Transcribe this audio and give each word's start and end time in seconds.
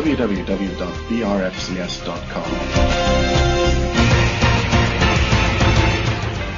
www.brfcs.com. 0.00 0.40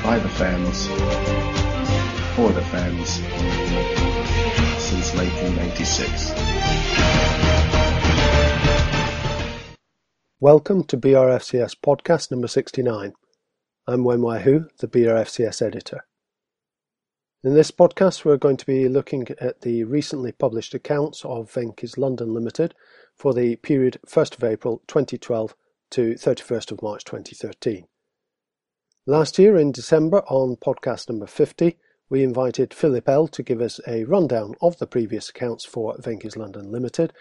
By 0.04 0.18
the 0.20 0.28
fans, 0.28 0.86
for 2.36 2.52
the 2.52 2.62
fans, 2.62 3.08
since 4.80 5.12
1996. 5.14 6.30
Welcome 10.38 10.84
to 10.84 10.96
BRFCS 10.96 11.74
podcast 11.84 12.30
number 12.30 12.46
69. 12.46 13.12
I'm 13.88 14.04
Wenwai 14.04 14.42
Hu, 14.42 14.68
the 14.78 14.86
BRFCS 14.86 15.62
editor. 15.66 16.04
In 17.42 17.54
this 17.54 17.72
podcast, 17.72 18.24
we're 18.24 18.36
going 18.36 18.58
to 18.58 18.66
be 18.66 18.88
looking 18.88 19.26
at 19.40 19.62
the 19.62 19.82
recently 19.82 20.30
published 20.30 20.74
accounts 20.74 21.24
of 21.24 21.52
Venky's 21.52 21.98
London 21.98 22.32
Limited 22.32 22.72
for 23.16 23.34
the 23.34 23.56
period 23.56 23.98
1st 24.06 24.38
of 24.38 24.44
April 24.44 24.82
2012 24.86 25.54
to 25.90 26.14
31st 26.14 26.72
of 26.72 26.82
March 26.82 27.04
2013. 27.04 27.86
Last 29.06 29.38
year 29.38 29.56
in 29.56 29.72
December 29.72 30.22
on 30.28 30.56
podcast 30.56 31.08
number 31.08 31.26
50, 31.26 31.76
we 32.08 32.22
invited 32.22 32.74
Philip 32.74 33.08
L 33.08 33.26
to 33.28 33.42
give 33.42 33.60
us 33.60 33.80
a 33.86 34.04
rundown 34.04 34.54
of 34.60 34.78
the 34.78 34.86
previous 34.86 35.28
accounts 35.28 35.64
for 35.64 35.96
Venky's 35.98 36.36
London 36.36 36.70
Limited, 36.70 37.12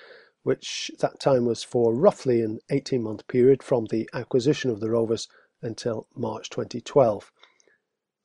which 0.44 0.92
that 1.00 1.20
time 1.20 1.46
was 1.46 1.64
for 1.64 1.94
roughly 1.94 2.42
an 2.42 2.60
18 2.70 3.02
month 3.02 3.28
period 3.28 3.64
from 3.64 3.86
the 3.86 4.10
acquisition 4.14 4.70
of 4.70 4.80
the 4.80 4.90
Rovers 4.90 5.28
until 5.62 6.08
March 6.16 6.50
2012. 6.50 7.32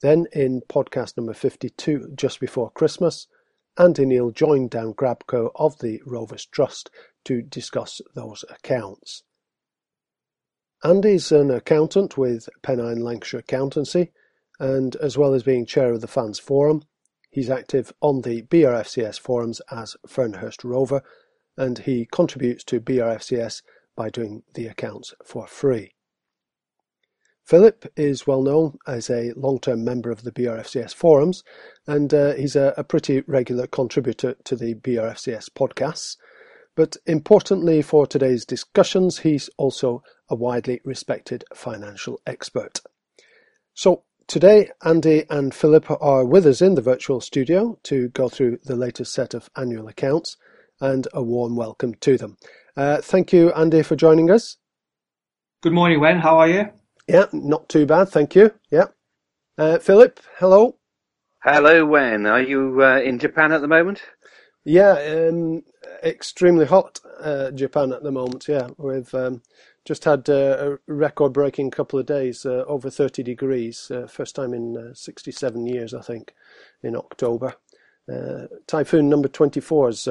Then 0.02 0.26
in 0.32 0.62
podcast 0.68 1.16
number 1.16 1.34
52, 1.34 2.12
just 2.14 2.40
before 2.40 2.70
Christmas, 2.70 3.26
Andy 3.78 4.06
Neal 4.06 4.30
joined 4.30 4.70
Dan 4.70 4.94
Grabko 4.94 5.50
of 5.54 5.78
the 5.80 6.00
Rovers 6.06 6.46
Trust 6.46 6.88
to 7.26 7.42
discuss 7.42 8.00
those 8.14 8.42
accounts. 8.48 9.22
Andy's 10.82 11.30
an 11.30 11.50
accountant 11.50 12.16
with 12.16 12.48
Pennine 12.62 13.00
Lancashire 13.00 13.40
Accountancy, 13.40 14.12
and 14.58 14.96
as 14.96 15.18
well 15.18 15.34
as 15.34 15.42
being 15.42 15.66
chair 15.66 15.92
of 15.92 16.00
the 16.00 16.06
Fans 16.06 16.38
Forum, 16.38 16.84
he's 17.30 17.50
active 17.50 17.92
on 18.00 18.22
the 18.22 18.42
BRFCS 18.42 19.20
forums 19.20 19.60
as 19.70 19.94
Fernhurst 20.06 20.64
Rover, 20.64 21.02
and 21.58 21.80
he 21.80 22.06
contributes 22.10 22.64
to 22.64 22.80
BRFCS 22.80 23.62
by 23.94 24.08
doing 24.08 24.42
the 24.54 24.68
accounts 24.68 25.12
for 25.22 25.46
free. 25.46 25.95
Philip 27.46 27.86
is 27.96 28.26
well 28.26 28.42
known 28.42 28.76
as 28.88 29.08
a 29.08 29.32
long-term 29.36 29.84
member 29.84 30.10
of 30.10 30.24
the 30.24 30.32
BRFCS 30.32 30.92
forums, 30.92 31.44
and 31.86 32.12
uh, 32.12 32.34
he's 32.34 32.56
a, 32.56 32.74
a, 32.76 32.82
pretty 32.82 33.22
regular 33.28 33.68
contributor 33.68 34.34
to 34.42 34.56
the 34.56 34.74
BRFCS 34.74 35.50
podcasts. 35.50 36.16
But 36.74 36.96
importantly 37.06 37.82
for 37.82 38.04
today's 38.04 38.44
discussions, 38.44 39.20
he's 39.20 39.48
also 39.58 40.02
a 40.28 40.34
widely 40.34 40.80
respected 40.84 41.44
financial 41.54 42.20
expert. 42.26 42.80
So 43.74 44.02
today, 44.26 44.70
Andy 44.84 45.24
and 45.30 45.54
Philip 45.54 45.88
are 46.02 46.26
with 46.26 46.46
us 46.46 46.60
in 46.60 46.74
the 46.74 46.82
virtual 46.82 47.20
studio 47.20 47.78
to 47.84 48.08
go 48.08 48.28
through 48.28 48.58
the 48.64 48.74
latest 48.74 49.14
set 49.14 49.34
of 49.34 49.48
annual 49.56 49.86
accounts, 49.86 50.36
and 50.80 51.06
a 51.14 51.22
warm 51.22 51.54
welcome 51.54 51.94
to 52.00 52.18
them. 52.18 52.38
Uh, 52.76 53.00
thank 53.00 53.32
you, 53.32 53.52
Andy, 53.52 53.84
for 53.84 53.94
joining 53.94 54.32
us. 54.32 54.56
Good 55.62 55.72
morning, 55.72 56.00
Wen. 56.00 56.18
How 56.18 56.38
are 56.38 56.48
you? 56.48 56.70
Yeah, 57.06 57.26
not 57.32 57.68
too 57.68 57.86
bad, 57.86 58.08
thank 58.08 58.34
you. 58.34 58.52
Yeah. 58.70 58.88
Uh, 59.56 59.78
Philip, 59.78 60.20
hello. 60.38 60.76
Hello, 61.42 61.86
Wen. 61.86 62.26
Are 62.26 62.42
you 62.42 62.82
uh, 62.82 62.98
in 62.98 63.20
Japan 63.20 63.52
at 63.52 63.60
the 63.60 63.68
moment? 63.68 64.02
Yeah, 64.64 65.28
um, 65.28 65.62
extremely 66.02 66.66
hot 66.66 66.98
uh, 67.20 67.52
Japan 67.52 67.92
at 67.92 68.02
the 68.02 68.10
moment. 68.10 68.46
Yeah, 68.48 68.70
we've 68.76 69.14
um, 69.14 69.42
just 69.84 70.02
had 70.04 70.28
uh, 70.28 70.56
a 70.58 70.92
record-breaking 70.92 71.70
couple 71.70 72.00
of 72.00 72.06
days, 72.06 72.44
uh, 72.44 72.64
over 72.66 72.90
30 72.90 73.22
degrees, 73.22 73.88
uh, 73.92 74.08
first 74.08 74.34
time 74.34 74.52
in 74.52 74.92
67 74.92 75.64
years, 75.66 75.94
I 75.94 76.00
think, 76.00 76.34
in 76.82 76.96
October. 76.96 77.54
typhoon 78.66 79.08
number 79.08 79.28
24 79.28 79.88
is 79.90 80.08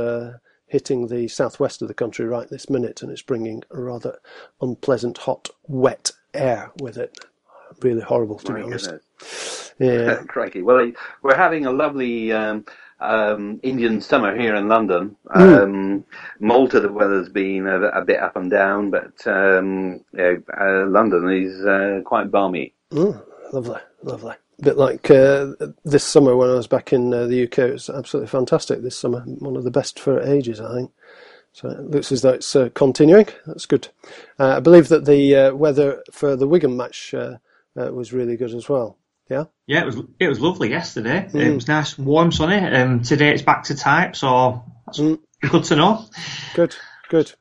hitting 0.67 1.07
the 1.07 1.27
southwest 1.27 1.81
of 1.81 1.89
the 1.89 1.93
country 1.93 2.25
right 2.25 2.49
this 2.49 2.69
minute, 2.69 3.01
and 3.01 3.11
it's 3.11 3.21
bringing 3.21 3.63
a 3.71 3.81
rather 3.81 4.19
unpleasant, 4.61 5.17
hot, 5.19 5.49
wet 5.67 6.13
air 6.35 6.71
with 6.79 6.97
it. 6.97 7.17
Really 7.81 8.01
horrible, 8.01 8.37
to 8.39 8.51
My 8.51 8.59
be 8.59 8.63
honest. 8.63 8.85
Goodness. 8.85 9.73
Yeah. 9.79 10.15
Crikey. 10.27 10.61
Well, 10.61 10.91
we're 11.21 11.35
having 11.35 11.65
a 11.65 11.71
lovely 11.71 12.31
um, 12.31 12.65
um, 12.99 13.59
Indian 13.63 14.01
summer 14.01 14.37
here 14.37 14.55
in 14.55 14.67
London. 14.67 15.15
Mm. 15.35 15.63
Um, 15.63 16.05
Malta, 16.39 16.79
the 16.79 16.91
weather's 16.91 17.29
been 17.29 17.67
a, 17.67 17.81
a, 17.87 18.05
bit 18.05 18.19
up 18.19 18.35
and 18.35 18.49
down, 18.49 18.89
but 18.89 19.25
um, 19.27 20.01
yeah, 20.13 20.35
uh, 20.59 20.85
London 20.87 21.29
is 21.29 21.65
uh, 21.65 22.01
quite 22.05 22.31
balmy. 22.31 22.73
Mm, 22.91 23.21
lovely, 23.51 23.79
lovely. 24.03 24.35
A 24.59 24.63
bit 24.63 24.77
like 24.77 25.11
uh, 25.11 25.47
this 25.83 26.05
summer 26.05 26.37
when 26.37 26.49
I 26.49 26.53
was 26.53 26.67
back 26.67 26.93
in 26.93 27.13
uh, 27.13 27.25
the 27.25 27.43
UK. 27.43 27.59
It 27.59 27.73
was 27.73 27.89
absolutely 27.89 28.29
fantastic 28.29 28.81
this 28.81 28.97
summer. 28.97 29.21
One 29.21 29.57
of 29.57 29.65
the 29.65 29.71
best 29.71 29.99
for 29.99 30.21
ages, 30.21 30.61
I 30.61 30.73
think. 30.73 30.91
So 31.55 31.69
it 31.69 31.89
looks 31.89 32.11
as 32.11 32.21
though 32.21 32.31
it's 32.31 32.53
uh, 32.53 32.67
continuing. 32.73 33.27
That's 33.45 33.65
good. 33.65 33.87
Uh, 34.37 34.57
I 34.57 34.59
believe 34.59 34.89
that 34.89 35.05
the 35.05 35.35
uh, 35.35 35.55
weather 35.55 36.03
for 36.11 36.35
the 36.35 36.49
Wigan 36.49 36.75
match 36.75 37.13
uh, 37.13 37.37
uh, 37.79 37.93
was 37.93 38.11
really 38.11 38.35
good 38.35 38.53
as 38.53 38.67
well. 38.67 38.97
Yeah. 39.29 39.45
Yeah, 39.65 39.83
it 39.83 39.85
was. 39.85 40.01
It 40.19 40.27
was 40.27 40.41
lovely 40.41 40.69
yesterday. 40.69 41.29
Mm. 41.31 41.45
It 41.45 41.55
was 41.55 41.69
nice, 41.69 41.97
warm, 41.97 42.33
sunny. 42.33 42.57
Um, 42.57 43.03
today 43.03 43.33
it's 43.33 43.41
back 43.41 43.63
to 43.63 43.75
type, 43.75 44.17
so 44.17 44.65
that's 44.85 44.99
mm. 44.99 45.17
good 45.49 45.63
to 45.63 45.77
know. 45.77 46.05
Good, 46.55 46.75
good. 47.07 47.31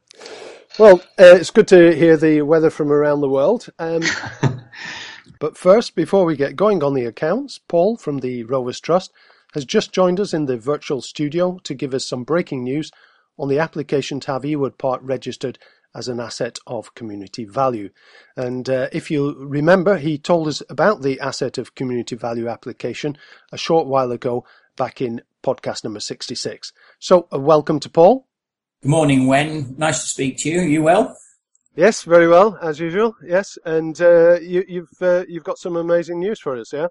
Well, 0.78 1.00
uh, 1.18 1.34
it's 1.34 1.50
good 1.50 1.66
to 1.68 1.92
hear 1.92 2.16
the 2.16 2.42
weather 2.42 2.70
from 2.70 2.92
around 2.92 3.20
the 3.20 3.28
world. 3.28 3.66
Um, 3.80 4.02
but 5.40 5.58
first, 5.58 5.96
before 5.96 6.24
we 6.24 6.36
get 6.36 6.54
going 6.54 6.84
on 6.84 6.94
the 6.94 7.04
accounts, 7.04 7.58
Paul 7.66 7.96
from 7.96 8.18
the 8.18 8.44
Rovers 8.44 8.78
Trust 8.78 9.12
has 9.54 9.64
just 9.64 9.90
joined 9.90 10.20
us 10.20 10.32
in 10.32 10.46
the 10.46 10.56
virtual 10.56 11.02
studio 11.02 11.58
to 11.64 11.74
give 11.74 11.94
us 11.94 12.06
some 12.06 12.22
breaking 12.22 12.62
news 12.62 12.92
on 13.38 13.48
the 13.48 13.58
application 13.58 14.20
to 14.20 14.32
have 14.32 14.42
Ewood 14.42 14.78
Park 14.78 15.00
registered 15.02 15.58
as 15.94 16.08
an 16.08 16.18
asset 16.20 16.58
of 16.66 16.94
community 16.94 17.44
value. 17.44 17.90
And 18.36 18.68
uh, 18.68 18.88
if 18.92 19.10
you 19.10 19.34
remember, 19.38 19.96
he 19.96 20.18
told 20.18 20.48
us 20.48 20.62
about 20.68 21.02
the 21.02 21.20
asset 21.20 21.56
of 21.56 21.74
community 21.74 22.16
value 22.16 22.48
application 22.48 23.16
a 23.52 23.56
short 23.56 23.86
while 23.86 24.10
ago 24.10 24.44
back 24.76 25.00
in 25.00 25.22
podcast 25.42 25.84
number 25.84 26.00
66. 26.00 26.72
So, 26.98 27.28
uh, 27.32 27.38
welcome 27.38 27.78
to 27.80 27.88
Paul. 27.88 28.26
Good 28.82 28.88
morning, 28.88 29.26
Wen. 29.26 29.76
Nice 29.78 30.02
to 30.02 30.08
speak 30.08 30.38
to 30.38 30.50
you. 30.50 30.60
Are 30.60 30.64
you 30.64 30.82
well? 30.82 31.16
Yes, 31.76 32.02
very 32.02 32.28
well, 32.28 32.58
as 32.62 32.78
usual. 32.78 33.16
Yes, 33.24 33.58
and 33.64 34.00
uh, 34.00 34.38
you, 34.40 34.60
have 34.60 34.68
you've, 34.68 35.02
uh, 35.02 35.24
you've 35.28 35.44
got 35.44 35.58
some 35.58 35.76
amazing 35.76 36.20
news 36.20 36.40
for 36.40 36.56
us, 36.56 36.72
yeah? 36.72 36.86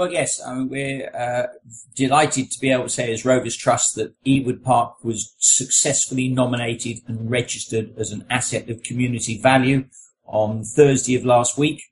Well, 0.00 0.10
yes, 0.10 0.40
I 0.42 0.54
mean, 0.54 0.70
we're 0.70 1.14
uh, 1.14 1.48
delighted 1.94 2.50
to 2.52 2.58
be 2.58 2.70
able 2.70 2.84
to 2.84 2.88
say 2.88 3.12
as 3.12 3.26
Rovers 3.26 3.54
Trust 3.54 3.96
that 3.96 4.14
Ewood 4.24 4.62
Park 4.62 5.04
was 5.04 5.34
successfully 5.36 6.26
nominated 6.30 7.00
and 7.06 7.30
registered 7.30 7.92
as 7.98 8.10
an 8.10 8.24
asset 8.30 8.70
of 8.70 8.82
community 8.82 9.36
value 9.36 9.84
on 10.24 10.64
Thursday 10.64 11.16
of 11.16 11.26
last 11.26 11.58
week. 11.58 11.82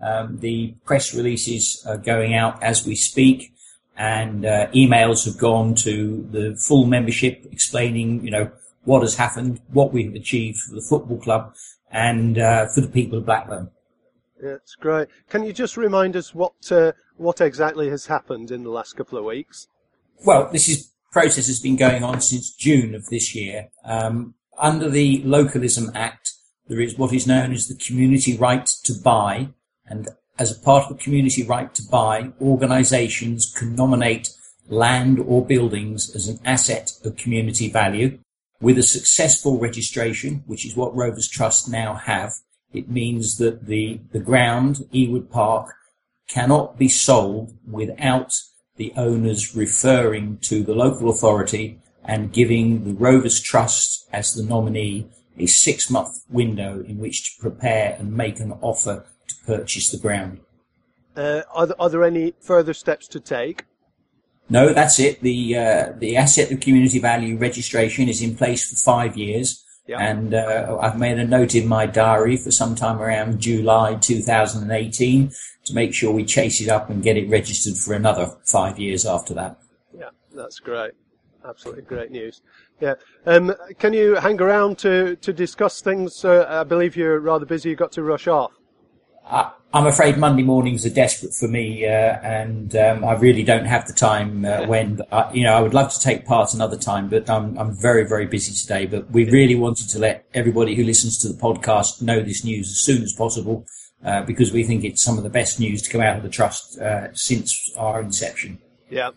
Um, 0.00 0.38
the 0.38 0.76
press 0.84 1.12
releases 1.12 1.84
are 1.84 1.96
going 1.96 2.36
out 2.36 2.62
as 2.62 2.86
we 2.86 2.94
speak 2.94 3.52
and 3.96 4.46
uh, 4.46 4.68
emails 4.68 5.24
have 5.24 5.36
gone 5.36 5.74
to 5.74 6.24
the 6.30 6.54
full 6.54 6.86
membership 6.86 7.46
explaining, 7.50 8.24
you 8.24 8.30
know, 8.30 8.48
what 8.84 9.02
has 9.02 9.16
happened, 9.16 9.60
what 9.72 9.92
we 9.92 10.04
have 10.04 10.14
achieved 10.14 10.58
for 10.58 10.76
the 10.76 10.86
football 10.88 11.18
club 11.18 11.52
and 11.90 12.38
uh, 12.38 12.68
for 12.68 12.80
the 12.80 12.86
people 12.86 13.18
of 13.18 13.26
Blackburn. 13.26 13.70
That's 14.40 14.74
great. 14.74 15.08
Can 15.28 15.44
you 15.44 15.52
just 15.52 15.76
remind 15.76 16.16
us 16.16 16.34
what 16.34 16.70
uh, 16.70 16.92
what 17.16 17.40
exactly 17.40 17.88
has 17.90 18.06
happened 18.06 18.50
in 18.50 18.64
the 18.64 18.70
last 18.70 18.96
couple 18.96 19.18
of 19.18 19.24
weeks? 19.24 19.68
Well, 20.24 20.50
this 20.52 20.68
is 20.68 20.92
process 21.12 21.46
has 21.46 21.60
been 21.60 21.76
going 21.76 22.04
on 22.04 22.20
since 22.20 22.54
June 22.54 22.94
of 22.94 23.06
this 23.08 23.34
year. 23.34 23.68
Um, 23.84 24.34
under 24.58 24.90
the 24.90 25.22
Localism 25.24 25.90
Act, 25.94 26.32
there 26.68 26.80
is 26.80 26.98
what 26.98 27.12
is 27.14 27.26
known 27.26 27.52
as 27.52 27.68
the 27.68 27.74
community 27.74 28.36
right 28.36 28.66
to 28.84 28.92
buy, 28.92 29.48
and 29.86 30.08
as 30.38 30.54
a 30.54 30.60
part 30.60 30.84
of 30.84 30.96
the 30.96 31.02
community 31.02 31.42
right 31.42 31.72
to 31.74 31.82
buy, 31.82 32.32
organisations 32.40 33.50
can 33.50 33.74
nominate 33.74 34.30
land 34.68 35.18
or 35.20 35.46
buildings 35.46 36.14
as 36.14 36.28
an 36.28 36.38
asset 36.44 36.92
of 37.04 37.16
community 37.16 37.70
value. 37.70 38.18
With 38.60 38.78
a 38.78 38.82
successful 38.82 39.58
registration, 39.58 40.42
which 40.46 40.66
is 40.66 40.76
what 40.76 40.94
Rovers 40.96 41.28
Trust 41.28 41.70
now 41.70 41.94
have, 41.94 42.32
it 42.76 42.88
means 42.88 43.38
that 43.38 43.66
the, 43.66 44.00
the 44.12 44.18
ground, 44.18 44.86
Ewood 44.92 45.30
Park, 45.30 45.74
cannot 46.28 46.78
be 46.78 46.88
sold 46.88 47.56
without 47.66 48.32
the 48.76 48.92
owners 48.96 49.56
referring 49.56 50.38
to 50.38 50.62
the 50.62 50.74
local 50.74 51.08
authority 51.08 51.78
and 52.04 52.32
giving 52.32 52.84
the 52.84 52.94
Rovers 52.94 53.40
Trust 53.40 54.08
as 54.12 54.34
the 54.34 54.42
nominee 54.42 55.08
a 55.38 55.46
six 55.46 55.90
month 55.90 56.24
window 56.28 56.82
in 56.86 56.98
which 56.98 57.36
to 57.36 57.42
prepare 57.42 57.96
and 57.98 58.12
make 58.12 58.40
an 58.40 58.52
offer 58.60 59.06
to 59.28 59.34
purchase 59.44 59.90
the 59.90 59.98
ground. 59.98 60.40
Uh, 61.16 61.42
are, 61.52 61.66
there, 61.66 61.80
are, 61.80 61.88
there, 61.88 62.04
any 62.04 62.34
further 62.40 62.74
steps 62.74 63.08
to 63.08 63.20
take? 63.20 63.64
No, 64.48 64.72
that's 64.72 65.00
it. 65.00 65.20
The 65.22 65.56
uh, 65.56 65.92
the 65.96 66.16
asset 66.16 66.52
of 66.52 66.60
community 66.60 67.00
value 67.00 67.36
registration 67.36 68.08
is 68.08 68.22
in 68.22 68.36
place 68.36 68.70
for 68.70 68.76
five 68.76 69.16
years. 69.16 69.64
Yeah. 69.86 70.00
And 70.00 70.34
uh, 70.34 70.78
I've 70.80 70.98
made 70.98 71.18
a 71.18 71.26
note 71.26 71.54
in 71.54 71.68
my 71.68 71.86
diary 71.86 72.36
for 72.36 72.50
sometime 72.50 73.00
around 73.00 73.40
July 73.40 73.94
2018 73.94 75.32
to 75.64 75.74
make 75.74 75.94
sure 75.94 76.12
we 76.12 76.24
chase 76.24 76.60
it 76.60 76.68
up 76.68 76.90
and 76.90 77.02
get 77.02 77.16
it 77.16 77.28
registered 77.28 77.76
for 77.76 77.94
another 77.94 78.36
five 78.44 78.78
years 78.78 79.06
after 79.06 79.32
that. 79.34 79.58
Yeah, 79.96 80.10
that's 80.34 80.58
great. 80.58 80.92
Absolutely 81.44 81.82
great 81.82 82.10
news. 82.10 82.42
Yeah. 82.80 82.94
Um, 83.26 83.54
can 83.78 83.92
you 83.92 84.16
hang 84.16 84.40
around 84.40 84.78
to, 84.78 85.16
to 85.16 85.32
discuss 85.32 85.80
things? 85.80 86.24
Uh, 86.24 86.46
I 86.48 86.64
believe 86.64 86.96
you're 86.96 87.20
rather 87.20 87.46
busy. 87.46 87.70
You've 87.70 87.78
got 87.78 87.92
to 87.92 88.02
rush 88.02 88.26
off. 88.26 88.52
I, 89.26 89.50
am 89.74 89.86
afraid 89.86 90.18
Monday 90.18 90.42
mornings 90.42 90.86
are 90.86 90.90
desperate 90.90 91.34
for 91.34 91.48
me, 91.48 91.84
uh, 91.84 91.88
and 91.88 92.74
um, 92.76 93.04
I 93.04 93.14
really 93.14 93.42
don't 93.42 93.64
have 93.64 93.86
the 93.86 93.92
time. 93.92 94.44
Uh, 94.44 94.66
when 94.66 95.00
I, 95.10 95.32
you 95.32 95.44
know, 95.44 95.54
I 95.54 95.60
would 95.60 95.74
love 95.74 95.92
to 95.92 96.00
take 96.00 96.24
part 96.24 96.54
another 96.54 96.76
time, 96.76 97.08
but 97.08 97.28
I'm 97.28 97.58
I'm 97.58 97.74
very 97.74 98.06
very 98.06 98.26
busy 98.26 98.54
today. 98.54 98.86
But 98.86 99.10
we 99.10 99.28
really 99.28 99.56
wanted 99.56 99.88
to 99.90 99.98
let 99.98 100.26
everybody 100.34 100.74
who 100.74 100.84
listens 100.84 101.18
to 101.18 101.28
the 101.28 101.34
podcast 101.34 102.02
know 102.02 102.22
this 102.22 102.44
news 102.44 102.70
as 102.70 102.78
soon 102.78 103.02
as 103.02 103.12
possible, 103.12 103.66
uh, 104.04 104.22
because 104.22 104.52
we 104.52 104.62
think 104.62 104.84
it's 104.84 105.02
some 105.02 105.18
of 105.18 105.24
the 105.24 105.30
best 105.30 105.58
news 105.58 105.82
to 105.82 105.90
come 105.90 106.00
out 106.00 106.16
of 106.16 106.22
the 106.22 106.28
trust 106.28 106.78
uh, 106.78 107.12
since 107.12 107.72
our 107.76 108.00
inception. 108.00 108.58
Yeah, 108.88 109.10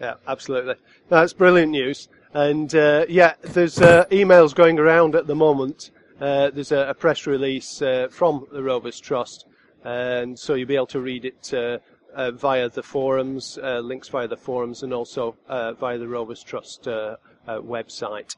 yeah, 0.00 0.14
absolutely. 0.26 0.74
That's 1.08 1.32
brilliant 1.32 1.70
news. 1.70 2.08
And 2.34 2.74
uh, 2.74 3.04
yeah, 3.08 3.34
there's 3.42 3.80
uh, 3.80 4.06
emails 4.10 4.54
going 4.54 4.78
around 4.78 5.14
at 5.14 5.26
the 5.26 5.34
moment. 5.36 5.90
there's 6.18 6.72
a, 6.72 6.88
a, 6.88 6.94
press 6.94 7.26
release 7.26 7.78
from 8.10 8.46
the 8.50 8.62
Rovers 8.62 8.98
Trust 8.98 9.46
and 9.84 10.38
so 10.38 10.54
you'll 10.54 10.68
be 10.68 10.76
able 10.76 10.86
to 10.86 11.00
read 11.00 11.24
it 11.24 11.52
uh, 11.54 11.78
uh, 12.14 12.30
via 12.30 12.68
the 12.68 12.82
forums, 12.82 13.58
uh, 13.62 13.80
links 13.80 14.08
via 14.08 14.28
the 14.28 14.36
forums, 14.36 14.82
and 14.82 14.92
also 14.92 15.36
uh, 15.48 15.72
via 15.72 15.98
the 15.98 16.08
Rovers 16.08 16.42
Trust 16.42 16.86
uh, 16.86 17.16
uh, 17.46 17.58
website. 17.58 18.36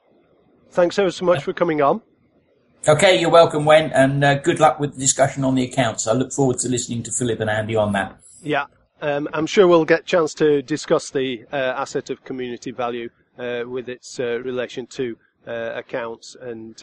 Thanks 0.70 0.98
ever 0.98 1.10
so 1.10 1.24
much 1.24 1.42
for 1.42 1.52
coming 1.52 1.82
on. 1.82 2.02
Okay, 2.86 3.18
you're 3.18 3.30
welcome, 3.30 3.64
Wen, 3.64 3.90
and 3.92 4.42
good 4.42 4.60
luck 4.60 4.78
with 4.78 4.94
the 4.94 5.00
discussion 5.00 5.44
on 5.44 5.54
the 5.54 5.64
accounts. 5.64 6.06
I 6.06 6.12
look 6.12 6.32
forward 6.32 6.58
to 6.58 6.68
listening 6.68 7.02
to 7.04 7.12
Philip 7.12 7.40
and 7.40 7.48
Andy 7.48 7.76
on 7.76 7.92
that. 7.92 8.18
Yeah, 8.42 8.66
um, 9.00 9.28
I'm 9.32 9.46
sure 9.46 9.66
we'll 9.66 9.86
get 9.86 10.00
a 10.00 10.04
chance 10.04 10.34
to 10.34 10.60
discuss 10.60 11.10
the 11.10 11.46
asset 11.50 12.10
of 12.10 12.24
community 12.24 12.72
value 12.72 13.08
with 13.38 13.88
its 13.88 14.18
relation 14.18 14.86
to 14.88 15.16
accounts 15.46 16.36
and 16.38 16.76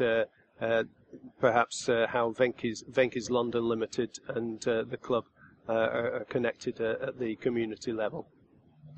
perhaps 1.40 1.90
uh, 1.90 2.08
how 2.10 2.32
Venky's, 2.32 2.84
Venky's 2.90 3.30
London 3.30 3.68
Limited 3.68 4.18
and 4.30 4.66
uh, 4.68 4.84
the 4.84 4.98
club 4.98 5.26
uh, 5.68 5.74
are, 5.74 6.26
connected 6.30 6.80
uh, 6.82 6.96
at 7.08 7.20
the 7.20 7.36
community 7.38 7.92
level. 7.92 8.28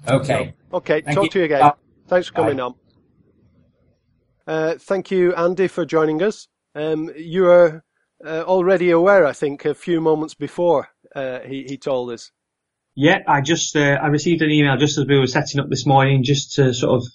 Okay. 0.07 0.54
So, 0.71 0.77
okay, 0.77 1.01
thank 1.01 1.15
talk 1.15 1.25
you. 1.25 1.30
to 1.31 1.39
you 1.39 1.45
again. 1.45 1.71
Thanks 2.07 2.27
for 2.27 2.33
coming 2.33 2.57
Bye. 2.57 2.63
on. 2.63 2.75
Uh, 4.45 4.75
thank 4.77 5.12
you, 5.12 5.33
Andy, 5.36 5.68
for 5.68 5.86
joining 5.86 6.21
us. 6.21 6.48
Um, 6.75 7.12
you 7.15 7.44
were 7.44 7.83
already 8.25 8.89
aware, 8.92 9.25
I 9.25 9.33
think, 9.33 9.65
a 9.65 9.74
few 9.74 10.01
moments 10.01 10.33
before 10.33 10.89
he, 11.15 11.65
he 11.68 11.77
told 11.77 12.12
us. 12.12 12.31
Yeah, 12.95 13.19
I 13.27 13.42
just 13.42 13.75
I 13.75 14.07
received 14.07 14.42
an 14.42 14.51
email 14.51 14.77
just 14.77 14.98
as 14.98 15.06
we 15.06 15.18
were 15.18 15.27
setting 15.27 15.60
up 15.60 15.69
this 15.69 15.86
morning, 15.86 16.24
just 16.24 16.54
to 16.54 16.74
sort 16.74 16.95
of 16.95 17.07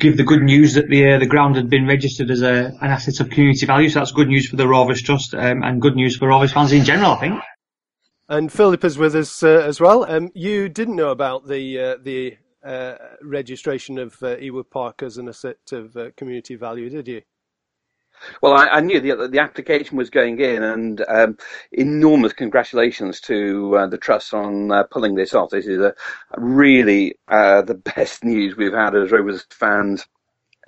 give 0.00 0.16
the 0.16 0.24
good 0.24 0.42
news 0.42 0.74
that 0.74 0.88
the 0.88 1.12
uh, 1.12 1.18
the 1.18 1.26
ground 1.26 1.56
had 1.56 1.70
been 1.70 1.86
registered 1.86 2.30
as 2.30 2.42
a, 2.42 2.72
an 2.80 2.90
asset 2.90 3.20
of 3.20 3.30
community 3.30 3.66
value. 3.66 3.88
So 3.88 4.00
that's 4.00 4.12
good 4.12 4.28
news 4.28 4.48
for 4.48 4.56
the 4.56 4.66
Rovers 4.66 5.02
Trust 5.02 5.34
um, 5.34 5.62
and 5.62 5.80
good 5.80 5.94
news 5.94 6.16
for 6.16 6.28
Rovers 6.28 6.52
fans 6.52 6.72
in 6.72 6.84
general, 6.84 7.12
I 7.12 7.20
think. 7.20 7.40
And 8.28 8.52
Philip 8.52 8.84
is 8.84 8.96
with 8.96 9.14
us 9.16 9.42
uh, 9.42 9.48
as 9.48 9.80
well. 9.80 10.04
Um, 10.08 10.30
you 10.34 10.68
didn't 10.68 10.96
know 10.96 11.10
about 11.10 11.48
the 11.48 11.80
uh, 11.80 11.96
the 12.02 12.36
uh, 12.64 12.94
registration 13.22 13.98
of 13.98 14.14
uh, 14.22 14.36
Ewood 14.36 14.70
Park 14.70 15.02
as 15.02 15.16
an 15.18 15.28
asset 15.28 15.58
of 15.72 15.96
uh, 15.96 16.10
community 16.16 16.54
value, 16.56 16.88
did 16.90 17.08
you? 17.08 17.22
Well, 18.42 18.54
I, 18.54 18.66
I, 18.66 18.80
knew 18.80 19.00
the 19.00 19.28
the 19.28 19.40
application 19.40 19.96
was 19.96 20.10
going 20.10 20.38
in, 20.40 20.62
and 20.62 21.04
um, 21.08 21.38
enormous 21.72 22.32
congratulations 22.32 23.20
to 23.22 23.76
uh, 23.76 23.86
the 23.86 23.98
trust 23.98 24.34
on 24.34 24.70
uh, 24.70 24.84
pulling 24.84 25.14
this 25.14 25.34
off. 25.34 25.50
This 25.50 25.66
is 25.66 25.80
a, 25.80 25.94
really 26.36 27.14
uh, 27.28 27.62
the 27.62 27.74
best 27.96 28.24
news 28.24 28.56
we've 28.56 28.72
had 28.72 28.94
as 28.94 29.10
Rovers 29.10 29.46
fans 29.50 30.06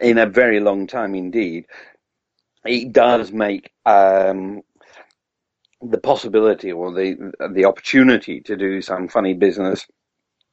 in 0.01 0.19
a 0.19 0.27
very 0.27 0.61
long 0.61 0.87
time 0.87 1.15
indeed. 1.15 1.67
It 2.65 2.93
does 2.93 3.33
make 3.33 3.73
um, 3.85 4.63
the 5.81 5.99
possibility 5.99 6.73
or 6.73 6.93
the 6.93 7.33
the 7.53 7.65
opportunity 7.65 8.41
to 8.43 8.57
do 8.57 8.81
some 8.81 9.09
funny 9.09 9.35
business 9.35 9.87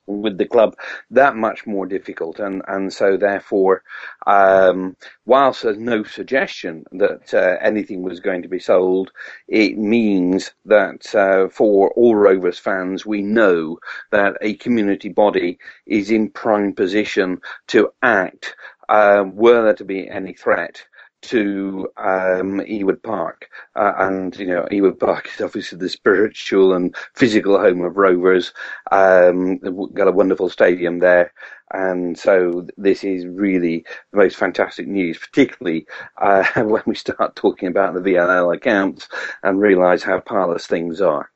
with 0.09 0.37
the 0.37 0.47
club 0.47 0.75
that 1.11 1.35
much 1.35 1.65
more 1.67 1.85
difficult, 1.85 2.39
and 2.39 2.61
and 2.67 2.91
so 2.91 3.17
therefore, 3.17 3.83
um, 4.27 4.95
whilst 5.25 5.63
there's 5.63 5.77
no 5.77 6.03
suggestion 6.03 6.83
that 6.91 7.33
uh, 7.33 7.57
anything 7.61 8.01
was 8.01 8.19
going 8.19 8.41
to 8.41 8.47
be 8.47 8.59
sold, 8.59 9.11
it 9.47 9.77
means 9.77 10.51
that 10.65 11.13
uh, 11.15 11.49
for 11.49 11.91
all 11.91 12.15
Rovers 12.15 12.59
fans, 12.59 13.05
we 13.05 13.21
know 13.21 13.79
that 14.11 14.37
a 14.41 14.55
community 14.55 15.09
body 15.09 15.59
is 15.85 16.11
in 16.11 16.29
prime 16.31 16.73
position 16.73 17.39
to 17.67 17.91
act 18.01 18.55
uh, 18.89 19.23
were 19.31 19.63
there 19.63 19.75
to 19.75 19.85
be 19.85 20.09
any 20.09 20.33
threat 20.33 20.83
to 21.23 21.87
um, 21.97 22.59
Ewood 22.61 23.03
Park. 23.03 23.49
Uh, 23.75 23.93
and, 23.97 24.37
you 24.37 24.47
know, 24.47 24.67
Ewood 24.71 24.99
Park 24.99 25.29
is 25.33 25.41
obviously 25.41 25.77
the 25.77 25.89
spiritual 25.89 26.73
and 26.73 26.95
physical 27.15 27.59
home 27.59 27.81
of 27.83 27.97
Rovers. 27.97 28.53
Um, 28.91 29.57
got 29.93 30.07
a 30.07 30.11
wonderful 30.11 30.49
stadium 30.49 30.99
there. 30.99 31.33
And 31.71 32.17
so 32.17 32.67
this 32.77 33.03
is 33.03 33.25
really 33.27 33.85
the 34.11 34.17
most 34.17 34.37
fantastic 34.37 34.87
news, 34.87 35.17
particularly 35.17 35.85
uh, 36.17 36.43
when 36.63 36.83
we 36.85 36.95
start 36.95 37.35
talking 37.35 37.67
about 37.67 37.93
the 37.93 38.01
VLL 38.01 38.55
accounts 38.55 39.07
and 39.43 39.59
realise 39.59 40.03
how 40.03 40.19
parlous 40.19 40.65
things 40.67 41.01
are. 41.01 41.29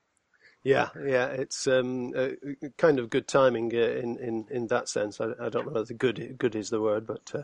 Yeah, 0.64 0.90
yeah, 1.06 1.26
it's 1.28 1.68
um, 1.68 2.14
uh, 2.16 2.30
kind 2.78 2.98
of 2.98 3.10
good 3.10 3.28
timing 3.28 3.76
uh, 3.76 3.80
in, 3.80 4.18
in, 4.18 4.46
in 4.50 4.68
that 4.68 4.88
sense. 4.88 5.20
I, 5.20 5.32
I, 5.42 5.50
don't 5.50 5.66
know 5.68 5.74
whether 5.74 5.94
good 5.94 6.38
good 6.38 6.56
is 6.56 6.70
the 6.70 6.80
word, 6.80 7.06
but 7.06 7.32
uh, 7.36 7.44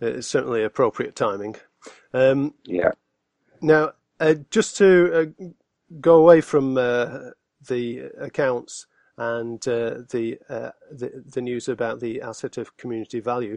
it's 0.00 0.26
certainly 0.26 0.64
appropriate 0.64 1.14
timing. 1.14 1.56
Um, 2.14 2.54
yeah. 2.64 2.92
Now, 3.60 3.92
uh, 4.20 4.36
just 4.50 4.78
to 4.78 5.34
uh, 5.40 5.44
go 6.00 6.16
away 6.16 6.40
from 6.40 6.78
uh, 6.78 7.30
the 7.68 8.10
accounts 8.18 8.86
and 9.18 9.60
the, 9.62 10.06
the, 10.10 11.22
the 11.26 11.40
news 11.40 11.68
about 11.68 12.00
the 12.00 12.20
asset 12.20 12.58
of 12.58 12.76
community 12.76 13.18
value, 13.18 13.56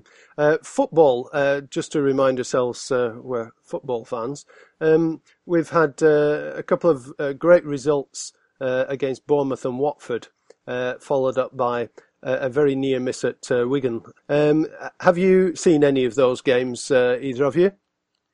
football. 0.63 1.29
just 1.69 1.91
to 1.91 2.01
remind 2.01 2.37
ourselves, 2.37 2.89
we're 2.89 3.51
football 3.61 4.05
fans. 4.05 4.45
Um, 4.79 5.21
we've 5.45 5.69
had 5.69 6.01
a 6.01 6.63
couple 6.63 6.89
of 6.89 7.37
great 7.37 7.65
results 7.65 8.31
uh, 8.61 8.85
against 8.87 9.27
Bournemouth 9.27 9.65
and 9.65 9.79
Watford, 9.79 10.27
uh, 10.67 10.95
followed 10.99 11.37
up 11.37 11.55
by 11.55 11.89
a, 12.23 12.33
a, 12.33 12.49
very 12.49 12.75
near 12.75 12.99
miss 12.99 13.23
at 13.23 13.51
uh, 13.51 13.67
Wigan. 13.67 14.01
Um, 14.27 14.67
have 14.99 15.17
you 15.17 15.55
seen 15.55 15.83
any 15.83 16.05
of 16.05 16.15
those 16.15 16.41
games, 16.41 16.91
either 16.91 17.45
of 17.45 17.55
you? 17.55 17.71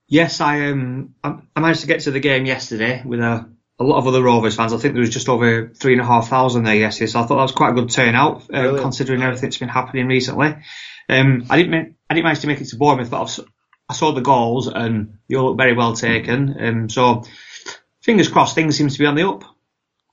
Yes, 0.07 0.39
I 0.39 0.69
um, 0.69 1.15
I 1.23 1.59
managed 1.59 1.81
to 1.81 1.87
get 1.87 2.01
to 2.01 2.11
the 2.11 2.19
game 2.19 2.45
yesterday 2.45 3.01
with 3.03 3.19
a, 3.19 3.49
a 3.79 3.83
lot 3.83 3.97
of 3.97 4.07
other 4.07 4.21
Rovers 4.21 4.55
fans. 4.55 4.71
I 4.71 4.77
think 4.77 4.93
there 4.93 5.01
was 5.01 5.09
just 5.09 5.29
over 5.29 5.69
three 5.69 5.93
and 5.93 6.01
a 6.01 6.05
half 6.05 6.29
thousand 6.29 6.63
there 6.63 6.75
yesterday, 6.75 7.07
so 7.07 7.19
I 7.19 7.23
thought 7.23 7.37
that 7.37 7.41
was 7.41 7.51
quite 7.51 7.71
a 7.71 7.73
good 7.73 7.89
turnout 7.89 8.43
um, 8.53 8.79
considering 8.79 9.23
everything 9.23 9.49
that's 9.49 9.57
been 9.57 9.67
happening 9.67 10.07
recently. 10.07 10.57
Um, 11.09 11.45
I 11.49 11.57
didn't 11.57 11.95
I 12.09 12.13
didn't 12.13 12.25
manage 12.25 12.41
to 12.41 12.47
make 12.47 12.61
it 12.61 12.69
to 12.69 12.77
Bournemouth, 12.77 13.09
but 13.09 13.39
i 13.87 13.93
saw 13.93 14.11
the 14.11 14.21
goals 14.21 14.67
and 14.67 15.17
they 15.27 15.35
all 15.35 15.49
look 15.49 15.57
very 15.57 15.75
well 15.75 15.93
taken. 15.93 16.55
Um, 16.59 16.89
so 16.89 17.23
fingers 18.01 18.29
crossed, 18.29 18.55
things 18.55 18.77
seem 18.77 18.89
to 18.89 18.99
be 18.99 19.05
on 19.05 19.15
the 19.15 19.27
up. 19.27 19.43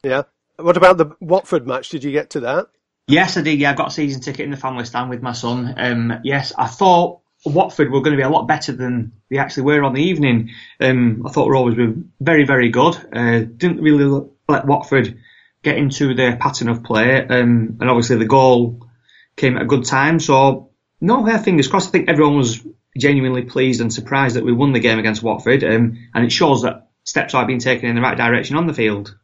Yeah. 0.02 0.22
What 0.56 0.76
about 0.76 0.98
the 0.98 1.16
Watford 1.20 1.66
match? 1.66 1.88
Did 1.88 2.04
you 2.04 2.12
get 2.12 2.30
to 2.30 2.40
that? 2.40 2.66
Yes, 3.08 3.36
I 3.36 3.42
did. 3.42 3.58
Yeah, 3.58 3.72
I 3.72 3.74
got 3.74 3.88
a 3.88 3.92
season 3.92 4.20
ticket 4.20 4.44
in 4.44 4.50
the 4.50 4.56
family 4.56 4.84
stand 4.84 5.10
with 5.10 5.22
my 5.22 5.32
son. 5.32 5.74
Um, 5.76 6.20
yes, 6.24 6.52
I 6.56 6.66
thought 6.66 7.20
Watford 7.44 7.90
were 7.90 8.00
going 8.00 8.12
to 8.12 8.16
be 8.16 8.22
a 8.22 8.28
lot 8.28 8.46
better 8.46 8.72
than 8.72 9.12
they 9.30 9.38
actually 9.38 9.64
were 9.64 9.82
on 9.82 9.94
the 9.94 10.02
evening. 10.02 10.50
Um, 10.80 11.24
I 11.26 11.30
thought 11.30 11.50
Rovers 11.50 11.76
were 11.76 11.94
very, 12.20 12.44
very 12.44 12.70
good. 12.70 12.96
Uh, 13.12 13.40
didn't 13.40 13.80
really 13.80 14.28
let 14.48 14.66
Watford 14.66 15.18
get 15.62 15.76
into 15.76 16.14
their 16.14 16.36
pattern 16.36 16.68
of 16.68 16.82
play, 16.82 17.24
um, 17.24 17.78
and 17.80 17.90
obviously 17.90 18.16
the 18.16 18.24
goal 18.24 18.86
came 19.36 19.56
at 19.56 19.62
a 19.62 19.66
good 19.66 19.84
time. 19.84 20.20
So, 20.20 20.70
no, 21.00 21.26
fingers 21.38 21.68
crossed. 21.68 21.88
I 21.88 21.92
think 21.92 22.08
everyone 22.08 22.36
was 22.36 22.60
genuinely 22.96 23.42
pleased 23.42 23.80
and 23.80 23.92
surprised 23.92 24.36
that 24.36 24.44
we 24.44 24.52
won 24.52 24.72
the 24.72 24.80
game 24.80 24.98
against 24.98 25.22
Watford, 25.22 25.64
um, 25.64 25.98
and 26.14 26.24
it 26.24 26.32
shows 26.32 26.62
that 26.62 26.90
steps 27.04 27.34
are 27.34 27.46
being 27.46 27.58
taken 27.58 27.88
in 27.88 27.96
the 27.96 28.02
right 28.02 28.16
direction 28.16 28.56
on 28.56 28.66
the 28.66 28.74
field. 28.74 29.16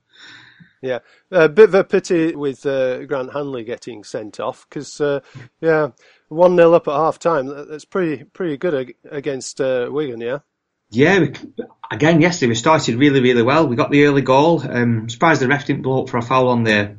Yeah, 0.80 1.00
a 1.30 1.48
bit 1.48 1.70
of 1.70 1.74
a 1.74 1.84
pity 1.84 2.34
with 2.34 2.64
uh, 2.64 3.04
Grant 3.04 3.32
Hanley 3.32 3.64
getting 3.64 4.04
sent 4.04 4.38
off 4.38 4.66
because, 4.68 5.00
uh, 5.00 5.20
yeah, 5.60 5.88
one 6.28 6.56
0 6.56 6.72
up 6.72 6.88
at 6.88 6.94
half 6.94 7.18
time. 7.18 7.46
That's 7.68 7.84
pretty 7.84 8.24
pretty 8.24 8.56
good 8.56 8.94
against 9.10 9.60
uh, 9.60 9.88
Wigan, 9.90 10.20
yeah. 10.20 10.38
Yeah, 10.90 11.20
we, 11.20 11.32
again 11.90 12.20
yesterday 12.20 12.48
we 12.48 12.54
started 12.54 12.96
really 12.96 13.20
really 13.20 13.42
well. 13.42 13.66
We 13.66 13.76
got 13.76 13.90
the 13.90 14.04
early 14.04 14.22
goal. 14.22 14.62
Um, 14.66 15.08
surprised 15.08 15.40
the 15.40 15.48
ref 15.48 15.66
didn't 15.66 15.82
blow 15.82 16.02
up 16.02 16.08
for 16.08 16.16
a 16.16 16.22
foul 16.22 16.48
on 16.48 16.64
the 16.64 16.96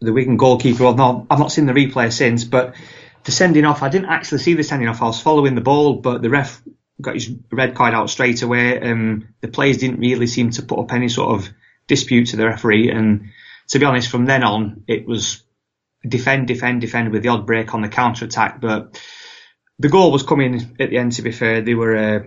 the 0.00 0.12
Wigan 0.12 0.36
goalkeeper. 0.36 0.86
I've 0.86 0.96
not 0.96 1.26
I've 1.30 1.38
not 1.38 1.52
seen 1.52 1.66
the 1.66 1.72
replay 1.72 2.12
since, 2.12 2.44
but 2.44 2.74
the 3.24 3.32
sending 3.32 3.64
off 3.64 3.82
I 3.82 3.88
didn't 3.88 4.10
actually 4.10 4.38
see 4.38 4.54
the 4.54 4.62
sending 4.62 4.88
off. 4.88 5.02
I 5.02 5.06
was 5.06 5.20
following 5.20 5.54
the 5.54 5.60
ball, 5.60 5.94
but 5.94 6.22
the 6.22 6.30
ref 6.30 6.62
got 7.00 7.14
his 7.14 7.30
red 7.50 7.74
card 7.74 7.94
out 7.94 8.10
straight 8.10 8.42
away. 8.42 8.80
Um, 8.80 9.28
the 9.40 9.48
players 9.48 9.78
didn't 9.78 10.00
really 10.00 10.26
seem 10.26 10.50
to 10.50 10.62
put 10.62 10.78
up 10.78 10.92
any 10.92 11.08
sort 11.08 11.38
of 11.38 11.48
dispute 11.86 12.28
to 12.28 12.36
the 12.36 12.46
referee, 12.46 12.90
and 12.90 13.30
to 13.68 13.78
be 13.78 13.84
honest, 13.84 14.10
from 14.10 14.26
then 14.26 14.42
on 14.42 14.84
it 14.86 15.06
was 15.06 15.42
defend, 16.06 16.48
defend, 16.48 16.80
defend 16.80 17.10
with 17.10 17.22
the 17.22 17.28
odd 17.28 17.46
break 17.46 17.74
on 17.74 17.82
the 17.82 17.88
counter 17.88 18.24
attack, 18.24 18.60
but 18.60 19.00
the 19.78 19.88
goal 19.88 20.10
was 20.10 20.22
coming 20.22 20.76
at 20.80 20.90
the 20.90 20.98
end. 20.98 21.12
To 21.12 21.22
be 21.22 21.32
fair, 21.32 21.60
they 21.60 21.74
were 21.74 21.96
uh, 21.96 22.20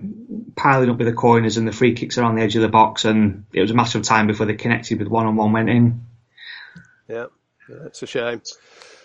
piling 0.55 0.89
up 0.89 0.97
with 0.97 1.07
the 1.07 1.13
corners 1.13 1.57
and 1.57 1.67
the 1.67 1.71
free 1.71 1.93
kicks 1.93 2.17
around 2.17 2.35
the 2.35 2.43
edge 2.43 2.55
of 2.55 2.61
the 2.61 2.69
box, 2.69 3.05
and 3.05 3.45
it 3.53 3.61
was 3.61 3.71
a 3.71 3.75
matter 3.75 3.97
of 3.97 4.03
time 4.03 4.27
before 4.27 4.45
they 4.45 4.53
connected 4.53 4.99
with 4.99 5.07
one 5.07 5.25
on 5.25 5.35
one 5.35 5.51
went 5.51 5.69
in. 5.69 6.05
Yeah, 7.07 7.27
it's 7.85 8.03
a 8.03 8.07
shame. 8.07 8.41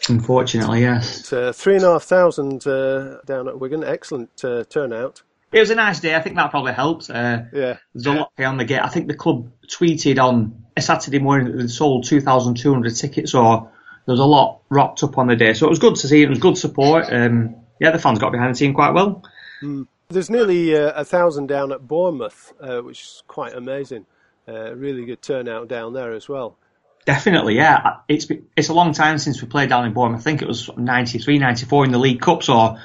Unfortunately, 0.08 0.80
yes. 0.80 1.32
Uh, 1.32 1.52
three 1.54 1.76
and 1.76 1.84
a 1.84 1.92
half 1.92 2.02
thousand 2.02 2.66
uh, 2.66 3.20
down 3.24 3.48
at 3.48 3.58
Wigan. 3.58 3.82
Excellent 3.82 4.44
uh, 4.44 4.64
turnout. 4.64 5.22
It 5.50 5.60
was 5.60 5.70
a 5.70 5.74
nice 5.76 6.00
day. 6.00 6.14
I 6.14 6.20
think 6.20 6.36
that 6.36 6.50
probably 6.50 6.72
helped. 6.72 7.08
Uh, 7.08 7.42
yeah. 7.52 7.78
There's 7.94 8.06
a 8.06 8.12
lot 8.12 8.32
on 8.38 8.58
the 8.58 8.64
gate. 8.64 8.82
I 8.82 8.88
think 8.88 9.06
the 9.06 9.14
club 9.14 9.50
tweeted 9.68 10.22
on 10.22 10.64
a 10.76 10.82
Saturday 10.82 11.18
morning 11.18 11.52
that 11.52 11.62
they 11.62 11.68
sold 11.68 12.04
2,200 12.04 12.94
tickets, 12.96 13.34
or 13.34 13.70
there 14.06 14.12
was 14.12 14.20
a 14.20 14.24
lot 14.24 14.60
rocked 14.68 15.02
up 15.02 15.18
on 15.18 15.26
the 15.26 15.36
day. 15.36 15.54
So 15.54 15.66
it 15.66 15.70
was 15.70 15.78
good 15.78 15.96
to 15.96 16.08
see. 16.08 16.22
It 16.22 16.28
was 16.28 16.38
good 16.38 16.58
support. 16.58 17.12
Um, 17.12 17.56
yeah, 17.80 17.90
the 17.90 17.98
fans 17.98 18.18
got 18.18 18.32
behind 18.32 18.54
the 18.54 18.58
team 18.58 18.74
quite 18.74 18.92
well. 18.92 19.24
Mm. 19.62 19.86
There's 20.08 20.30
nearly 20.30 20.76
uh, 20.76 20.92
a 20.94 21.04
thousand 21.04 21.46
down 21.46 21.72
at 21.72 21.86
Bournemouth, 21.86 22.52
uh, 22.60 22.80
which 22.80 23.00
is 23.00 23.22
quite 23.26 23.54
amazing. 23.54 24.06
Uh, 24.46 24.74
really 24.74 25.06
good 25.06 25.22
turnout 25.22 25.68
down 25.68 25.94
there 25.94 26.12
as 26.12 26.28
well. 26.28 26.58
Definitely, 27.06 27.56
yeah. 27.56 27.98
It's 28.08 28.26
it's 28.56 28.68
a 28.68 28.74
long 28.74 28.92
time 28.92 29.18
since 29.18 29.40
we 29.42 29.48
played 29.48 29.70
down 29.70 29.86
in 29.86 29.92
Bournemouth. 29.92 30.20
I 30.20 30.24
think 30.24 30.42
it 30.42 30.48
was 30.48 30.70
93, 30.76 31.38
94 31.38 31.86
in 31.86 31.92
the 31.92 31.98
League 31.98 32.20
Cup. 32.20 32.42
So 32.42 32.76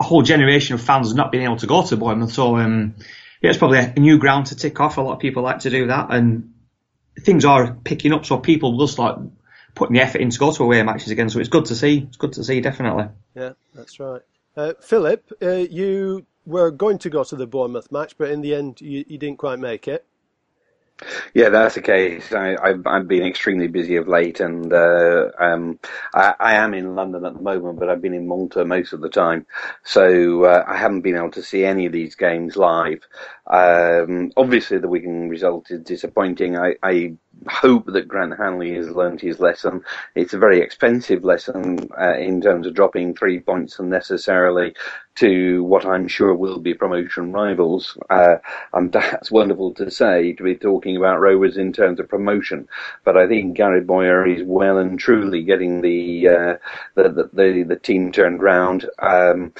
a 0.00 0.04
whole 0.04 0.22
generation 0.22 0.74
of 0.74 0.80
fans 0.80 1.14
not 1.14 1.32
being 1.32 1.44
able 1.44 1.56
to 1.56 1.66
go 1.66 1.82
to 1.82 1.96
Bournemouth. 1.96 2.32
So 2.32 2.56
um, 2.56 2.94
yeah, 3.44 3.50
it's 3.50 3.58
probably 3.58 3.78
a 3.78 4.00
new 4.00 4.16
ground 4.16 4.46
to 4.46 4.56
tick 4.56 4.80
off. 4.80 4.96
A 4.96 5.02
lot 5.02 5.12
of 5.12 5.18
people 5.18 5.42
like 5.42 5.58
to 5.60 5.70
do 5.70 5.88
that, 5.88 6.06
and 6.08 6.54
things 7.20 7.44
are 7.44 7.74
picking 7.84 8.14
up. 8.14 8.24
So 8.24 8.38
people 8.38 8.74
will 8.74 8.88
start 8.88 9.20
putting 9.74 9.92
the 9.92 10.00
effort 10.00 10.22
in 10.22 10.30
to 10.30 10.38
go 10.38 10.50
to 10.50 10.62
away 10.62 10.82
matches 10.82 11.10
again. 11.10 11.28
So 11.28 11.40
it's 11.40 11.50
good 11.50 11.66
to 11.66 11.74
see. 11.74 12.06
It's 12.08 12.16
good 12.16 12.32
to 12.32 12.42
see, 12.42 12.62
definitely. 12.62 13.08
Yeah, 13.34 13.52
that's 13.74 14.00
right. 14.00 14.22
Uh, 14.56 14.72
Philip, 14.80 15.30
uh, 15.42 15.56
you 15.56 16.24
were 16.46 16.70
going 16.70 16.96
to 17.00 17.10
go 17.10 17.22
to 17.22 17.36
the 17.36 17.46
Bournemouth 17.46 17.92
match, 17.92 18.16
but 18.16 18.30
in 18.30 18.40
the 18.40 18.54
end, 18.54 18.80
you, 18.80 19.04
you 19.06 19.18
didn't 19.18 19.36
quite 19.36 19.58
make 19.58 19.88
it. 19.88 20.06
Yeah, 21.34 21.48
that's 21.48 21.74
the 21.74 21.82
case. 21.82 22.32
I, 22.32 22.56
I've, 22.62 22.86
I've 22.86 23.08
been 23.08 23.26
extremely 23.26 23.66
busy 23.66 23.96
of 23.96 24.06
late, 24.06 24.38
and 24.38 24.72
uh, 24.72 25.30
um, 25.38 25.80
I, 26.14 26.34
I, 26.38 26.54
am 26.54 26.72
in 26.72 26.94
London 26.94 27.24
at 27.24 27.34
the 27.34 27.42
moment, 27.42 27.80
but 27.80 27.90
I've 27.90 28.00
been 28.00 28.14
in 28.14 28.28
Malta 28.28 28.64
most 28.64 28.92
of 28.92 29.00
the 29.00 29.08
time, 29.08 29.44
so 29.82 30.44
uh, 30.44 30.64
I 30.66 30.76
haven't 30.76 31.00
been 31.00 31.16
able 31.16 31.32
to 31.32 31.42
see 31.42 31.64
any 31.64 31.86
of 31.86 31.92
these 31.92 32.14
games 32.14 32.56
live. 32.56 33.00
Um, 33.48 34.30
obviously, 34.36 34.78
the 34.78 34.88
Wigan 34.88 35.28
result 35.28 35.72
is 35.72 35.80
disappointing. 35.80 36.56
I, 36.56 36.76
I 36.80 37.16
hope 37.48 37.86
that 37.86 38.08
Grant 38.08 38.36
Hanley 38.38 38.74
has 38.74 38.90
learned 38.90 39.20
his 39.20 39.40
lesson. 39.40 39.82
It's 40.14 40.34
a 40.34 40.38
very 40.38 40.60
expensive 40.60 41.24
lesson 41.24 41.88
uh, 41.98 42.16
in 42.16 42.40
terms 42.40 42.66
of 42.66 42.74
dropping 42.74 43.14
three 43.14 43.40
points 43.40 43.78
unnecessarily 43.78 44.74
to 45.16 45.62
what 45.64 45.86
I'm 45.86 46.08
sure 46.08 46.34
will 46.34 46.58
be 46.58 46.74
promotion 46.74 47.32
rivals. 47.32 47.96
Uh, 48.10 48.36
and 48.72 48.92
that's 48.92 49.30
wonderful 49.30 49.72
to 49.74 49.90
say 49.90 50.32
to 50.32 50.42
be 50.42 50.56
talking 50.56 50.96
about 50.96 51.20
Rovers 51.20 51.56
in 51.56 51.72
terms 51.72 52.00
of 52.00 52.08
promotion. 52.08 52.68
But 53.04 53.16
I 53.16 53.28
think 53.28 53.56
Gary 53.56 53.80
Bowyer 53.80 54.26
is 54.26 54.42
well 54.44 54.78
and 54.78 54.98
truly 54.98 55.42
getting 55.42 55.80
the 55.80 56.28
uh, 56.28 56.54
the, 56.94 57.30
the, 57.32 57.64
the, 57.66 57.76
team 57.76 58.12
turned 58.12 58.42
round. 58.42 58.88
Um, 58.98 59.52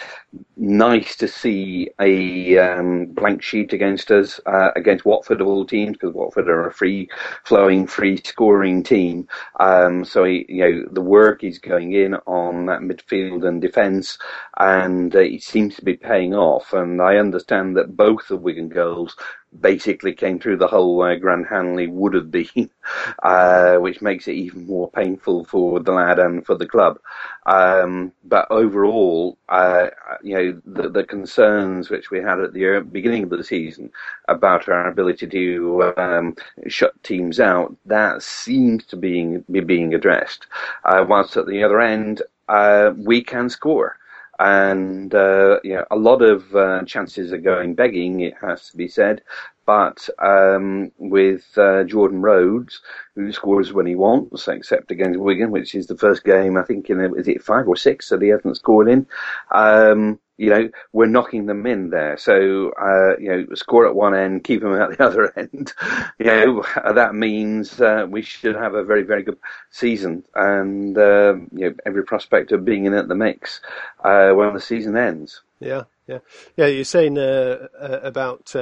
nice 0.57 1.16
to 1.16 1.28
see 1.28 1.90
a 2.00 2.59
um, 2.59 3.07
blank 3.07 3.43
sheet 3.43 3.73
against 3.73 4.11
us 4.11 4.40
uh, 4.47 4.71
against 4.76 5.04
Watford 5.04 5.40
of 5.40 5.47
all 5.47 5.64
teams 5.64 5.93
because 5.93 6.14
Watford 6.14 6.49
are 6.49 6.66
a 6.66 6.73
free 6.73 7.09
free 7.87 8.16
scoring 8.25 8.83
team. 8.83 9.28
Um, 9.61 10.04
so 10.04 10.25
he, 10.25 10.44
you 10.49 10.64
know 10.64 10.88
the 10.92 11.00
work 11.00 11.44
is 11.44 11.59
going 11.59 11.92
in 11.92 12.14
on 12.26 12.66
that 12.66 12.80
midfield 12.80 13.47
and 13.47 13.61
defence, 13.61 14.18
and 14.59 15.14
uh, 15.14 15.21
it 15.21 15.42
seems 15.42 15.76
to 15.76 15.85
be 15.85 15.94
paying 15.97 16.35
off. 16.35 16.73
And 16.73 17.00
I 17.00 17.16
understand 17.16 17.76
that 17.76 17.97
both 17.97 18.28
the 18.28 18.37
Wigan 18.37 18.68
goals 18.68 19.16
basically 19.61 20.12
came 20.12 20.38
through 20.38 20.56
the 20.56 20.66
hole 20.66 20.96
where 20.96 21.18
Grant 21.18 21.46
Hanley 21.46 21.87
would 21.87 22.14
have 22.14 22.30
been, 22.30 22.70
uh, 23.23 23.76
which 23.76 24.02
makes 24.02 24.28
it 24.28 24.32
even 24.32 24.66
more 24.66 24.90
painful 24.90 25.44
for 25.44 25.80
the 25.80 25.92
lad 25.92 26.18
and 26.18 26.44
for 26.44 26.54
the 26.54 26.66
club. 26.66 26.99
Um, 27.46 28.12
but 28.25 28.46
overall, 28.50 29.38
uh, 29.49 29.88
you 30.23 30.34
know, 30.34 30.62
the, 30.64 30.88
the, 30.88 31.04
concerns 31.04 31.90
which 31.90 32.11
we 32.11 32.18
had 32.20 32.40
at 32.40 32.52
the 32.52 32.80
beginning 32.90 33.25
of 33.25 33.30
the 33.30 33.44
season 33.44 33.90
about 34.28 34.68
our 34.68 34.88
ability 34.88 35.26
to 35.26 35.92
um, 35.96 36.37
shut 36.66 37.00
teams 37.02 37.38
out, 37.40 37.76
that 37.84 38.23
seems 38.23 38.87
to 38.87 38.96
be, 38.96 39.38
be 39.50 39.61
being 39.61 39.94
addressed. 39.94 40.46
Uh, 40.84 41.04
whilst 41.06 41.37
at 41.37 41.46
the 41.46 41.62
other 41.62 41.80
end, 41.80 42.23
uh, 42.49 42.92
we 42.96 43.23
can 43.23 43.49
score 43.49 43.99
and 44.38 45.14
uh, 45.14 45.61
you 45.62 45.75
know, 45.75 45.85
a 45.91 45.97
lot 45.97 46.23
of 46.23 46.55
uh, 46.55 46.83
chances 46.85 47.33
are 47.33 47.38
going 47.38 47.75
begging. 47.75 48.21
It 48.21 48.35
has 48.41 48.71
to 48.71 48.76
be 48.76 48.88
said, 48.88 49.23
but 49.67 50.09
um, 50.19 50.93
with 50.99 51.47
uh, 51.57 51.85
Jordan 51.85 52.23
Rhodes, 52.23 52.81
who 53.14 53.33
scores 53.33 53.73
when 53.73 53.87
he 53.87 53.95
wants, 53.95 54.49
except 54.49 54.91
against 54.91 55.21
Wigan, 55.21 55.50
which 55.50 55.75
is 55.75 55.87
the 55.87 55.97
first 55.97 56.25
game 56.25 56.57
I 56.57 56.62
think 56.62 56.91
in 56.91 57.00
is 57.17 57.29
it 57.29 57.43
five 57.43 57.69
or 57.69 57.76
six 57.76 58.09
that 58.09 58.23
he 58.23 58.29
hasn't 58.29 58.57
scored 58.57 58.88
in. 58.88 59.07
Um, 59.50 60.19
you 60.37 60.50
know, 60.50 60.69
we're 60.93 61.07
knocking 61.07 61.47
them 61.47 61.67
in 61.67 61.91
there. 61.91 62.17
So, 62.17 62.73
uh, 62.73 63.17
you 63.19 63.29
know, 63.29 63.55
score 63.55 63.87
at 63.87 63.95
one 63.95 64.14
end, 64.14 64.43
keep 64.45 64.62
them 64.62 64.75
at 64.75 64.97
the 64.97 65.05
other 65.07 65.33
end. 65.38 65.73
you 66.19 66.26
know, 66.26 66.64
that 66.95 67.14
means 67.14 67.81
uh, 67.81 68.07
we 68.09 68.23
should 68.23 68.57
have 68.57 68.75
a 68.75 68.85
very, 68.85 69.03
very 69.03 69.23
good 69.23 69.38
season 69.71 70.25
and, 70.35 70.99
uh, 70.99 71.35
you 71.53 71.71
know, 71.71 71.75
every 71.87 72.05
prospect 72.05 72.50
of 72.53 72.64
being 72.64 72.85
in 72.87 72.95
at 72.95 73.09
the 73.09 73.14
mix 73.14 73.61
uh, 74.03 74.33
when 74.33 74.55
the 74.55 74.61
season 74.61 74.97
ends. 74.97 75.43
Yeah, 75.61 75.85
yeah, 76.09 76.19
yeah. 76.57 76.67
You're 76.67 76.85
saying 76.85 77.17
uh, 77.17 77.69
uh, 77.81 78.00
about 78.03 78.55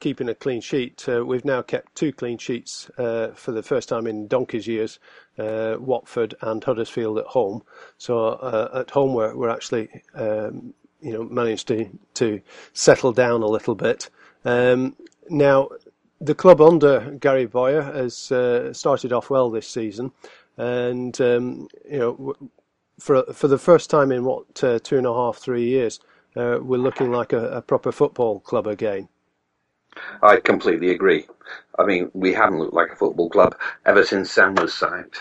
keeping 0.00 0.28
a 0.30 0.34
clean 0.34 0.62
sheet. 0.62 1.06
we've 1.06 1.44
now 1.44 1.60
kept 1.60 1.94
two 1.94 2.12
clean 2.12 2.38
sheets 2.38 2.90
for 2.96 3.52
the 3.52 3.62
first 3.62 3.90
time 3.90 4.06
in 4.06 4.28
donkey's 4.28 4.66
years. 4.66 4.98
Watford 5.38 6.34
and 6.40 6.64
Huddersfield 6.64 7.18
at 7.18 7.26
home. 7.26 7.62
So 7.98 8.70
at 8.74 8.90
home 8.90 9.14
we're, 9.14 9.36
we're 9.36 9.50
actually 9.50 9.90
um, 10.14 10.74
you 11.00 11.12
know 11.12 11.24
managed 11.24 11.68
to 11.68 11.88
to 12.14 12.40
settle 12.72 13.12
down 13.12 13.42
a 13.42 13.46
little 13.46 13.74
bit. 13.74 14.10
Um, 14.44 14.96
now, 15.28 15.68
the 16.20 16.34
club 16.34 16.60
under 16.60 17.16
Gary 17.20 17.46
Bowyer 17.46 17.82
has 17.82 18.30
uh, 18.32 18.72
started 18.72 19.12
off 19.12 19.30
well 19.30 19.50
this 19.50 19.68
season, 19.68 20.12
and 20.56 21.20
um, 21.20 21.68
you 21.90 21.98
know 21.98 22.34
for 22.98 23.24
for 23.32 23.48
the 23.48 23.58
first 23.58 23.90
time 23.90 24.12
in 24.12 24.24
what 24.24 24.62
uh, 24.62 24.78
two 24.82 24.96
and 24.98 25.06
a 25.06 25.12
half 25.12 25.38
three 25.38 25.64
years, 25.64 26.00
uh, 26.36 26.58
we're 26.60 26.78
looking 26.78 27.10
like 27.10 27.32
a, 27.32 27.48
a, 27.48 27.62
proper 27.62 27.92
football 27.92 28.40
club 28.40 28.66
again. 28.66 29.08
I 30.22 30.36
completely 30.36 30.90
agree. 30.90 31.26
I 31.78 31.84
mean, 31.84 32.10
we 32.12 32.32
haven't 32.32 32.58
looked 32.58 32.74
like 32.74 32.90
a 32.90 32.96
football 32.96 33.30
club 33.30 33.56
ever 33.84 34.04
since 34.04 34.30
Sam 34.30 34.54
was 34.54 34.74
signed. 34.74 35.14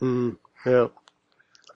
Mm, 0.00 0.36
yeah. 0.64 0.88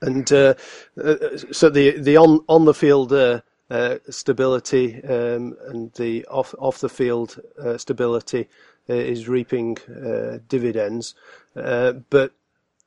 And 0.02 0.30
uh, 0.32 0.54
uh, 1.02 1.36
so 1.52 1.70
the 1.70 1.98
the 1.98 2.16
on 2.16 2.40
on 2.48 2.64
the 2.64 2.74
field 2.74 3.12
uh, 3.12 3.40
uh, 3.70 3.98
stability 4.10 5.02
um, 5.02 5.56
and 5.66 5.92
the 5.94 6.24
off 6.26 6.54
off 6.58 6.78
the 6.78 6.88
field 6.88 7.40
uh, 7.58 7.76
stability 7.76 8.48
uh, 8.88 8.94
is 8.94 9.28
reaping 9.28 9.76
uh, 9.88 10.38
dividends. 10.48 11.14
Uh, 11.56 11.92
but 12.10 12.32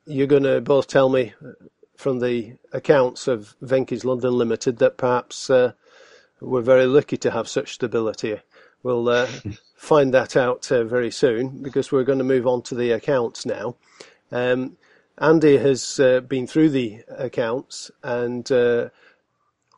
you're 0.06 0.28
going 0.28 0.44
to 0.44 0.62
both 0.62 0.88
tell 0.88 1.10
me 1.10 1.34
from 1.98 2.20
the 2.20 2.54
accounts 2.72 3.28
of 3.28 3.56
Venky's 3.62 4.06
London 4.06 4.32
Limited 4.32 4.78
that 4.78 4.98
perhaps 4.98 5.50
we're 6.39 6.62
very 6.62 6.86
lucky 6.86 7.18
to 7.18 7.32
have 7.32 7.50
such 7.50 7.74
stability. 7.74 8.39
We'll 8.82 9.28
find 9.75 10.13
that 10.13 10.38
out 10.38 10.66
very 10.66 11.12
soon 11.12 11.62
because 11.62 11.92
we're 11.92 12.06
going 12.06 12.20
to 12.20 12.24
move 12.24 12.48
on 12.48 12.62
to 12.63 12.75
the 12.75 12.92
accounts 12.92 13.46
now. 13.46 13.75
Um, 14.32 14.78
Andy 15.20 15.58
has 15.58 16.00
uh, 16.00 16.22
been 16.22 16.48
through 16.48 16.70
the 16.70 17.02
accounts 17.10 17.92
and 18.04 18.50
uh, 18.52 18.90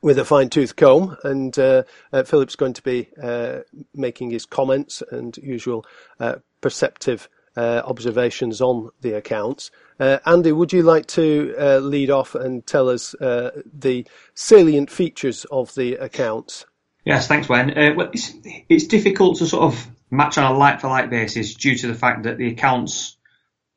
with 0.02 0.20
a 0.20 0.26
fine 0.26 0.50
tooth 0.50 0.76
comb, 0.76 1.18
and 1.24 1.58
uh, 1.58 1.84
uh, 2.14 2.24
Philip's 2.24 2.56
going 2.56 2.74
to 2.74 2.82
be 2.82 3.10
uh, 3.22 3.60
making 3.94 4.32
his 4.32 4.46
comments 4.46 5.02
and 5.12 5.38
usual 5.38 5.86
uh, 6.20 6.36
perceptive 6.62 7.28
observations 7.58 8.62
on 8.62 8.90
the 9.02 9.12
accounts. 9.12 9.72
Andy, 10.00 10.54
would 10.54 10.72
you 10.72 10.84
like 10.84 11.06
to 11.08 11.54
lead 11.82 12.10
off 12.10 12.34
and 12.34 12.66
tell 12.66 12.88
us 12.88 13.14
the 13.20 14.06
salient 14.34 14.90
features 14.90 15.46
of 15.52 15.76
the 15.76 15.96
accounts? 15.96 16.66
Yes, 17.04 17.28
thanks, 17.28 17.50
Wen. 17.50 17.74
well, 17.98 18.10
it's, 18.14 18.34
it's 18.70 18.88
difficult 18.88 19.40
to 19.40 19.48
sort 19.48 19.64
of 19.64 19.86
match 20.10 20.38
on 20.38 20.50
a 20.50 20.58
like-for-like 20.58 21.10
basis 21.10 21.54
due 21.56 21.76
to 21.76 21.88
the 21.88 21.94
fact 21.94 22.24
that 22.24 22.38
the 22.38 22.48
accounts 22.48 23.18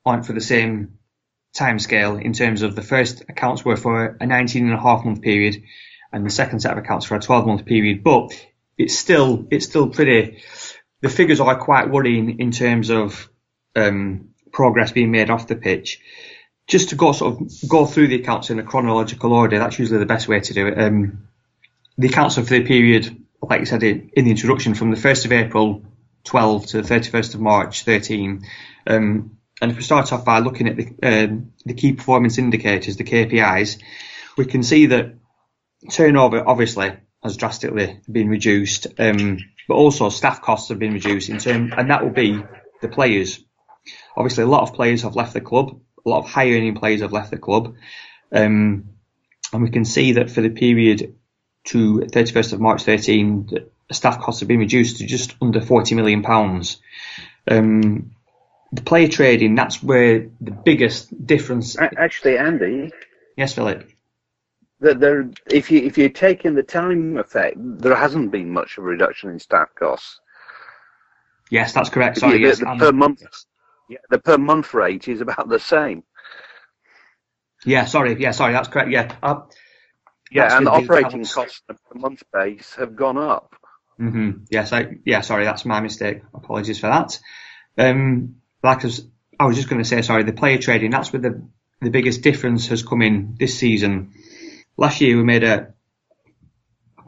aren't 0.07 0.25
for 0.25 0.35
the 0.35 0.41
same 0.41 0.99
timescale 1.55 2.21
in 2.21 2.33
terms 2.33 2.63
of 2.63 2.75
the 2.75 2.83
first 2.83 3.23
accounts 3.29 3.65
were 3.65 3.77
for 3.77 4.17
a 4.21 4.27
19 4.27 4.65
and 4.67 4.75
a 4.75 4.81
half 4.81 5.05
month 5.05 5.23
period 5.23 5.63
and 6.13 6.27
the 6.27 6.31
second 6.31 6.61
set 6.61 6.73
of 6.73 6.79
accounts 6.79 7.07
for 7.07 7.17
a 7.17 7.21
12 7.21 7.47
month 7.47 7.65
period. 7.65 8.03
But 8.03 8.33
it's 8.77 8.99
still 8.99 9.47
it's 9.51 9.67
still 9.67 9.89
pretty. 9.89 10.43
The 11.01 11.09
figures 11.09 11.41
are 11.41 11.57
quite 11.57 11.91
worrying 11.91 12.41
in 12.41 12.51
terms 12.51 12.91
of 12.91 13.29
um, 13.77 14.31
progress 14.53 14.93
being 14.93 15.11
made 15.11 15.31
off 15.31 15.47
the 15.47 15.57
pitch. 15.57 16.01
Just 16.67 16.91
to 16.91 16.97
go 16.97 17.13
sort 17.13 17.41
of 17.41 17.69
go 17.69 17.85
through 17.85 18.09
the 18.09 18.21
accounts 18.21 18.51
in 18.51 18.59
a 18.59 18.63
chronological 18.63 19.33
order, 19.33 19.59
that's 19.59 19.79
usually 19.79 19.99
the 19.99 20.07
best 20.07 20.29
way 20.29 20.41
to 20.41 20.55
do 20.55 20.67
it. 20.67 20.79
Um, 20.79 21.29
the 21.99 22.09
accounts 22.09 22.37
for 22.37 22.43
the 22.43 22.65
period, 22.65 23.25
like 23.43 23.61
you 23.61 23.67
said 23.67 23.83
in 23.83 24.11
the 24.15 24.31
introduction, 24.31 24.75
from 24.75 24.91
the 24.91 24.97
1st 24.97 25.27
of 25.27 25.33
April 25.33 25.83
12 26.25 26.67
to 26.67 26.83
the 26.83 26.89
31st 26.89 27.35
of 27.35 27.41
March 27.41 27.83
13. 27.83 28.47
Um, 28.87 29.39
and 29.65 29.73
if 29.73 29.79
we 29.79 29.83
start 29.83 30.13
off 30.13 30.27
by 30.27 30.41
looking 30.41 30.69
at 30.69 30.77
the, 30.77 30.95
um, 31.03 31.55
the 31.65 31.73
key 31.73 31.95
performance 31.95 32.37
indicators, 32.37 32.99
the 32.99 33.05
KPIs, 33.05 33.81
we 34.37 34.45
can 34.45 34.63
see 34.63 34.87
that 34.87 35.15
turnover 35.91 36.47
obviously 36.47 36.93
has 37.23 37.39
drastically 37.39 37.99
been 38.11 38.29
reduced, 38.29 38.89
um, 38.99 39.39
but 39.67 39.77
also 39.77 40.11
staff 40.11 40.43
costs 40.43 40.69
have 40.69 40.79
been 40.79 40.93
reduced 40.93 41.31
in 41.31 41.39
term, 41.39 41.73
and 41.75 41.89
that 41.89 42.05
will 42.05 42.11
be 42.11 42.45
the 42.83 42.89
players. 42.89 43.43
Obviously, 44.15 44.45
a 44.45 44.47
lot 44.47 44.69
of 44.69 44.75
players 44.75 45.01
have 45.01 45.17
left 45.17 45.33
the 45.33 45.41
club. 45.41 45.81
A 46.05 46.11
lot 46.11 46.19
of 46.19 46.31
high 46.31 46.51
earning 46.51 46.75
players 46.75 47.01
have 47.01 47.15
left 47.15 47.31
the 47.31 47.39
club. 47.39 47.75
Um, 48.31 48.91
and 49.51 49.63
we 49.63 49.71
can 49.71 49.87
see 49.87 50.13
that 50.13 50.31
for 50.31 50.43
the 50.43 50.51
period 50.51 51.17
to 51.69 52.01
31st 52.01 52.53
of 52.53 52.61
March 52.61 52.83
13, 52.83 53.47
the 53.89 53.95
staff 53.95 54.21
costs 54.21 54.41
have 54.41 54.49
been 54.49 54.59
reduced 54.59 54.99
to 54.99 55.07
just 55.07 55.35
under 55.41 55.63
40 55.63 55.95
million 55.95 56.23
pounds. 56.23 56.83
Um, 57.51 58.11
the 58.75 58.83
player 58.83 59.09
trading, 59.09 59.55
that's 59.55 59.83
where 59.83 60.29
the 60.41 60.51
biggest 60.51 61.27
difference. 61.27 61.77
Actually, 61.79 62.39
Andy. 62.39 62.91
Yes, 63.37 63.55
Philip 63.55 63.91
that 64.85 65.01
there, 65.01 65.31
if 65.51 65.71
you 65.71 65.81
if 65.81 65.99
you 65.99 66.09
take 66.09 66.45
in 66.45 66.55
the 66.55 66.63
time 66.63 67.17
effect, 67.17 67.57
there 67.59 67.95
hasn't 67.95 68.31
been 68.31 68.51
much 68.51 68.79
of 68.79 68.85
a 68.85 68.87
reduction 68.87 69.31
in 69.31 69.39
staff 69.39 69.75
costs. 69.75 70.21
Yes, 71.51 71.73
that's 71.73 71.91
correct. 71.91 72.19
Sorry, 72.19 72.39
the, 72.39 72.49
yes, 72.49 72.59
the 72.59 72.67
per 72.67 72.93
month, 72.93 73.23
yeah, 73.89 73.99
the 74.11 74.19
per 74.19 74.39
month 74.39 74.75
rate 74.75 75.09
is 75.09 75.21
about 75.21 75.49
the 75.49 75.59
same. 75.59 76.05
Yeah, 77.65 77.87
sorry, 77.87 78.21
yeah, 78.21 78.33
sorry, 78.33 78.53
that's 78.53 78.69
correct. 78.69 78.91
Yeah, 78.91 79.15
uh, 79.23 79.41
yeah, 80.31 80.57
and 80.57 80.67
the 80.67 80.71
operating 80.71 81.25
costs 81.25 81.63
per 81.67 81.77
month 81.95 82.23
base 82.33 82.75
have 82.75 82.95
gone 82.95 83.19
up. 83.19 83.55
Mm-hmm. 84.01 84.45
Yes, 84.51 84.73
I, 84.73 84.97
yeah, 85.05 85.21
sorry, 85.21 85.45
that's 85.45 85.65
my 85.65 85.81
mistake. 85.81 86.23
Apologies 86.35 86.81
for 86.81 86.89
that. 86.89 87.19
Um, 87.79 88.37
like 88.65 88.85
I 89.39 89.47
was, 89.47 89.57
just 89.57 89.69
going 89.69 89.83
to 89.83 89.89
say, 89.89 90.03
sorry, 90.03 90.25
the 90.25 90.33
player 90.33 90.59
trading. 90.59 90.91
That's 90.91 91.13
where 91.13 91.23
the 91.23 91.47
the 91.81 91.91
biggest 91.91 92.23
difference 92.23 92.69
has 92.69 92.83
come 92.83 93.03
in 93.03 93.37
this 93.39 93.59
season 93.59 94.15
Last 94.77 95.01
year 95.01 95.17
we 95.17 95.23
made 95.23 95.45
a 95.45 95.73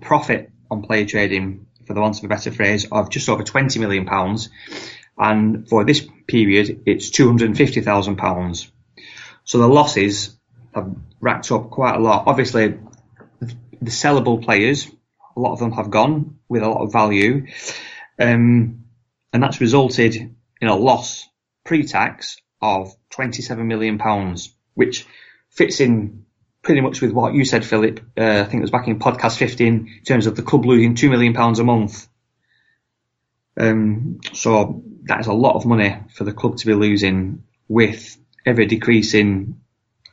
profit 0.01 0.53
on 0.71 0.83
player 0.83 1.05
trading, 1.05 1.67
for 1.85 1.95
the 1.95 2.01
want 2.01 2.19
of 2.19 2.25
a 2.25 2.29
better 2.29 2.53
phrase, 2.53 2.87
of 2.93 3.11
just 3.11 3.29
over 3.29 3.43
twenty 3.43 3.81
million 3.81 4.07
pounds, 4.07 4.51
and 5.19 5.69
for 5.69 5.85
this 5.85 6.07
period 6.29 6.83
it's 6.87 7.11
two 7.11 7.27
hundred 7.27 7.49
and 7.49 7.57
fifty 7.57 7.81
thousand 7.81 8.17
pounds. 8.17 8.71
So 9.43 9.59
the 9.59 9.67
losses 9.67 10.37
have 10.77 10.95
racked 11.21 11.51
up 11.51 11.71
quite 11.71 11.97
a 11.97 11.99
lot. 11.99 12.29
Obviously, 12.29 12.79
the 13.41 13.91
sellable 13.91 14.45
players, 14.45 14.89
a 15.37 15.41
lot 15.41 15.55
of 15.55 15.59
them 15.59 15.73
have 15.73 15.91
gone 15.91 16.39
with 16.49 16.63
a 16.63 16.69
lot 16.69 16.83
of 16.83 16.93
value, 16.93 17.49
um, 18.21 18.85
and 19.33 19.43
that's 19.43 19.61
resulted 19.61 20.15
in 20.61 20.69
a 20.69 20.77
loss 20.77 21.29
pre-tax 21.66 22.40
of 22.62 22.94
twenty-seven 23.11 23.66
million 23.66 23.99
pounds, 23.99 24.54
which 24.75 25.06
fits 25.50 25.80
in 25.80 26.25
pretty 26.62 26.80
much 26.80 27.00
with 27.00 27.12
what 27.12 27.35
you 27.35 27.44
said, 27.44 27.64
Philip. 27.64 28.00
Uh, 28.18 28.40
I 28.40 28.44
think 28.44 28.54
it 28.54 28.62
was 28.62 28.73
back 28.73 28.88
in 28.88 28.99
podcast 28.99 29.37
15 29.37 29.66
in 29.68 30.04
terms 30.04 30.26
of 30.26 30.35
the 30.35 30.42
club 30.42 30.64
losing 30.64 30.96
two 30.96 31.08
million 31.08 31.32
pounds 31.32 31.61
a 31.61 31.64
month. 31.64 32.08
Um, 33.56 34.18
so 34.33 34.83
that 35.05 35.20
is 35.20 35.29
a 35.29 35.33
lot 35.33 35.55
of 35.55 35.64
money 35.64 35.96
for 36.12 36.24
the 36.24 36.33
club 36.33 36.57
to 36.57 36.66
be 36.66 36.74
losing 36.74 37.44
with 37.68 38.16
ever 38.44 38.64
decreasing 38.64 39.61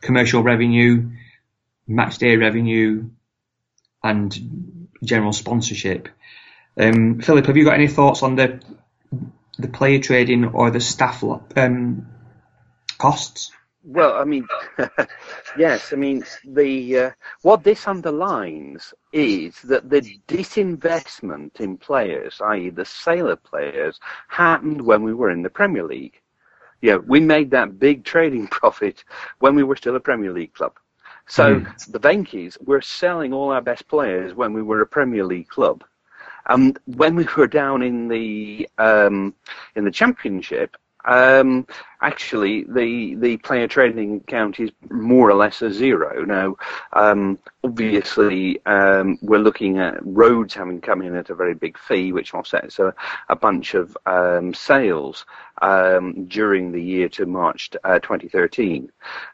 commercial 0.00 0.44
revenue, 0.44 1.10
match 1.88 2.18
day 2.18 2.36
revenue, 2.36 3.10
and 4.02 4.86
general 5.02 5.32
sponsorship. 5.32 6.08
Um, 6.78 7.20
Philip, 7.20 7.46
have 7.46 7.56
you 7.56 7.64
got 7.64 7.74
any 7.74 7.88
thoughts 7.88 8.22
on 8.22 8.36
the 8.36 8.62
the 9.58 9.68
player 9.68 9.98
trading 9.98 10.44
or 10.44 10.70
the 10.70 10.80
staff 10.80 11.22
um, 11.56 12.06
costs? 12.98 13.52
Well, 13.86 14.14
I 14.14 14.24
mean, 14.24 14.48
yes, 15.58 15.92
I 15.92 15.96
mean 15.96 16.24
the 16.46 16.98
uh, 16.98 17.10
what 17.42 17.64
this 17.64 17.86
underlines 17.86 18.94
is 19.12 19.60
that 19.62 19.90
the 19.90 20.00
disinvestment 20.26 21.60
in 21.60 21.76
players, 21.76 22.40
i.e., 22.40 22.70
the 22.70 22.86
sale 22.86 23.28
of 23.28 23.44
players, 23.44 24.00
happened 24.28 24.80
when 24.80 25.02
we 25.02 25.12
were 25.12 25.30
in 25.30 25.42
the 25.42 25.50
Premier 25.50 25.84
League. 25.84 26.18
Yeah, 26.80 26.96
we 26.96 27.20
made 27.20 27.50
that 27.50 27.78
big 27.78 28.04
trading 28.12 28.46
profit 28.46 29.04
when 29.38 29.54
we 29.54 29.62
were 29.62 29.76
still 29.76 29.96
a 29.96 30.00
Premier 30.00 30.32
League 30.32 30.54
club. 30.54 30.78
So 31.26 31.60
mm. 31.60 31.92
the 31.92 32.00
Venky's 32.00 32.56
were 32.60 32.82
selling 32.82 33.34
all 33.34 33.50
our 33.50 33.62
best 33.62 33.86
players 33.88 34.34
when 34.34 34.54
we 34.54 34.62
were 34.62 34.80
a 34.80 34.86
Premier 34.86 35.24
League 35.24 35.48
club. 35.48 35.84
And 36.46 36.78
when 36.84 37.16
we 37.16 37.26
were 37.36 37.46
down 37.46 37.82
in 37.82 38.08
the 38.08 38.68
um, 38.78 39.34
in 39.76 39.84
the 39.84 39.90
Championship, 39.90 40.76
um, 41.04 41.66
actually, 42.04 42.64
the 42.64 43.14
the 43.16 43.36
player 43.38 43.66
trading 43.66 44.16
account 44.16 44.60
is 44.60 44.70
more 44.90 45.30
or 45.30 45.34
less 45.34 45.62
a 45.62 45.72
zero. 45.72 46.24
Now, 46.24 46.56
um, 46.92 47.38
obviously, 47.64 48.64
um, 48.66 49.18
we're 49.22 49.38
looking 49.38 49.78
at 49.78 50.04
Rhodes 50.04 50.54
having 50.54 50.80
come 50.80 51.00
in 51.02 51.16
at 51.16 51.30
a 51.30 51.34
very 51.34 51.54
big 51.54 51.78
fee, 51.78 52.12
which 52.12 52.34
offsets 52.34 52.78
a, 52.78 52.94
a 53.28 53.36
bunch 53.36 53.74
of 53.74 53.96
um, 54.06 54.52
sales 54.52 55.24
um, 55.62 56.26
during 56.26 56.72
the 56.72 56.82
year 56.82 57.08
to 57.10 57.26
March 57.26 57.70
uh, 57.84 57.98
2013. 58.00 58.90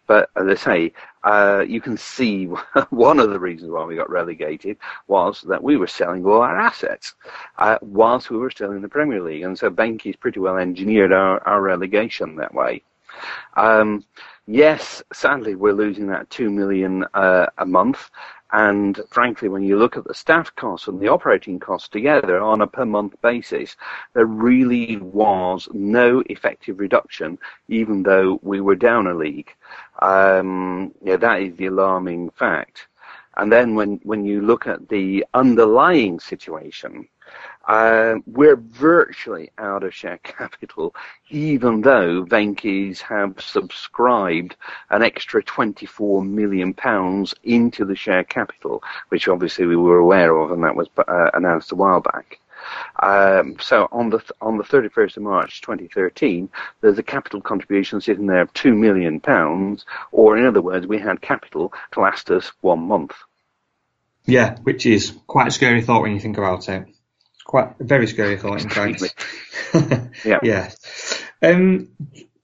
But 0.07 0.31
as 0.37 0.47
I 0.47 0.55
say, 0.55 0.93
uh, 1.25 1.65
you 1.67 1.81
can 1.81 1.97
see 1.97 2.45
one 2.91 3.19
of 3.19 3.31
the 3.31 3.39
reasons 3.39 3.71
why 3.71 3.85
we 3.85 3.97
got 3.97 4.11
relegated 4.11 4.77
was 5.07 5.43
that 5.43 5.63
we 5.63 5.77
were 5.77 5.87
selling 5.87 6.25
all 6.25 6.41
our 6.43 6.59
assets 6.59 7.15
uh, 7.59 7.79
whilst 7.83 8.31
we 8.31 8.39
were 8.39 8.51
still 8.51 8.73
in 8.73 8.83
the 8.83 8.89
Premier 8.89 9.23
League, 9.23 9.43
and 9.43 9.59
so 9.59 9.71
Venky's 9.71 10.17
pretty 10.17 10.41
well 10.41 10.57
engineered 10.57 11.13
our, 11.13 11.47
our 11.47 11.61
relegation 11.61 12.37
that 12.37 12.55
way. 12.55 12.60
Um, 13.57 14.05
yes, 14.47 15.03
sadly, 15.13 15.55
we're 15.55 15.73
losing 15.73 16.07
that 16.09 16.31
two 16.31 16.51
million 16.51 17.05
uh, 17.15 17.47
a 17.59 17.67
month, 17.67 18.11
and 18.53 19.01
frankly, 19.11 19.49
when 19.49 19.63
you 19.63 19.79
look 19.79 19.97
at 19.97 20.05
the 20.05 20.15
staff 20.15 20.55
costs 20.57 20.89
and 20.89 21.01
the 21.01 21.09
operating 21.09 21.61
costs 21.61 21.89
together 21.89 22.41
on 22.41 22.63
a 22.63 22.67
per 22.67 22.85
month 22.85 23.15
basis, 23.23 23.77
there 24.13 24.27
really 24.27 24.97
was 24.97 25.69
no 25.73 26.23
effective 26.27 26.81
reduction, 26.81 27.39
even 27.69 28.03
though 28.03 28.41
we 28.43 28.61
were 28.61 28.75
down 28.75 29.07
a 29.07 29.15
league. 29.15 29.55
Um, 30.01 30.93
yeah, 31.03 31.17
that 31.17 31.43
is 31.43 31.57
the 31.57 31.67
alarming 31.67 32.31
fact. 32.31 32.89
And 33.37 33.53
then 33.53 33.75
when, 33.77 34.01
when 34.03 34.25
you 34.25 34.41
look 34.41 34.67
at 34.67 34.89
the 34.89 35.25
underlying 35.35 36.19
situation, 36.19 37.09
uh, 37.69 38.17
we're 38.27 38.57
virtually 38.57 39.51
out 39.59 39.83
of 39.83 39.95
share 39.95 40.19
capital, 40.23 40.95
even 41.29 41.83
though 41.83 42.25
Venky's 42.25 43.01
have 43.03 43.41
subscribed 43.41 44.57
an 44.91 45.03
extra 45.03 45.43
24 45.43 46.25
million 46.25 46.75
pounds 46.75 47.35
into 47.45 47.85
the 47.85 47.97
share 47.97 48.25
capital, 48.25 48.83
which 49.09 49.29
obviously 49.29 49.67
we 49.67 49.77
were 49.77 49.99
aware 49.99 50.37
of, 50.37 50.51
and 50.51 50.65
that 50.65 50.77
was 50.77 50.89
uh, 50.97 51.31
announced 51.35 51.73
a 51.73 51.77
while 51.77 52.01
back. 52.01 52.41
Um, 53.03 53.57
so 53.59 53.89
on 53.91 54.11
the 54.11 54.23
on 54.43 54.59
the 54.59 54.65
31st 54.65 55.17
of 55.17 55.23
March 55.23 55.63
2013, 55.63 56.51
there's 56.83 56.99
a 56.99 57.03
capital 57.03 57.41
contribution 57.41 58.03
sitting 58.03 58.27
there 58.27 58.43
of 58.43 58.53
two 58.53 58.75
million 58.75 59.19
pounds, 59.19 59.87
or 60.13 60.37
in 60.37 60.45
other 60.45 60.61
words, 60.61 60.87
we 60.87 60.99
had 60.99 61.23
capital 61.23 61.73
to 61.93 62.01
last 62.01 62.31
us 62.31 62.53
one 62.61 62.81
month. 62.81 63.15
Yeah, 64.27 64.59
which 64.63 64.85
is 64.85 65.17
quite 65.27 65.49
a 65.49 65.51
scary 65.51 65.81
thought 65.81 66.03
when 66.03 66.13
you 66.13 66.21
think 66.21 66.37
about 66.37 66.69
it 66.69 66.87
quite 67.51 67.81
a 67.81 67.85
very 67.85 68.07
scary 68.07 68.39
thought, 68.39 68.63
in 68.63 68.71
fact. 68.71 69.03
yeah. 70.25 70.39
yeah. 70.41 70.71
Um, 71.43 71.89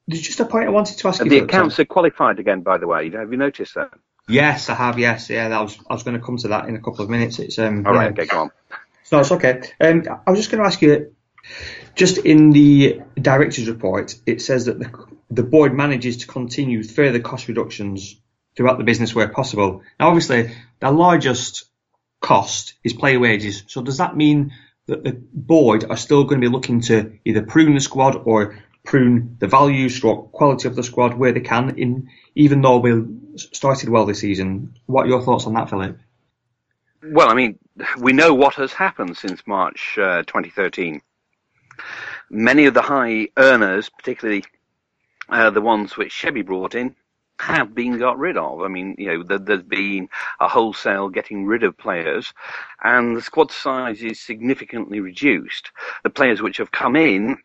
there's 0.09 0.23
just 0.23 0.41
a 0.41 0.45
point 0.45 0.67
I 0.67 0.71
wanted 0.71 0.99
to 0.99 1.07
ask 1.07 1.21
and 1.21 1.31
you. 1.31 1.39
The 1.39 1.45
accounts 1.45 1.79
are 1.79 1.85
qualified 1.85 2.41
again, 2.41 2.63
by 2.63 2.79
the 2.79 2.89
way. 2.89 3.09
Have 3.11 3.31
you 3.31 3.39
noticed 3.39 3.77
that? 3.77 3.91
Yes, 4.29 4.69
I 4.69 4.75
have. 4.75 4.99
Yes, 4.99 5.31
yeah. 5.31 5.49
That 5.49 5.61
was 5.61 5.79
I 5.89 5.95
was 5.95 6.03
going 6.03 6.19
to 6.19 6.27
come 6.27 6.39
to 6.39 6.49
that 6.49 6.69
in 6.69 6.75
a 6.75 6.81
couple 6.81 7.05
of 7.05 7.11
minutes. 7.11 7.39
It's 7.39 7.57
um. 7.61 7.87
All 7.87 7.95
yeah. 7.95 8.09
Okay, 8.09 8.27
go 8.27 8.41
on. 8.41 8.51
No, 9.13 9.21
it's 9.21 9.31
okay. 9.31 9.63
Um, 9.81 10.03
I 10.27 10.31
was 10.33 10.41
just 10.41 10.51
going 10.51 10.61
to 10.61 10.67
ask 10.67 10.83
you. 10.83 11.15
Just 11.95 12.19
in 12.19 12.51
the 12.51 13.03
director's 13.15 13.69
report, 13.69 14.17
it 14.27 14.43
says 14.43 14.65
that 14.65 14.81
the, 14.81 14.91
the 15.31 15.45
board 15.45 15.73
manages 15.73 16.17
to 16.19 16.27
continue 16.27 16.83
further 16.83 17.21
cost 17.21 17.47
reductions 17.47 18.21
throughout 18.57 18.79
the 18.79 18.85
business 18.85 19.15
where 19.15 19.29
possible. 19.29 19.83
Now, 20.01 20.09
obviously, 20.09 20.51
the 20.81 20.91
largest 20.91 21.67
cost 22.21 22.75
is 22.83 22.93
player 22.93 23.21
wages. 23.21 23.63
So 23.69 23.83
does 23.83 23.99
that 23.99 24.17
mean 24.17 24.53
that 24.87 25.05
the 25.05 25.13
board 25.33 25.85
are 25.91 25.97
still 25.97 26.25
going 26.25 26.41
to 26.41 26.49
be 26.49 26.53
looking 26.53 26.81
to 26.83 27.19
either 27.25 27.43
prune 27.43 27.75
the 27.75 27.81
squad 27.81 28.23
or 28.25 28.59
prune 28.85 29.37
the 29.41 29.49
value, 29.49 29.89
stroke 29.89 30.33
quality 30.33 30.69
of 30.69 30.77
the 30.77 30.83
squad 30.83 31.15
where 31.15 31.33
they 31.33 31.41
can. 31.41 31.79
In 31.79 32.09
even 32.35 32.63
though 32.63 32.79
we 32.79 33.05
started 33.37 33.89
well 33.89 34.07
this 34.07 34.21
season, 34.21 34.79
what 34.87 35.07
are 35.07 35.09
your 35.09 35.23
thoughts 35.23 35.47
on 35.47 35.55
that, 35.55 35.69
Philip? 35.69 35.99
Well, 37.03 37.29
I 37.29 37.35
mean, 37.35 37.59
we 37.99 38.13
know 38.13 38.35
what 38.35 38.55
has 38.55 38.73
happened 38.73 39.17
since 39.17 39.47
March 39.47 39.99
uh, 39.99 40.23
2013. 40.23 41.03
Many 42.31 42.67
of 42.67 42.75
the 42.75 42.83
high 42.83 43.29
earners, 43.37 43.89
particularly 43.89 44.45
uh, 45.29 45.51
the 45.51 45.61
ones 45.61 45.97
which 45.97 46.13
Chevy 46.13 46.43
brought 46.43 46.75
in, 46.75 46.97
have 47.39 47.75
been 47.75 47.99
got 47.99 48.19
rid 48.19 48.37
of. 48.37 48.63
I 48.63 48.69
mean, 48.69 48.95
you 48.99 49.25
know, 49.25 49.39
there's 49.39 49.63
been 49.63 50.09
a 50.41 50.49
wholesale 50.49 51.09
getting 51.09 51.47
rid 51.47 51.63
of 51.63 51.77
players, 51.77 52.33
and 52.83 53.17
the 53.17 53.23
squad 53.23 53.51
size 53.51 54.03
is 54.03 54.21
significantly 54.21 55.01
reduced. 55.01 55.71
The 56.03 56.11
players 56.11 56.43
which 56.43 56.57
have 56.59 56.73
come 56.73 56.97
in 56.97 57.39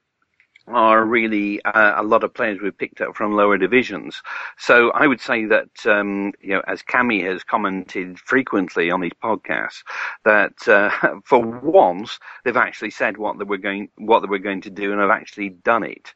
are 0.68 1.04
really 1.04 1.62
uh, 1.64 2.02
a 2.02 2.04
lot 2.04 2.24
of 2.24 2.34
players 2.34 2.60
we've 2.62 2.78
picked 2.78 3.02
up 3.02 3.16
from 3.16 3.36
lower 3.36 3.58
divisions. 3.58 4.22
So 4.58 4.92
I 4.92 5.08
would 5.08 5.20
say 5.20 5.46
that, 5.46 5.70
um, 5.86 6.34
you 6.40 6.52
know, 6.52 6.62
as 6.68 6.84
Cami 6.84 7.24
has 7.26 7.44
commented 7.44 8.20
frequently 8.20 8.92
on 8.92 9.02
these 9.02 9.12
podcasts, 9.24 9.84
that 10.24 10.68
uh, 10.68 11.20
for 11.26 11.40
once 11.40 12.20
they've 12.44 12.56
actually 12.56 12.92
said 12.92 13.18
what 13.18 13.38
they 13.38 13.44
were 13.44 13.58
going 13.58 13.90
what 13.98 14.22
they 14.22 14.28
were 14.28 14.40
going 14.40 14.62
to 14.62 14.70
do 14.70 14.92
and 14.92 15.02
have 15.02 15.10
actually 15.10 15.50
done 15.50 15.84
it 15.84 16.14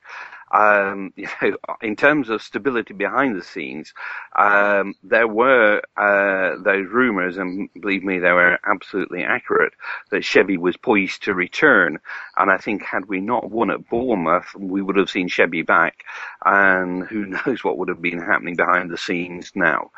um, 0.56 1.14
you 1.18 1.28
know, 1.42 1.58
in 1.82 1.96
terms 1.96 2.30
of 2.30 2.42
stability 2.42 2.94
behind 2.94 3.36
the 3.36 3.44
scenes, 3.44 3.94
um, 4.36 4.96
there 5.04 5.28
were 5.28 5.82
uh, 5.98 6.56
those 6.64 6.88
rumours, 6.90 7.38
and 7.38 7.70
believe 7.80 8.04
me, 8.04 8.20
they 8.20 8.32
were 8.32 8.60
absolutely 8.66 9.24
accurate, 9.24 9.74
that 10.12 10.24
Shebby 10.24 10.58
was 10.58 10.78
poised 10.78 11.24
to 11.24 11.34
return. 11.34 12.00
And 12.38 12.52
I 12.52 12.58
think 12.58 12.84
had 12.84 13.06
we 13.06 13.22
not 13.22 13.50
won 13.52 13.72
at 13.72 13.90
Bournemouth, 13.90 14.48
we 14.58 14.82
would 14.82 14.98
have 14.98 15.10
seen 15.10 15.28
Shebby 15.30 15.64
back, 15.66 16.04
and 16.46 17.04
who 17.06 17.26
knows 17.46 17.64
what 17.64 17.78
would 17.78 17.90
have 17.90 18.02
been 18.02 18.22
happening 18.22 18.56
behind 18.56 18.90
the 18.90 18.98
scenes 18.98 19.52
now. 19.56 19.92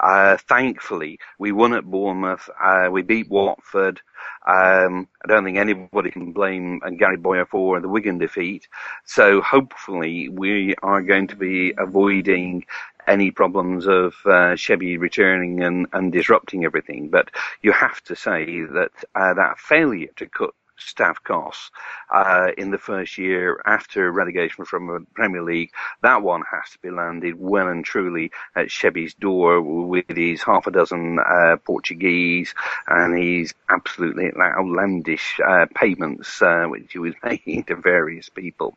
Uh, 0.00 0.36
thankfully, 0.48 1.18
we 1.38 1.52
won 1.52 1.74
at 1.74 1.84
Bournemouth. 1.84 2.48
Uh, 2.62 2.88
we 2.90 3.02
beat 3.02 3.28
Watford. 3.28 4.00
Um, 4.46 5.08
I 5.24 5.28
don't 5.28 5.44
think 5.44 5.56
anybody 5.56 6.10
can 6.10 6.32
blame 6.32 6.80
Gary 6.98 7.16
Bowyer 7.16 7.46
for 7.46 7.80
the 7.80 7.88
Wigan 7.88 8.18
defeat. 8.18 8.68
So 9.04 9.40
hopefully 9.40 10.28
we 10.28 10.74
are 10.82 11.02
going 11.02 11.28
to 11.28 11.36
be 11.36 11.72
avoiding 11.78 12.64
any 13.06 13.30
problems 13.30 13.86
of 13.86 14.14
uh, 14.24 14.54
Shebby 14.56 14.98
returning 14.98 15.62
and, 15.62 15.86
and 15.92 16.12
disrupting 16.12 16.64
everything. 16.64 17.08
But 17.08 17.30
you 17.62 17.72
have 17.72 18.02
to 18.04 18.16
say 18.16 18.62
that 18.62 18.92
uh, 19.14 19.34
that 19.34 19.58
failure 19.58 20.10
to 20.16 20.26
cut 20.26 20.54
staff 20.76 21.22
costs 21.22 21.70
uh, 22.12 22.48
in 22.56 22.70
the 22.70 22.78
first 22.78 23.18
year 23.18 23.60
after 23.64 24.10
relegation 24.10 24.64
from 24.64 24.86
the 24.86 25.06
Premier 25.14 25.42
League. 25.42 25.70
That 26.02 26.22
one 26.22 26.42
has 26.50 26.70
to 26.72 26.78
be 26.78 26.90
landed 26.90 27.34
well 27.38 27.68
and 27.68 27.84
truly 27.84 28.30
at 28.54 28.70
Shebby's 28.70 29.14
door 29.14 29.60
with 29.60 30.08
his 30.08 30.42
half 30.42 30.66
a 30.66 30.70
dozen 30.70 31.18
uh, 31.18 31.56
Portuguese 31.64 32.54
and 32.86 33.16
his 33.16 33.54
absolutely 33.68 34.30
outlandish 34.36 35.40
uh, 35.44 35.66
payments 35.74 36.40
uh, 36.42 36.64
which 36.66 36.92
he 36.92 36.98
was 36.98 37.14
making 37.24 37.64
to 37.64 37.76
various 37.76 38.28
people. 38.28 38.76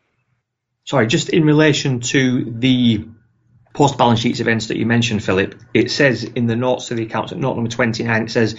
Sorry, 0.86 1.08
just 1.08 1.30
in 1.30 1.44
relation 1.44 2.00
to 2.00 2.46
the 2.46 3.08
post 3.74 3.98
balance 3.98 4.22
sheets 4.22 4.40
events 4.40 4.68
that 4.68 4.78
you 4.78 4.86
mentioned, 4.86 5.24
Philip, 5.24 5.56
it 5.74 5.92
says 5.92 6.24
in 6.24 6.48
the 6.48 6.56
notes 6.56 6.88
to 6.88 6.96
the 6.96 7.04
accounts 7.04 7.32
at 7.32 7.38
note 7.38 7.56
number 7.56 7.70
29, 7.70 8.24
it 8.24 8.32
says 8.32 8.56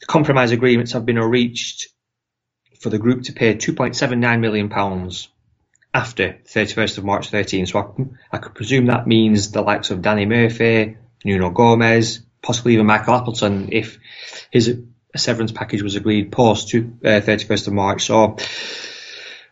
the 0.00 0.06
compromise 0.06 0.52
agreements 0.52 0.92
have 0.92 1.04
been 1.04 1.18
reached 1.18 1.88
for 2.80 2.88
the 2.88 2.98
group 2.98 3.24
to 3.24 3.32
pay 3.32 3.54
2.79 3.54 4.40
million 4.40 4.68
pounds 4.68 5.28
after 5.92 6.38
31st 6.46 6.98
of 6.98 7.04
March 7.04 7.30
13. 7.30 7.66
So 7.66 7.78
I, 8.32 8.36
I, 8.36 8.38
could 8.38 8.54
presume 8.54 8.86
that 8.86 9.06
means 9.06 9.50
the 9.50 9.62
likes 9.62 9.90
of 9.90 10.02
Danny 10.02 10.24
Murphy, 10.24 10.96
Nuno 11.24 11.50
Gomes, 11.50 12.20
possibly 12.42 12.74
even 12.74 12.86
Michael 12.86 13.14
Appleton 13.14 13.68
if 13.72 13.98
his 14.50 14.78
severance 15.14 15.52
package 15.52 15.82
was 15.82 15.96
agreed 15.96 16.32
post 16.32 16.70
to, 16.70 16.96
uh, 17.04 17.20
31st 17.20 17.66
of 17.66 17.72
March. 17.74 18.04
So 18.04 18.36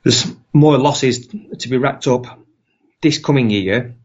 there's 0.03 0.33
more 0.53 0.79
losses 0.79 1.27
to 1.27 1.69
be 1.69 1.77
racked 1.77 2.07
up 2.07 2.27
this 3.03 3.19
coming 3.19 3.51
year. 3.51 3.97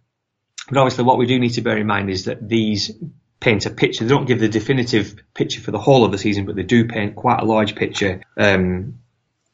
But 0.67 0.79
obviously 0.79 1.05
what 1.05 1.17
we 1.17 1.27
do 1.27 1.39
need 1.39 1.53
to 1.53 1.61
bear 1.61 1.77
in 1.77 1.87
mind 1.87 2.09
is 2.09 2.25
that 2.25 2.47
these 2.47 2.91
paint 3.39 3.65
a 3.65 3.69
picture. 3.69 4.03
They 4.03 4.09
don't 4.09 4.25
give 4.25 4.39
the 4.39 4.49
definitive 4.49 5.15
picture 5.33 5.61
for 5.61 5.71
the 5.71 5.79
whole 5.79 6.03
of 6.03 6.11
the 6.11 6.17
season, 6.17 6.45
but 6.45 6.55
they 6.55 6.63
do 6.63 6.87
paint 6.87 7.15
quite 7.15 7.41
a 7.41 7.45
large 7.45 7.75
picture 7.75 8.21
um, 8.37 8.99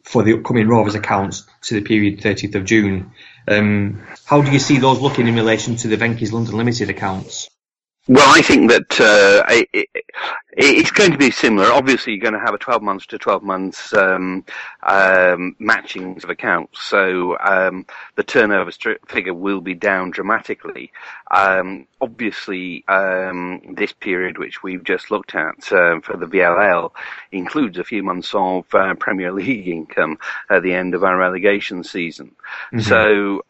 for 0.04 0.24
the 0.24 0.34
upcoming 0.34 0.68
Rovers 0.68 0.96
accounts 0.96 1.46
to 1.64 1.76
the 1.76 1.82
period 1.82 2.20
30th 2.20 2.56
of 2.56 2.66
June. 2.66 3.12
Um, 3.48 4.02
how 4.26 4.42
do 4.42 4.52
you 4.52 4.60
see 4.60 4.78
those 4.78 5.00
looking 5.00 5.28
in 5.28 5.36
relation 5.36 5.76
to 5.78 5.88
the 5.88 5.98
Venky's 5.98 6.34
London 6.34 6.58
Limited 6.58 6.90
accounts? 6.90 7.50
Well, 8.08 8.26
I 8.28 8.42
think 8.42 8.72
that 8.72 9.00
uh, 9.00 9.44
it, 9.72 9.88
it's 10.52 10.90
going 10.90 11.12
to 11.12 11.18
be 11.18 11.30
similar. 11.30 11.72
Obviously, 11.72 12.14
you're 12.14 12.22
going 12.22 12.34
to 12.34 12.40
have 12.40 12.56
a 12.56 12.58
12 12.58 12.82
months 12.82 13.06
to 13.08 13.20
12 13.20 13.44
months 13.44 13.94
um, 13.94 14.44
um, 14.82 15.56
matchings 15.60 16.24
of 16.24 16.32
accounts, 16.32 16.82
so 16.82 17.38
um, 17.40 17.86
the 18.16 18.24
turnover 18.24 18.72
figure 19.08 19.34
will 19.34 19.62
be 19.62 19.76
down 19.76 20.10
dramatically. 20.10 20.92
Um, 21.30 21.86
obviously, 22.02 22.84
um, 22.88 23.62
this 23.76 23.94
period 23.94 24.40
which 24.40 24.64
we've 24.64 24.84
just 24.84 25.12
looked 25.12 25.36
at 25.36 25.72
uh, 25.72 26.00
for 26.00 26.18
the 26.18 26.26
VLL 26.26 26.92
includes 27.32 27.78
a 27.78 27.84
few 27.84 28.02
months 28.02 28.34
of 28.34 28.66
uh, 28.74 28.96
Premier 28.96 29.32
League 29.32 29.68
income 29.68 30.18
at 30.50 30.64
the 30.64 30.74
end 30.74 30.96
of 30.96 31.04
our 31.04 31.18
relegation 31.18 31.84
season. 31.84 32.36
Mm-hmm. 32.74 32.80
So 32.80 33.44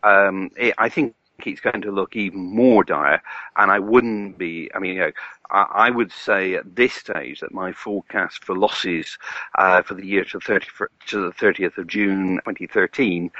it, 0.58 0.76
I 0.78 0.90
think 0.90 1.16
it's 1.47 1.62
going 1.62 1.82
to 1.82 1.91
look 1.91 2.15
even 2.15 2.39
more 2.39 2.84
dire. 2.84 3.21
And 3.58 3.71
I 3.71 3.80
wouldn't 3.80 4.38
be, 4.38 4.69
I 4.73 4.80
mean, 4.80 4.95
you 4.95 4.99
know, 5.02 5.12
I, 5.52 5.65
I 5.73 5.89
would 5.89 6.12
say 6.12 6.56
at 6.56 6.75
this 6.75 6.93
stage 6.93 7.39
that 7.41 7.54
my 7.54 7.71
forecast 7.71 8.43
for 8.43 8.56
losses 8.56 9.17
uh, 9.58 9.82
for 9.82 9.93
the 9.93 10.06
year 10.06 10.23
to, 10.25 10.39
30, 10.39 10.67
to 11.08 11.21
the 11.21 11.32
30th 11.32 11.78
of 11.78 11.88
June 11.88 12.39
2013 12.45 13.32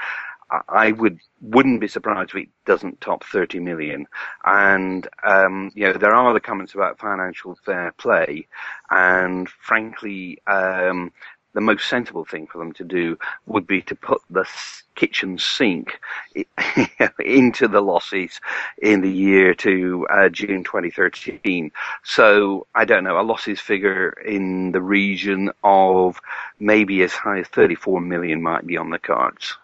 I 0.68 0.92
would 0.92 1.20
wouldn't 1.40 1.80
be 1.80 1.88
surprised 1.88 2.30
if 2.30 2.42
it 2.42 2.48
doesn't 2.66 3.00
top 3.00 3.24
30 3.24 3.60
million. 3.60 4.06
And 4.44 5.08
um, 5.24 5.70
you 5.74 5.86
know 5.86 5.92
there 5.92 6.14
are 6.14 6.32
the 6.34 6.40
comments 6.40 6.74
about 6.74 6.98
financial 6.98 7.56
fair 7.64 7.92
play, 7.98 8.48
and 8.90 9.48
frankly, 9.48 10.38
um, 10.46 11.12
the 11.52 11.60
most 11.60 11.88
sensible 11.88 12.24
thing 12.24 12.46
for 12.46 12.58
them 12.58 12.72
to 12.74 12.84
do 12.84 13.18
would 13.46 13.66
be 13.66 13.82
to 13.82 13.94
put 13.94 14.20
the 14.30 14.46
kitchen 14.94 15.38
sink 15.38 15.98
into 17.18 17.68
the 17.68 17.80
losses 17.80 18.40
in 18.78 19.00
the 19.00 19.10
year 19.10 19.54
to 19.54 20.06
uh, 20.10 20.28
June 20.28 20.62
2013. 20.62 21.72
So 22.04 22.66
I 22.74 22.84
don't 22.84 23.04
know, 23.04 23.20
a 23.20 23.22
losses 23.22 23.60
figure 23.60 24.10
in 24.10 24.72
the 24.72 24.82
region 24.82 25.50
of 25.64 26.20
maybe 26.58 27.02
as 27.02 27.12
high 27.12 27.40
as 27.40 27.48
34 27.48 28.00
million 28.00 28.42
might 28.42 28.66
be 28.66 28.76
on 28.76 28.90
the 28.90 28.98
cards. 28.98 29.56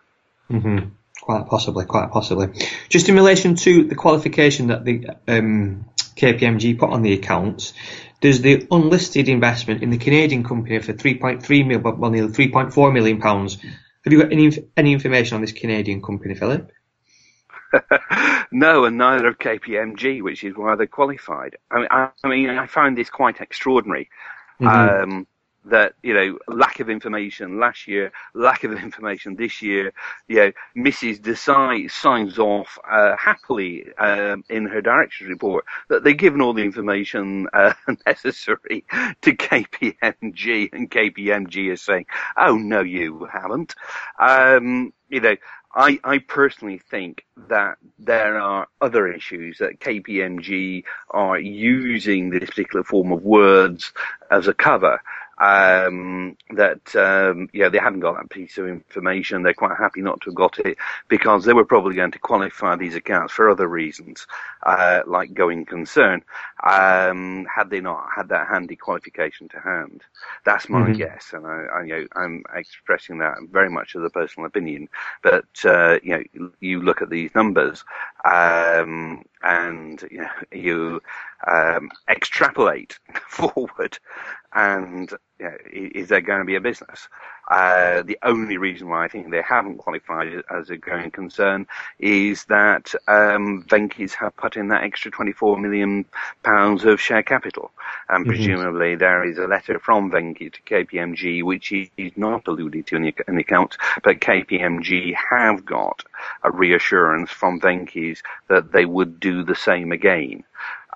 Mm-hmm. 0.50 0.88
Quite 1.26 1.48
possibly, 1.48 1.84
quite 1.86 2.12
possibly. 2.12 2.46
Just 2.88 3.08
in 3.08 3.16
relation 3.16 3.56
to 3.56 3.82
the 3.82 3.96
qualification 3.96 4.68
that 4.68 4.84
the 4.84 5.08
um, 5.26 5.86
KPMG 6.14 6.78
put 6.78 6.90
on 6.90 7.02
the 7.02 7.14
accounts, 7.14 7.72
there's 8.20 8.42
the 8.42 8.64
unlisted 8.70 9.28
investment 9.28 9.82
in 9.82 9.90
the 9.90 9.98
Canadian 9.98 10.44
company 10.44 10.78
for 10.78 10.92
3.3 10.92 11.66
million, 11.66 11.82
well, 11.82 12.12
nearly 12.12 12.30
3.4 12.30 12.94
million 12.94 13.20
pounds. 13.20 13.58
Have 14.04 14.12
you 14.12 14.22
got 14.22 14.30
any 14.30 14.52
any 14.76 14.92
information 14.92 15.34
on 15.34 15.40
this 15.40 15.50
Canadian 15.50 16.00
company, 16.00 16.36
Philip? 16.36 16.70
no, 18.52 18.84
and 18.84 18.96
neither 18.96 19.26
of 19.26 19.38
KPMG, 19.40 20.22
which 20.22 20.44
is 20.44 20.54
why 20.56 20.76
they 20.76 20.86
qualified. 20.86 21.56
I 21.72 21.78
mean, 21.78 21.88
I, 21.90 22.10
I 22.22 22.28
mean, 22.28 22.50
I 22.50 22.68
find 22.68 22.96
this 22.96 23.10
quite 23.10 23.40
extraordinary. 23.40 24.10
Mm-hmm. 24.60 25.12
Um, 25.12 25.26
that 25.66 25.94
you 26.02 26.14
know 26.14 26.38
lack 26.48 26.80
of 26.80 26.88
information 26.88 27.58
last 27.58 27.86
year, 27.86 28.12
lack 28.34 28.64
of 28.64 28.72
information 28.82 29.36
this 29.36 29.62
year. 29.62 29.92
You 30.28 30.36
know, 30.36 30.52
Mrs. 30.76 31.20
Desai 31.20 31.90
signs 31.90 32.38
off 32.38 32.78
uh, 32.90 33.16
happily 33.16 33.86
um, 33.98 34.44
in 34.48 34.66
her 34.66 34.80
director's 34.80 35.28
report 35.28 35.64
that 35.88 36.04
they've 36.04 36.16
given 36.16 36.40
all 36.40 36.52
the 36.52 36.62
information 36.62 37.48
uh, 37.52 37.74
necessary 38.06 38.84
to 39.22 39.36
KPMG, 39.36 40.70
and 40.72 40.90
KPMG 40.90 41.72
is 41.72 41.82
saying, 41.82 42.06
"Oh 42.36 42.56
no, 42.56 42.80
you 42.80 43.28
haven't." 43.32 43.74
Um, 44.18 44.92
you 45.08 45.20
know, 45.20 45.36
I, 45.74 46.00
I, 46.02 46.18
personally 46.18 46.80
think 46.90 47.26
that 47.48 47.76
there 47.98 48.40
are 48.40 48.66
other 48.80 49.06
issues 49.06 49.58
that 49.58 49.78
KPMG 49.78 50.84
are 51.10 51.38
using 51.38 52.30
this 52.30 52.48
particular 52.48 52.82
form 52.82 53.12
of 53.12 53.22
words 53.22 53.92
as 54.30 54.48
a 54.48 54.54
cover 54.54 55.00
um, 55.38 56.36
that 56.50 56.94
um, 56.96 57.48
yeah 57.52 57.68
they 57.68 57.78
haven't 57.78 58.00
got 58.00 58.16
that 58.16 58.30
piece 58.30 58.58
of 58.58 58.66
information. 58.66 59.42
They're 59.42 59.54
quite 59.54 59.76
happy 59.76 60.00
not 60.00 60.20
to 60.22 60.30
have 60.30 60.34
got 60.34 60.58
it 60.60 60.78
because 61.08 61.44
they 61.44 61.52
were 61.52 61.64
probably 61.64 61.94
going 61.94 62.12
to 62.12 62.18
qualify 62.18 62.76
these 62.76 62.94
accounts 62.94 63.32
for 63.32 63.50
other 63.50 63.68
reasons, 63.68 64.26
uh, 64.64 65.02
like 65.06 65.34
going 65.34 65.64
concern, 65.66 66.22
um, 66.62 67.46
had 67.54 67.70
they 67.70 67.80
not 67.80 68.08
had 68.14 68.28
that 68.28 68.48
handy 68.48 68.76
qualification 68.76 69.48
to 69.48 69.60
hand. 69.60 70.02
That's 70.44 70.68
my 70.68 70.80
mm-hmm. 70.80 70.92
guess, 70.94 71.32
and 71.32 71.46
I, 71.46 71.64
I, 71.74 71.82
you 71.82 71.88
know, 71.88 72.06
I'm 72.14 72.42
expressing 72.54 73.18
that 73.18 73.36
very 73.50 73.70
much 73.70 73.94
as 73.94 74.02
a 74.02 74.10
personal 74.10 74.46
opinion. 74.46 74.88
But 75.22 75.46
uh, 75.64 75.98
you 76.02 76.24
know, 76.38 76.50
you 76.60 76.80
look 76.80 77.02
at 77.02 77.10
these 77.10 77.34
numbers, 77.34 77.84
um, 78.24 79.24
and 79.46 80.02
you, 80.10 80.18
know, 80.22 80.30
you 80.52 81.00
um, 81.50 81.90
extrapolate 82.08 82.98
forward, 83.28 83.98
and 84.54 85.10
you 85.40 85.46
know, 85.46 85.56
is 85.72 86.08
there 86.08 86.20
going 86.20 86.40
to 86.40 86.46
be 86.46 86.56
a 86.56 86.60
business? 86.60 87.08
Uh, 87.48 88.02
the 88.02 88.18
only 88.24 88.56
reason 88.56 88.88
why 88.88 89.04
I 89.04 89.08
think 89.08 89.30
they 89.30 89.42
haven't 89.42 89.78
qualified 89.78 90.42
as 90.50 90.70
a 90.70 90.76
going 90.76 91.10
concern 91.12 91.66
is 91.98 92.44
that 92.46 92.92
um, 93.06 93.64
have 93.70 94.36
put 94.36 94.56
in 94.56 94.68
that 94.68 94.82
extra 94.82 95.10
24 95.10 95.58
million 95.58 96.04
pounds 96.42 96.84
of 96.84 97.00
share 97.00 97.22
capital, 97.22 97.70
and 98.08 98.24
mm-hmm. 98.24 98.30
presumably 98.30 98.96
there 98.96 99.24
is 99.24 99.38
a 99.38 99.46
letter 99.46 99.78
from 99.78 100.10
Venky 100.10 100.52
to 100.52 100.62
KPMG 100.62 101.44
which 101.44 101.72
is 101.72 102.12
not 102.16 102.48
alluded 102.48 102.86
to 102.88 102.96
in 102.96 103.02
the, 103.02 103.14
in 103.28 103.36
the 103.36 103.42
account, 103.42 103.76
but 104.02 104.20
KPMG 104.20 105.14
have 105.14 105.64
got 105.64 106.02
a 106.42 106.50
reassurance 106.50 107.30
from 107.30 107.60
Venky's 107.60 108.22
that 108.48 108.72
they 108.72 108.84
would 108.84 109.20
do 109.20 109.44
the 109.44 109.54
same 109.54 109.92
again. 109.92 110.42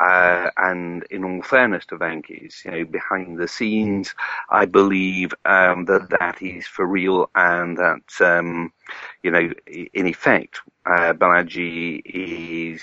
Uh, 0.00 0.50
and 0.56 1.04
in 1.10 1.24
all 1.24 1.42
fairness 1.42 1.84
to 1.86 1.96
Venky's, 1.96 2.62
you 2.64 2.70
know, 2.70 2.84
behind 2.84 3.38
the 3.38 3.46
scenes, 3.46 4.14
I 4.48 4.64
believe 4.64 5.34
um, 5.44 5.84
that 5.86 6.08
that 6.18 6.40
is 6.40 6.66
for 6.66 6.86
real, 6.86 7.28
and 7.34 7.76
that 7.76 8.20
um, 8.20 8.72
you 9.22 9.30
know, 9.30 9.52
in 9.66 10.06
effect, 10.06 10.60
uh, 10.86 11.12
Balaji 11.12 12.00
is 12.04 12.82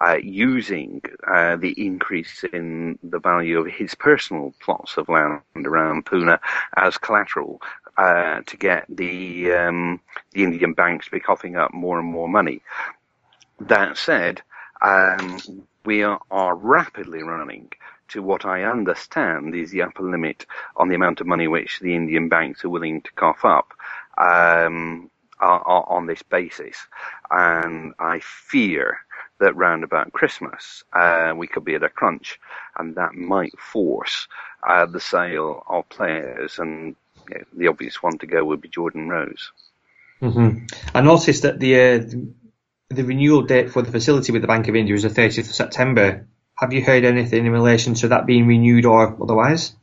uh, 0.00 0.16
using 0.22 1.02
uh, 1.26 1.56
the 1.56 1.74
increase 1.76 2.44
in 2.44 2.98
the 3.02 3.18
value 3.20 3.58
of 3.58 3.66
his 3.66 3.94
personal 3.94 4.54
plots 4.60 4.96
of 4.96 5.08
land 5.08 5.42
around 5.56 6.06
Pune 6.06 6.38
as 6.76 6.96
collateral 6.96 7.60
uh, 7.98 8.40
to 8.46 8.56
get 8.56 8.86
the 8.88 9.52
um, 9.52 10.00
the 10.32 10.42
Indian 10.44 10.72
banks 10.72 11.06
to 11.06 11.12
be 11.12 11.20
coughing 11.20 11.56
up 11.56 11.74
more 11.74 11.98
and 11.98 12.08
more 12.10 12.28
money. 12.28 12.62
That 13.60 13.96
said, 13.96 14.42
um, 14.80 15.38
we 15.84 16.02
are, 16.02 16.20
are 16.30 16.54
rapidly 16.54 17.22
running 17.22 17.70
to 18.08 18.22
what 18.22 18.44
I 18.44 18.64
understand 18.64 19.54
is 19.54 19.70
the 19.70 19.82
upper 19.82 20.02
limit 20.02 20.46
on 20.76 20.88
the 20.88 20.94
amount 20.94 21.20
of 21.20 21.26
money 21.26 21.48
which 21.48 21.80
the 21.80 21.94
Indian 21.94 22.28
banks 22.28 22.64
are 22.64 22.68
willing 22.68 23.02
to 23.02 23.12
cough 23.12 23.44
up 23.44 23.72
um, 24.18 25.10
on 25.40 26.06
this 26.06 26.22
basis. 26.22 26.76
And 27.30 27.94
I 27.98 28.20
fear 28.20 28.98
that 29.40 29.56
round 29.56 29.84
about 29.84 30.12
Christmas 30.12 30.84
uh, 30.92 31.34
we 31.36 31.46
could 31.46 31.64
be 31.64 31.74
at 31.74 31.82
a 31.82 31.88
crunch, 31.88 32.38
and 32.78 32.94
that 32.94 33.14
might 33.14 33.58
force 33.58 34.28
uh, 34.66 34.86
the 34.86 35.00
sale 35.00 35.62
of 35.68 35.88
players. 35.88 36.58
And 36.58 36.94
you 37.28 37.38
know, 37.38 37.44
the 37.56 37.66
obvious 37.68 38.02
one 38.02 38.18
to 38.18 38.26
go 38.26 38.44
would 38.44 38.60
be 38.60 38.68
Jordan 38.68 39.08
Rhodes. 39.08 39.50
Mm-hmm. 40.22 40.66
I 40.94 41.00
noticed 41.00 41.42
that 41.42 41.58
the 41.58 41.80
uh, 41.80 42.00
the 42.94 43.04
renewal 43.04 43.42
date 43.42 43.70
for 43.70 43.82
the 43.82 43.90
facility 43.90 44.32
with 44.32 44.42
the 44.42 44.48
Bank 44.48 44.68
of 44.68 44.76
India 44.76 44.94
is 44.94 45.02
the 45.02 45.08
30th 45.08 45.48
of 45.48 45.54
September. 45.54 46.26
Have 46.56 46.72
you 46.72 46.82
heard 46.82 47.04
anything 47.04 47.46
in 47.46 47.52
relation 47.52 47.94
to 47.94 48.08
that 48.08 48.26
being 48.26 48.46
renewed 48.46 48.84
or 48.84 49.16
otherwise? 49.20 49.74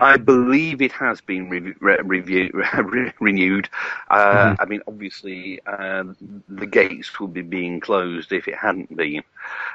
I 0.00 0.16
believe 0.16 0.80
it 0.80 0.92
has 0.92 1.20
been 1.20 1.50
re- 1.50 1.74
re- 1.78 2.50
re- 2.52 3.12
renewed. 3.20 3.68
Uh, 4.08 4.34
mm-hmm. 4.34 4.62
I 4.62 4.64
mean, 4.64 4.80
obviously, 4.86 5.60
uh, 5.66 6.04
the 6.48 6.66
gates 6.66 7.18
would 7.20 7.34
be 7.34 7.42
being 7.42 7.80
closed 7.80 8.32
if 8.32 8.48
it 8.48 8.54
hadn't 8.54 8.96
been. 8.96 9.22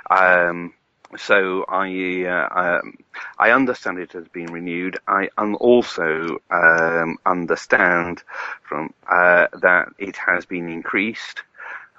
Um, 0.10 0.74
so 1.18 1.66
I 1.68 2.26
uh, 2.26 2.80
um, 2.82 2.98
I 3.38 3.52
understand 3.52 4.00
it 4.00 4.14
has 4.14 4.28
been 4.28 4.48
renewed. 4.48 4.98
I 5.08 5.30
also 5.38 6.40
um, 6.50 7.18
understand 7.26 8.24
from 8.64 8.94
uh, 9.10 9.48
that 9.62 9.90
it 9.98 10.18
has 10.18 10.46
been 10.46 10.70
increased. 10.70 11.44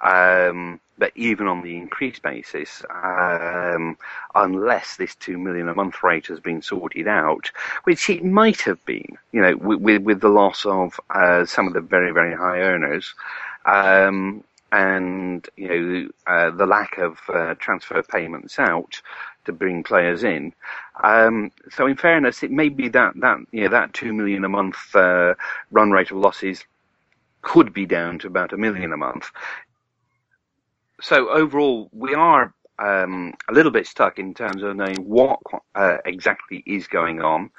Um, 0.01 0.79
but 0.97 1.11
even 1.15 1.47
on 1.47 1.61
the 1.61 1.75
increased 1.75 2.21
basis, 2.21 2.83
um, 2.89 3.97
unless 4.33 4.97
this 4.97 5.15
two 5.15 5.37
million 5.37 5.69
a 5.69 5.75
month 5.75 6.01
rate 6.03 6.27
has 6.27 6.39
been 6.39 6.61
sorted 6.61 7.07
out, 7.07 7.51
which 7.83 8.09
it 8.09 8.23
might 8.25 8.61
have 8.61 8.83
been, 8.85 9.17
you 9.31 9.41
know, 9.41 9.55
with, 9.55 10.01
with 10.01 10.21
the 10.21 10.29
loss 10.29 10.65
of 10.65 10.99
uh, 11.09 11.45
some 11.45 11.67
of 11.67 11.73
the 11.73 11.81
very 11.81 12.11
very 12.11 12.35
high 12.35 12.59
earners, 12.59 13.13
um, 13.65 14.43
and 14.71 15.47
you 15.55 15.67
know 15.67 16.09
uh, 16.25 16.51
the 16.51 16.65
lack 16.65 16.97
of 16.97 17.19
uh, 17.29 17.53
transfer 17.55 18.01
payments 18.01 18.57
out 18.59 19.01
to 19.45 19.53
bring 19.53 19.83
players 19.83 20.23
in. 20.23 20.53
Um, 21.03 21.51
so 21.69 21.85
in 21.85 21.95
fairness, 21.95 22.43
it 22.43 22.51
may 22.51 22.69
be 22.69 22.89
that 22.89 23.13
that 23.17 23.37
you 23.51 23.63
know 23.63 23.69
that 23.69 23.93
two 23.93 24.13
million 24.13 24.43
a 24.45 24.49
month 24.49 24.95
uh, 24.95 25.35
run 25.71 25.91
rate 25.91 26.11
of 26.11 26.17
losses 26.17 26.63
could 27.43 27.71
be 27.71 27.85
down 27.85 28.19
to 28.19 28.27
about 28.27 28.51
a 28.51 28.57
million 28.57 28.91
a 28.91 28.97
month 28.97 29.31
so 31.01 31.29
overall, 31.29 31.89
we 31.91 32.13
are 32.15 32.53
um, 32.79 33.33
a 33.49 33.53
little 33.53 33.71
bit 33.71 33.87
stuck 33.87 34.19
in 34.19 34.33
terms 34.33 34.61
of 34.61 34.75
knowing 34.75 34.97
what 34.97 35.39
uh, 35.75 35.97
exactly 36.05 36.63
is 36.65 36.87
going 36.87 37.21
on. 37.21 37.49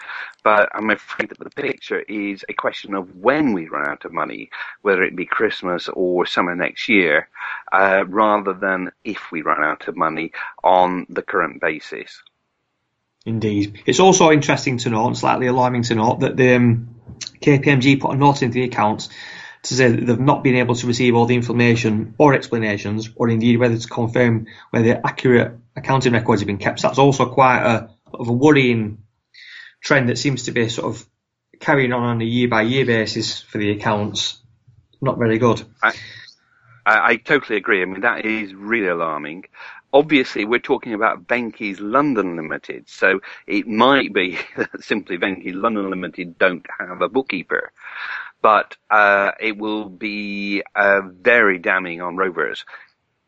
But 0.44 0.70
I'm 0.72 0.90
afraid 0.90 1.31
that 1.31 1.38
the 1.38 1.51
picture 1.51 2.01
is 2.01 2.44
a 2.48 2.55
question 2.55 2.94
of 2.94 3.16
when 3.16 3.53
we 3.53 3.68
run 3.68 3.88
out 3.88 4.05
of 4.05 4.12
money, 4.12 4.51
whether 4.83 5.03
it 5.03 5.16
be 5.16 5.27
Christmas 5.27 5.88
or 5.88 6.27
summer 6.27 6.55
next 6.55 6.88
year, 6.88 7.29
uh, 7.72 8.05
rather 8.07 8.53
than 8.53 8.90
if 9.05 9.31
we 9.33 9.42
run 9.42 9.62
out 9.62 9.88
of 9.88 9.96
money 9.96 10.33
on 10.62 11.07
the 11.09 11.22
current 11.22 11.61
basis. 11.61 12.22
Indeed. 13.27 13.83
It's 13.85 14.01
also 14.01 14.31
interesting 14.31 14.79
to 14.79 14.90
note, 14.90 15.09
and 15.09 15.18
slightly 15.18 15.48
alarming 15.48 15.83
to 15.85 15.94
note, 15.94 16.20
that 16.20 16.37
the 16.37 16.55
um, 16.55 16.94
KPMG 17.42 18.01
put 18.01 18.14
a 18.14 18.16
note 18.16 18.42
into 18.42 18.55
the 18.55 18.64
accounts 18.64 19.09
to 19.68 19.74
say 19.74 19.90
that 19.90 20.07
they've 20.07 20.18
not 20.18 20.42
been 20.42 20.57
able 20.57 20.74
to 20.74 20.87
receive 20.87 21.14
all 21.14 21.26
the 21.26 21.35
information 21.35 22.14
or 22.18 22.35
explanations, 22.35 23.11
or 23.16 23.28
indeed 23.28 23.59
whether 23.59 23.76
to 23.76 23.88
confirm 23.88 24.46
whether 24.70 25.00
accurate 25.04 25.59
accounting 25.76 26.12
records 26.12 26.40
have 26.40 26.46
been 26.46 26.59
kept. 26.59 26.81
So 26.81 26.88
that's 26.88 26.98
also 26.98 27.26
quite 27.26 27.62
a 27.62 27.90
of 28.12 28.28
a 28.28 28.33
worrying 28.33 29.02
trend 29.83 30.09
that 30.09 30.16
seems 30.16 30.44
to 30.44 30.52
be 30.52 30.68
sort 30.68 30.94
of 30.94 31.07
carrying 31.61 31.92
on 31.92 32.02
on 32.02 32.22
a 32.22 32.24
year 32.24 32.48
by 32.48 32.62
year 32.62 32.87
basis 32.87 33.42
for 33.42 33.59
the 33.59 33.70
accounts. 33.70 34.38
Not 35.00 35.18
very 35.18 35.38
good. 35.38 35.62
I, 35.83 35.92
I, 36.87 37.16
totally 37.16 37.59
agree. 37.59 37.83
I 37.83 37.85
mean 37.85 38.00
that 38.00 38.24
is 38.24 38.54
really 38.54 38.88
alarming 38.88 39.44
obviously 39.92 40.44
we're 40.44 40.59
talking 40.59 40.94
about 40.94 41.26
Venky's 41.26 41.81
London 41.81 42.37
Limited, 42.37 42.88
so 42.88 43.20
it 43.46 43.66
might 43.66 44.12
be 44.12 44.38
that 44.57 44.83
simply 44.83 45.16
Venky's 45.16 45.54
London 45.54 45.90
Limited 45.90 46.38
don't 46.38 46.66
have 46.78 47.00
a 47.02 47.09
bookkeeper 47.09 47.72
but 48.48 48.78
uh, 48.90 49.32
it 49.38 49.58
will 49.58 49.90
be 49.90 50.62
uh, 50.74 51.02
very 51.02 51.58
damning 51.58 52.00
on 52.00 52.16
Rovers 52.16 52.64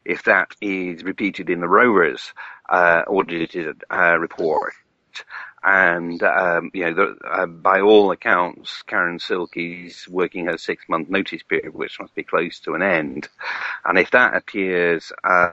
if 0.02 0.22
that 0.22 0.54
is 0.62 1.04
repeated 1.04 1.50
in 1.50 1.61
the 1.61 1.68
Rovers 1.68 2.33
uh, 2.70 3.02
audited 3.06 3.85
uh, 3.90 4.16
report. 4.18 4.72
And 5.62 6.22
um, 6.22 6.70
you 6.72 6.85
know, 6.85 6.94
the, 6.94 7.16
uh, 7.22 7.44
by 7.44 7.83
all 7.83 8.11
accounts, 8.12 8.83
Karen 8.87 9.18
Silk 9.18 9.50
is 9.56 10.09
working 10.09 10.46
her 10.46 10.56
six-month 10.56 11.11
notice 11.11 11.42
period, 11.42 11.74
which 11.74 12.00
must 12.00 12.14
be 12.14 12.22
close 12.22 12.61
to 12.61 12.72
an 12.72 12.80
end. 12.80 13.28
And 13.85 13.98
if 13.98 14.12
that 14.12 14.35
appears 14.35 15.12
uh, 15.22 15.50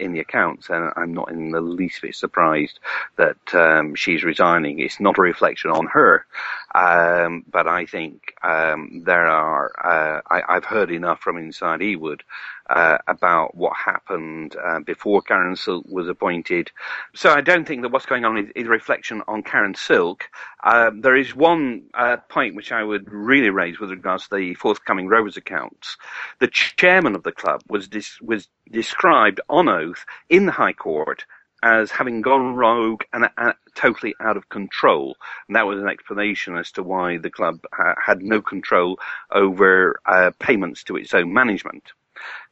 in 0.00 0.12
the 0.12 0.20
accounts, 0.20 0.70
and 0.70 0.92
I'm 0.96 1.12
not 1.14 1.30
in 1.30 1.50
the 1.50 1.60
least 1.60 2.02
bit 2.02 2.14
surprised 2.14 2.80
that 3.16 3.54
um, 3.54 3.94
she's 3.94 4.24
resigning. 4.24 4.78
It's 4.78 5.00
not 5.00 5.18
a 5.18 5.22
reflection 5.22 5.70
on 5.70 5.86
her, 5.86 6.26
um, 6.74 7.44
but 7.50 7.66
I 7.66 7.86
think 7.86 8.34
um, 8.42 9.02
there 9.04 9.26
are. 9.26 9.72
Uh, 9.78 10.20
I, 10.30 10.54
have 10.54 10.64
heard 10.64 10.90
enough 10.90 11.20
from 11.20 11.36
inside 11.36 11.80
Ewood 11.80 12.20
uh, 12.68 12.98
about 13.06 13.54
what 13.54 13.76
happened 13.76 14.56
uh, 14.56 14.80
before 14.80 15.22
Karen 15.22 15.56
Silk 15.56 15.84
was 15.88 16.08
appointed. 16.08 16.70
So 17.14 17.30
I 17.30 17.40
don't 17.40 17.66
think 17.66 17.82
that 17.82 17.92
what's 17.92 18.06
going 18.06 18.24
on 18.24 18.38
is, 18.38 18.50
is 18.54 18.66
a 18.66 18.70
reflection 18.70 19.22
on 19.26 19.42
Karen 19.42 19.74
Silk. 19.74 20.28
Um, 20.62 21.00
there 21.00 21.16
is 21.16 21.34
one 21.34 21.84
uh, 21.94 22.18
point 22.28 22.54
which 22.54 22.72
I 22.72 22.82
would 22.82 23.10
really 23.12 23.50
raise 23.50 23.80
with 23.80 23.90
regards 23.90 24.28
to 24.28 24.36
the 24.36 24.54
forthcoming 24.54 25.08
Rovers 25.08 25.36
accounts. 25.36 25.96
The 26.40 26.48
chairman 26.48 27.14
of 27.14 27.22
the 27.22 27.32
club 27.32 27.62
was 27.68 27.88
dis- 27.88 28.20
was 28.20 28.48
described 28.70 29.40
on 29.48 29.68
oath 29.68 30.04
in 30.28 30.46
the 30.46 30.52
High 30.52 30.72
Court 30.74 31.24
as 31.62 31.90
having 31.90 32.20
gone 32.20 32.54
rogue 32.54 33.02
and 33.12 33.28
uh, 33.36 33.52
totally 33.74 34.14
out 34.20 34.36
of 34.36 34.48
control. 34.48 35.16
And 35.48 35.56
that 35.56 35.66
was 35.66 35.80
an 35.80 35.88
explanation 35.88 36.56
as 36.56 36.70
to 36.72 36.82
why 36.82 37.18
the 37.18 37.30
club 37.30 37.60
ha- 37.72 37.94
had 38.04 38.22
no 38.22 38.40
control 38.40 38.98
over 39.32 39.98
uh, 40.06 40.30
payments 40.38 40.84
to 40.84 40.96
its 40.96 41.14
own 41.14 41.32
management. 41.32 41.92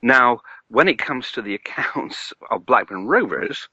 Now, 0.03 0.41
when 0.69 0.89
it 0.89 0.99
comes 0.99 1.33
to 1.33 1.43
the 1.43 1.55
accounts 1.55 2.33
of 2.51 2.67
Blackburn 2.67 3.07
Rovers, 3.07 3.69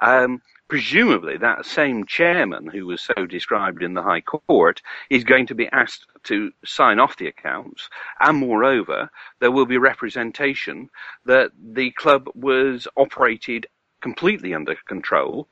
um, 0.00 0.42
presumably 0.68 1.36
that 1.36 1.66
same 1.66 2.06
chairman 2.06 2.66
who 2.68 2.86
was 2.86 3.00
so 3.00 3.26
described 3.26 3.82
in 3.82 3.94
the 3.94 4.02
High 4.02 4.20
Court 4.20 4.82
is 5.10 5.24
going 5.24 5.46
to 5.46 5.54
be 5.54 5.68
asked 5.68 6.06
to 6.24 6.52
sign 6.64 6.98
off 6.98 7.16
the 7.16 7.28
accounts, 7.28 7.88
and 8.20 8.38
moreover, 8.38 9.10
there 9.40 9.52
will 9.52 9.66
be 9.66 9.78
representation 9.78 10.90
that 11.24 11.52
the 11.56 11.90
club 11.92 12.28
was 12.34 12.88
operated 12.96 13.66
completely 14.00 14.54
under 14.54 14.76
control. 14.86 15.48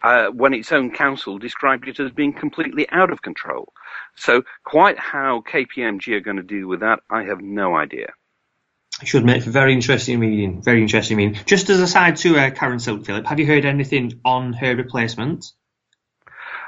Uh, 0.00 0.28
when 0.28 0.54
its 0.54 0.70
own 0.70 0.92
counsel 0.92 1.38
described 1.38 1.88
it 1.88 1.98
as 1.98 2.12
being 2.12 2.32
completely 2.32 2.88
out 2.90 3.10
of 3.10 3.20
control. 3.22 3.72
So, 4.14 4.42
quite 4.62 4.96
how 4.96 5.40
KPMG 5.40 6.14
are 6.14 6.20
going 6.20 6.36
to 6.36 6.42
deal 6.44 6.68
with 6.68 6.78
that, 6.80 7.00
I 7.10 7.24
have 7.24 7.40
no 7.40 7.74
idea. 7.74 8.12
Should 9.04 9.24
make 9.24 9.42
for 9.42 9.50
very 9.50 9.72
interesting 9.72 10.20
reading. 10.20 10.62
Very 10.62 10.82
interesting 10.82 11.16
reading. 11.16 11.40
Just 11.44 11.70
as 11.70 11.80
a 11.80 11.86
side 11.86 12.16
to 12.16 12.36
uh, 12.36 12.50
Karen 12.50 12.78
Silk, 12.78 13.04
Philip, 13.04 13.26
have 13.26 13.38
you 13.38 13.46
heard 13.46 13.64
anything 13.64 14.20
on 14.24 14.52
her 14.54 14.74
replacement? 14.74 15.46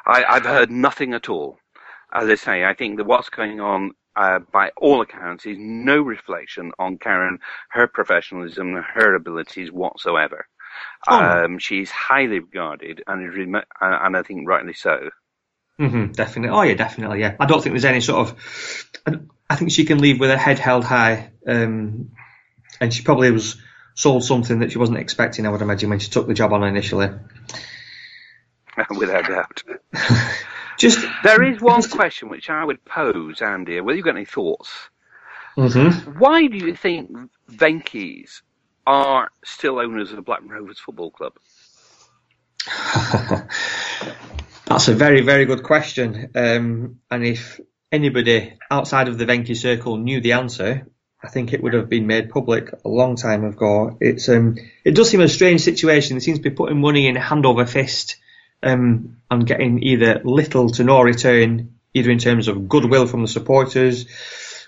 I, 0.06 0.24
I've 0.24 0.44
heard 0.44 0.70
nothing 0.70 1.14
at 1.14 1.28
all. 1.28 1.58
As 2.12 2.28
I 2.28 2.34
say, 2.34 2.64
I 2.64 2.74
think 2.74 2.96
that 2.96 3.04
what's 3.04 3.28
going 3.30 3.60
on, 3.60 3.92
uh, 4.16 4.40
by 4.52 4.70
all 4.76 5.00
accounts, 5.00 5.46
is 5.46 5.56
no 5.58 6.00
reflection 6.00 6.72
on 6.78 6.98
Karen, 6.98 7.38
her 7.70 7.86
professionalism, 7.86 8.74
her 8.74 9.14
abilities 9.14 9.70
whatsoever. 9.70 10.46
Oh. 11.08 11.44
Um, 11.44 11.58
she's 11.58 11.90
highly 11.90 12.40
regarded, 12.40 13.02
and, 13.06 13.64
and 13.80 14.16
I 14.16 14.22
think 14.22 14.48
rightly 14.48 14.74
so. 14.74 15.10
Mm-hmm, 15.80 16.12
definitely. 16.12 16.56
Oh 16.56 16.62
yeah, 16.62 16.74
definitely. 16.74 17.20
Yeah. 17.20 17.36
I 17.40 17.46
don't 17.46 17.62
think 17.62 17.72
there's 17.72 17.86
any 17.86 18.02
sort 18.02 18.28
of. 18.28 19.26
I 19.48 19.56
think 19.56 19.70
she 19.72 19.84
can 19.84 19.98
leave 19.98 20.20
with 20.20 20.30
her 20.30 20.36
head 20.36 20.58
held 20.58 20.84
high, 20.84 21.32
um, 21.46 22.10
and 22.80 22.92
she 22.92 23.02
probably 23.02 23.30
was 23.30 23.56
sold 23.94 24.24
something 24.24 24.60
that 24.60 24.72
she 24.72 24.78
wasn't 24.78 24.98
expecting. 24.98 25.46
I 25.46 25.50
would 25.50 25.62
imagine 25.62 25.90
when 25.90 25.98
she 25.98 26.10
took 26.10 26.26
the 26.26 26.34
job 26.34 26.52
on 26.52 26.62
initially. 26.64 27.10
Without 28.96 29.26
doubt. 29.26 29.62
Just 30.78 31.06
there 31.22 31.42
is 31.42 31.60
one 31.60 31.82
question 31.82 32.30
which 32.30 32.48
I 32.48 32.64
would 32.64 32.82
pose, 32.84 33.42
Andy. 33.42 33.80
Whether 33.80 33.96
you've 33.96 34.04
got 34.04 34.16
any 34.16 34.24
thoughts? 34.24 34.70
Mm-hmm. 35.56 36.18
Why 36.18 36.46
do 36.46 36.56
you 36.56 36.74
think 36.74 37.10
Venky's 37.50 38.42
are 38.86 39.30
still 39.44 39.78
owners 39.78 40.10
of 40.10 40.16
the 40.16 40.22
Blackburn 40.22 40.48
Rovers 40.48 40.78
Football 40.78 41.10
Club? 41.10 41.34
That's 44.66 44.88
a 44.88 44.94
very, 44.94 45.20
very 45.20 45.44
good 45.44 45.62
question. 45.62 46.30
Um, 46.34 47.00
and 47.10 47.26
if 47.26 47.60
anybody 47.92 48.54
outside 48.70 49.08
of 49.08 49.18
the 49.18 49.26
Venky 49.26 49.56
circle 49.56 49.98
knew 49.98 50.20
the 50.20 50.32
answer, 50.32 50.86
I 51.22 51.28
think 51.28 51.52
it 51.52 51.62
would 51.62 51.74
have 51.74 51.88
been 51.88 52.06
made 52.06 52.30
public 52.30 52.72
a 52.84 52.88
long 52.88 53.16
time 53.16 53.44
ago. 53.44 53.96
It's 54.00 54.28
um, 54.28 54.56
it 54.84 54.94
does 54.94 55.10
seem 55.10 55.20
a 55.20 55.28
strange 55.28 55.60
situation. 55.60 56.16
It 56.16 56.22
seems 56.22 56.38
to 56.38 56.42
be 56.42 56.54
putting 56.54 56.80
money 56.80 57.06
in 57.06 57.16
hand 57.16 57.44
over 57.44 57.66
fist 57.66 58.16
um, 58.62 59.18
and 59.30 59.46
getting 59.46 59.82
either 59.82 60.22
little 60.24 60.70
to 60.70 60.84
no 60.84 61.02
return, 61.02 61.74
either 61.92 62.10
in 62.10 62.18
terms 62.18 62.48
of 62.48 62.68
goodwill 62.68 63.06
from 63.06 63.22
the 63.22 63.28
supporters, 63.28 64.06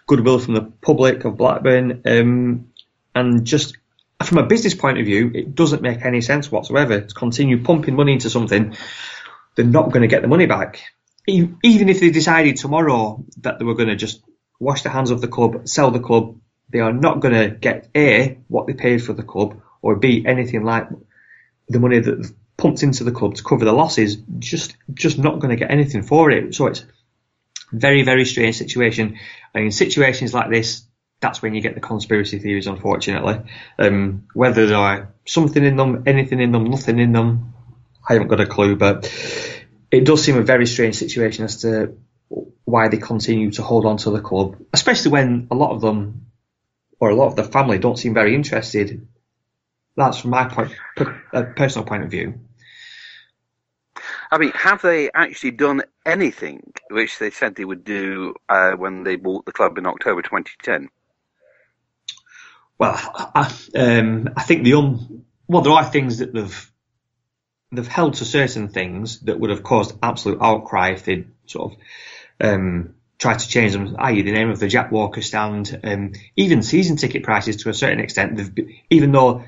goodwill 0.07 0.38
from 0.38 0.55
the 0.55 0.62
public 0.62 1.25
of 1.25 1.38
Blackburn, 1.38 2.03
um, 2.05 2.73
and 3.15 3.45
just 3.47 3.77
from 4.23 4.38
a 4.38 4.47
business 4.47 4.75
point 4.75 4.99
of 4.99 5.07
view, 5.07 5.31
it 5.35 5.55
doesn't 5.55 5.83
make 5.83 6.05
any 6.05 6.21
sense 6.21 6.53
whatsoever 6.53 7.01
to 7.01 7.15
continue 7.15 7.62
pumping 7.62 7.97
money 7.97 8.12
into 8.12 8.31
something. 8.31 8.77
They're 9.55 9.65
not 9.65 9.91
going 9.91 10.03
to 10.03 10.09
get 10.09 10.23
the 10.23 10.29
money 10.29 10.47
back. 10.47 10.83
Even 11.27 11.88
if 11.88 12.01
they 12.01 12.11
decided 12.11 12.57
tomorrow 12.57 13.25
that 13.41 13.59
they 13.59 13.65
were 13.65 13.75
going 13.75 13.88
to 13.88 13.97
just 13.97 14.23
wash 14.62 14.83
the 14.83 14.88
hands 14.88 15.11
of 15.11 15.20
the 15.20 15.29
club, 15.29 15.68
sell 15.68 15.90
the 15.90 16.01
club, 16.01 16.37
they 16.70 16.79
are 16.79 16.92
not 16.92 17.20
going 17.20 17.35
to 17.35 17.51
get 17.55 17.88
A, 17.94 18.38
what 18.48 18.66
they 18.66 18.75
paid 18.75 19.03
for 19.03 19.12
the 19.12 19.22
club, 19.22 19.61
or 19.83 19.96
B, 19.96 20.25
anything 20.27 20.64
like 20.64 20.88
the 21.68 21.81
money 21.81 21.98
that 21.98 22.33
pumped 22.57 22.83
into 22.83 23.03
the 23.05 23.11
club 23.11 23.35
to 23.35 23.42
cover 23.42 23.64
the 23.64 23.72
losses, 23.72 24.16
just 24.38 24.77
just 24.94 25.18
not 25.18 25.40
going 25.40 25.51
to 25.51 25.57
get 25.57 25.70
anything 25.70 26.03
for 26.03 26.31
it. 26.31 26.55
So 26.55 26.68
it's 26.68 26.85
very 27.72 28.05
very 28.05 28.25
strange 28.25 28.57
situation. 28.57 29.18
And 29.53 29.64
in 29.64 29.70
situations 29.72 30.33
like 30.33 30.48
this, 30.51 30.87
that's 31.20 31.42
when 31.42 31.55
you 31.55 31.61
get 31.61 31.75
the 31.75 31.81
conspiracy 31.81 32.38
theories. 32.38 32.68
Unfortunately, 32.68 33.40
um, 33.79 34.29
whether 34.33 34.66
there 34.66 34.77
are 34.77 35.14
something 35.27 35.64
in 35.64 35.77
them, 35.77 36.05
anything 36.07 36.40
in 36.40 36.53
them, 36.53 36.64
nothing 36.64 36.98
in 37.01 37.12
them, 37.12 37.55
I 38.09 38.14
haven't 38.14 38.29
got 38.29 38.40
a 38.40 38.46
clue. 38.46 38.77
But 38.77 39.12
it 39.90 40.05
does 40.05 40.22
seem 40.22 40.37
a 40.37 40.42
very 40.42 40.66
strange 40.66 40.94
situation 40.94 41.44
as 41.44 41.62
to 41.62 41.96
why 42.73 42.89
they 42.89 42.97
continue 42.97 43.51
to 43.53 43.63
hold 43.63 43.85
on 43.85 43.97
to 43.99 44.11
the 44.11 44.21
club, 44.21 44.57
especially 44.73 45.13
when 45.13 45.49
a 45.51 45.55
lot 45.55 45.73
of 45.73 45.81
them 45.81 46.27
or 46.99 47.11
a 47.11 47.15
lot 47.15 47.27
of 47.27 47.37
the 47.37 47.45
family 47.45 47.79
don't 47.79 47.99
seem 47.99 48.15
very 48.15 48.35
interested 48.35 49.07
that's 49.97 50.19
from 50.19 50.31
my 50.31 50.49
point, 50.49 50.73
uh, 51.33 51.43
personal 51.57 51.87
point 51.87 52.05
of 52.05 52.11
view. 52.11 52.41
I 54.31 54.39
mean, 54.39 54.53
have 54.53 54.81
they 54.81 55.11
actually 55.13 55.51
done 55.53 55.83
anything 56.07 56.73
which 56.91 57.19
they 57.19 57.31
said 57.31 57.55
they 57.55 57.65
would 57.65 57.85
do 57.85 58.35
uh, 58.49 58.73
when 58.73 59.05
they 59.05 59.17
bought 59.17 59.45
the 59.45 59.53
club 59.53 59.77
in 59.77 59.87
October 59.87 60.23
2010? 60.23 60.89
Well, 62.79 62.95
I, 63.35 63.55
um, 63.77 64.31
I 64.37 64.43
think 64.43 64.65
the 64.65 64.75
um, 64.75 65.25
well, 65.47 65.63
there 65.63 65.73
are 65.73 65.85
things 65.85 66.19
that 66.19 66.33
they've 66.33 66.73
they've 67.71 67.87
held 67.87 68.15
to 68.15 68.25
certain 68.25 68.69
things 68.69 69.21
that 69.21 69.39
would 69.39 69.51
have 69.51 69.63
caused 69.63 69.97
absolute 70.03 70.39
outcry 70.41 70.93
if 70.93 71.05
they'd 71.05 71.31
sort 71.47 71.73
of 71.73 71.79
um, 72.43 72.95
tried 73.19 73.39
to 73.39 73.49
change 73.49 73.73
them, 73.73 73.97
i.e., 73.99 74.23
the 74.23 74.33
name 74.33 74.51
of 74.51 74.59
the 74.59 74.69
Jack 74.69 74.91
Walker 74.91 75.23
stand, 75.23 75.81
um, 75.85 76.13
even 76.37 76.63
season 76.63 76.97
ticket 76.97 77.23
prices 77.23 77.63
to 77.63 77.71
a 77.71 77.75
certain 77.75 78.01
extent. 78.01 78.37
They've, 78.37 78.69
even 78.91 79.13
though 79.13 79.45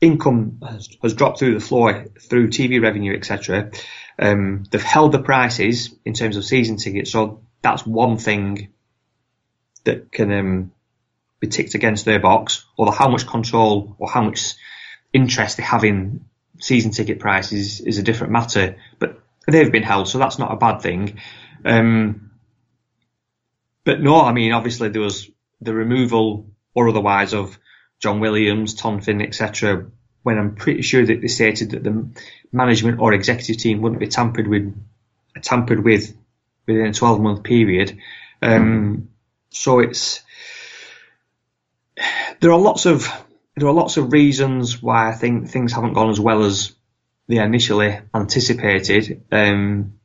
income 0.00 0.58
has, 0.68 0.88
has 1.00 1.14
dropped 1.14 1.38
through 1.38 1.54
the 1.54 1.64
floor 1.64 2.06
through 2.20 2.48
TV 2.48 2.82
revenue, 2.82 3.14
etc. 3.14 3.70
Um, 4.18 4.64
they've 4.70 4.82
held 4.82 5.12
the 5.12 5.22
prices 5.22 5.94
in 6.04 6.14
terms 6.14 6.36
of 6.36 6.44
season 6.44 6.76
tickets, 6.76 7.12
so 7.12 7.42
that's 7.62 7.86
one 7.86 8.18
thing 8.18 8.72
that 9.84 10.10
can 10.10 10.32
um, 10.32 10.72
be 11.38 11.46
ticked 11.46 11.74
against 11.74 12.04
their 12.04 12.18
box. 12.18 12.64
Although 12.76 12.90
how 12.90 13.08
much 13.08 13.26
control 13.26 13.94
or 13.98 14.08
how 14.08 14.22
much 14.22 14.54
interest 15.12 15.58
they 15.58 15.62
have 15.62 15.84
in 15.84 16.24
season 16.58 16.90
ticket 16.90 17.20
prices 17.20 17.80
is 17.80 17.98
a 17.98 18.02
different 18.02 18.32
matter, 18.32 18.76
but 18.98 19.20
they've 19.46 19.70
been 19.70 19.82
held, 19.84 20.08
so 20.08 20.18
that's 20.18 20.40
not 20.40 20.52
a 20.52 20.56
bad 20.56 20.82
thing. 20.82 21.20
Um, 21.64 22.31
but 23.84 24.00
no, 24.00 24.20
I 24.20 24.32
mean, 24.32 24.52
obviously 24.52 24.88
there 24.88 25.02
was 25.02 25.28
the 25.60 25.74
removal 25.74 26.46
or 26.74 26.88
otherwise 26.88 27.34
of 27.34 27.58
John 28.00 28.20
Williams, 28.20 28.74
Tom 28.74 29.00
Finn, 29.00 29.22
etc. 29.22 29.86
When 30.22 30.38
I'm 30.38 30.54
pretty 30.54 30.82
sure 30.82 31.04
that 31.04 31.20
they 31.20 31.28
stated 31.28 31.70
that 31.70 31.84
the 31.84 32.08
management 32.52 33.00
or 33.00 33.12
executive 33.12 33.58
team 33.58 33.80
wouldn't 33.80 34.00
be 34.00 34.08
tampered 34.08 34.48
with, 34.48 34.74
tampered 35.42 35.84
with 35.84 36.16
within 36.66 36.86
a 36.86 36.92
12 36.92 37.20
month 37.20 37.42
period. 37.42 37.98
Um, 38.40 39.08
so 39.50 39.80
it's 39.80 40.22
there 42.40 42.52
are 42.52 42.58
lots 42.58 42.86
of 42.86 43.08
there 43.56 43.68
are 43.68 43.74
lots 43.74 43.96
of 43.96 44.12
reasons 44.12 44.82
why 44.82 45.08
I 45.08 45.12
think 45.12 45.48
things 45.48 45.72
haven't 45.72 45.92
gone 45.92 46.10
as 46.10 46.18
well 46.18 46.42
as 46.42 46.74
they 47.28 47.38
initially 47.38 48.00
anticipated. 48.14 49.24
Um, 49.30 49.98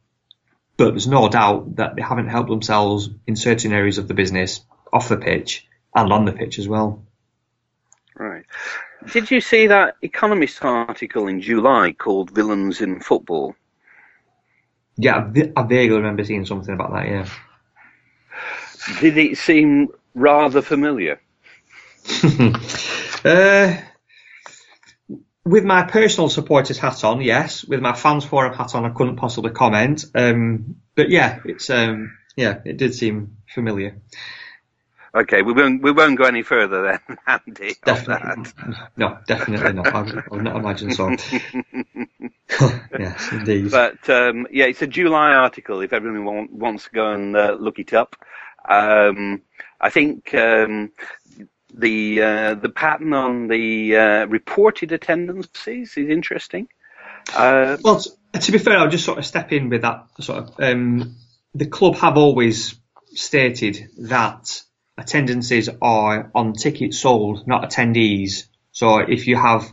but 0.77 0.91
there's 0.91 1.07
no 1.07 1.27
doubt 1.27 1.75
that 1.75 1.95
they 1.95 2.01
haven't 2.01 2.29
helped 2.29 2.49
themselves 2.49 3.09
in 3.25 3.35
certain 3.35 3.73
areas 3.73 3.97
of 3.97 4.07
the 4.07 4.13
business 4.13 4.61
off 4.93 5.09
the 5.09 5.17
pitch 5.17 5.67
and 5.93 6.13
on 6.13 6.25
the 6.25 6.31
pitch 6.31 6.59
as 6.59 6.67
well. 6.67 7.03
Right. 8.15 8.45
Did 9.11 9.29
you 9.29 9.41
see 9.41 9.67
that 9.67 9.95
Economist 10.01 10.63
article 10.63 11.27
in 11.27 11.41
July 11.41 11.93
called 11.93 12.31
"Villains 12.31 12.81
in 12.81 12.99
Football"? 12.99 13.55
Yeah, 14.97 15.31
I 15.55 15.63
vaguely 15.63 15.97
remember 15.97 16.23
seeing 16.23 16.45
something 16.45 16.73
about 16.73 16.93
that. 16.93 17.07
Yeah. 17.07 17.29
Did 18.99 19.17
it 19.17 19.37
seem 19.37 19.89
rather 20.15 20.61
familiar? 20.61 21.19
uh, 23.25 23.77
with 25.47 25.63
my 25.63 25.83
personal 25.83 26.29
supporters 26.29 26.77
hat 26.77 27.03
on, 27.03 27.21
yes. 27.21 27.63
With 27.63 27.79
my 27.79 27.93
fans 27.93 28.25
forum 28.25 28.53
hat 28.53 28.75
on, 28.75 28.86
I 28.86 28.89
couldn't 28.89 29.15
possibly 29.15 29.51
comment. 29.51 30.05
Um, 30.13 30.75
but 30.95 31.10
yeah, 31.10 31.39
it's 31.45 31.69
um, 31.69 32.17
yeah, 32.36 32.60
it 32.65 32.77
did 32.77 32.93
seem 32.93 33.38
familiar. 33.53 33.97
Okay, 35.15 35.41
we 35.41 35.53
won't 35.53 35.81
we 35.81 35.91
won't 35.91 36.17
go 36.17 36.25
any 36.25 36.43
further 36.43 36.99
then, 37.07 37.17
Andy. 37.27 37.75
Definitely, 37.83 38.51
no, 38.97 39.17
definitely 39.25 39.73
not. 39.73 39.88
I 39.88 40.01
would, 40.29 40.43
not 40.43 40.57
imagine 40.57 40.91
so. 40.91 41.10
yes, 42.99 43.31
indeed. 43.31 43.71
But 43.71 44.07
um, 44.10 44.47
yeah, 44.51 44.65
it's 44.65 44.81
a 44.81 44.88
July 44.88 45.31
article. 45.31 45.81
If 45.81 45.93
everyone 45.93 46.49
wants 46.51 46.83
to 46.86 46.89
go 46.91 47.13
and 47.13 47.36
uh, 47.36 47.57
look 47.60 47.79
it 47.79 47.93
up, 47.93 48.15
um, 48.67 49.41
I 49.79 49.89
think 49.89 50.33
um, 50.36 50.91
the 51.73 52.21
uh, 52.21 52.56
the 52.56 52.69
pattern 52.69 53.13
on 53.13 53.47
the 53.47 53.95
uh, 53.95 54.25
reported 54.27 54.91
attendances 54.91 55.97
is 55.97 56.10
interesting. 56.10 56.67
Uh, 57.35 57.77
well, 57.83 58.02
to 58.39 58.52
be 58.52 58.58
fair, 58.58 58.77
I'll 58.77 58.89
just 58.89 59.06
sort 59.06 59.17
of 59.17 59.25
step 59.25 59.52
in 59.52 59.69
with 59.69 59.81
that. 59.81 60.08
Sort 60.21 60.44
of, 60.44 60.60
um, 60.60 61.15
the 61.54 61.67
club 61.67 61.96
have 61.96 62.17
always 62.17 62.79
stated 63.13 63.89
that 63.98 64.62
attendances 64.98 65.69
are 65.81 66.31
on 66.33 66.54
tickets 66.54 67.00
sold, 67.00 67.48
not 67.48 67.69
attendees. 67.69 68.46
So 68.71 69.00
if 69.00 69.27
you 69.27 69.35
have 69.35 69.63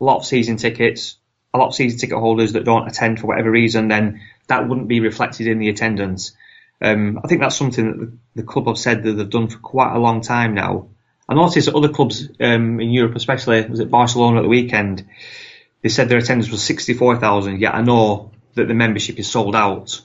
a 0.00 0.04
lot 0.04 0.18
of 0.18 0.26
season 0.26 0.56
tickets, 0.56 1.16
a 1.52 1.58
lot 1.58 1.68
of 1.68 1.74
season 1.74 1.98
ticket 1.98 2.18
holders 2.18 2.52
that 2.54 2.64
don't 2.64 2.88
attend 2.88 3.20
for 3.20 3.28
whatever 3.28 3.50
reason, 3.50 3.88
then 3.88 4.20
that 4.48 4.68
wouldn't 4.68 4.88
be 4.88 5.00
reflected 5.00 5.46
in 5.46 5.58
the 5.58 5.68
attendance. 5.68 6.36
Um, 6.82 7.20
I 7.22 7.28
think 7.28 7.40
that's 7.40 7.56
something 7.56 7.86
that 7.86 7.98
the, 7.98 8.18
the, 8.34 8.42
club 8.42 8.66
have 8.66 8.76
said 8.76 9.04
that 9.04 9.12
they've 9.12 9.30
done 9.30 9.48
for 9.48 9.58
quite 9.58 9.94
a 9.94 9.98
long 9.98 10.20
time 10.20 10.54
now. 10.54 10.88
I 11.28 11.34
noticed 11.34 11.66
that 11.66 11.74
other 11.74 11.88
clubs 11.88 12.28
um, 12.40 12.80
in 12.80 12.90
Europe, 12.90 13.16
especially 13.16 13.66
was 13.66 13.80
it 13.80 13.90
Barcelona 13.90 14.38
at 14.38 14.42
the 14.42 14.48
weekend, 14.48 15.06
they 15.82 15.88
said 15.88 16.08
their 16.08 16.18
attendance 16.18 16.50
was 16.50 16.62
64,000. 16.62 17.60
Yet 17.60 17.74
I 17.74 17.82
know 17.82 18.32
that 18.54 18.68
the 18.68 18.74
membership 18.74 19.18
is 19.18 19.30
sold 19.30 19.56
out. 19.56 20.00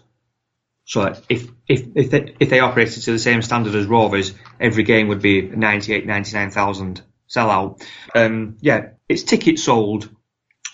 So 0.86 1.13
if 1.30 1.47
if 1.67 1.86
if 1.93 2.09
they, 2.09 2.36
if 2.39 2.49
they 2.49 2.61
operated 2.61 3.03
to 3.03 3.11
the 3.11 3.20
same 3.20 3.41
standard 3.41 3.76
as 3.76 3.86
Rovers, 3.86 4.34
every 4.59 4.84
game 4.84 5.09
would 5.09 5.22
be 5.22 5.41
98, 5.41 6.05
99,000. 6.07 7.01
sell 7.28 7.51
out. 7.51 7.88
Um, 8.15 8.57
yeah, 8.61 8.89
it's 9.07 9.24
tickets 9.24 9.63
sold. 9.63 10.09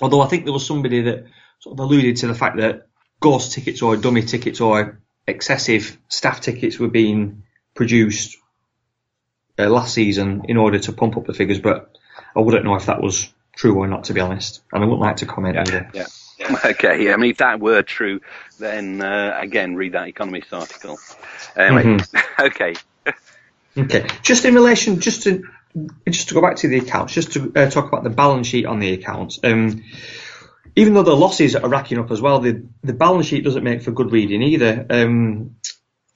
Although 0.01 0.21
I 0.21 0.27
think 0.27 0.45
there 0.45 0.53
was 0.53 0.65
somebody 0.65 1.01
that 1.01 1.25
sort 1.59 1.73
of 1.73 1.79
alluded 1.79 2.17
to 2.17 2.27
the 2.27 2.35
fact 2.35 2.57
that 2.57 2.87
ghost 3.19 3.51
tickets 3.53 3.81
or 3.81 3.97
dummy 3.97 4.21
tickets 4.21 4.61
or 4.61 5.01
excessive 5.27 5.97
staff 6.07 6.39
tickets 6.39 6.79
were 6.79 6.87
being 6.87 7.43
produced 7.73 8.37
uh, 9.57 9.69
last 9.69 9.93
season 9.93 10.43
in 10.47 10.57
order 10.57 10.79
to 10.79 10.93
pump 10.93 11.17
up 11.17 11.25
the 11.25 11.33
figures, 11.33 11.59
but 11.59 11.97
I 12.35 12.39
wouldn't 12.39 12.65
know 12.65 12.75
if 12.75 12.87
that 12.87 13.01
was 13.01 13.31
true 13.55 13.75
or 13.75 13.87
not, 13.87 14.05
to 14.05 14.13
be 14.13 14.21
honest. 14.21 14.61
And 14.71 14.83
I 14.83 14.85
wouldn't 14.85 15.01
like 15.01 15.17
to 15.17 15.25
comment 15.25 15.55
yeah, 15.55 15.61
either. 15.61 15.91
Yeah. 15.93 16.05
Okay, 16.65 17.13
I 17.13 17.15
mean, 17.15 17.31
if 17.31 17.37
that 17.37 17.61
were 17.61 17.81
true, 17.81 18.19
then 18.59 19.01
uh, 19.01 19.39
again, 19.41 19.75
read 19.75 19.93
that 19.93 20.09
Economist 20.09 20.51
article. 20.51 20.99
Anyway, 21.55 21.83
mm-hmm. 21.83 22.41
okay. 22.47 22.75
okay, 23.77 24.07
just 24.21 24.43
in 24.43 24.53
relation, 24.53 24.99
just 24.99 25.23
to 25.23 25.45
just 26.09 26.27
to 26.27 26.33
go 26.33 26.41
back 26.41 26.57
to 26.57 26.67
the 26.67 26.79
accounts, 26.79 27.13
just 27.13 27.31
to 27.33 27.53
uh, 27.55 27.69
talk 27.69 27.87
about 27.87 28.03
the 28.03 28.09
balance 28.09 28.47
sheet 28.47 28.65
on 28.65 28.79
the 28.79 28.91
accounts. 28.91 29.39
Um, 29.45 29.85
even 30.75 30.93
though 30.93 31.03
the 31.03 31.15
losses 31.15 31.55
are 31.55 31.69
racking 31.69 31.99
up 31.99 32.11
as 32.11 32.21
well, 32.21 32.39
the 32.39 32.65
the 32.83 32.93
balance 32.93 33.27
sheet 33.27 33.45
doesn't 33.45 33.63
make 33.63 33.81
for 33.81 33.91
good 33.91 34.11
reading 34.11 34.41
either. 34.41 34.85
Um, 34.89 35.55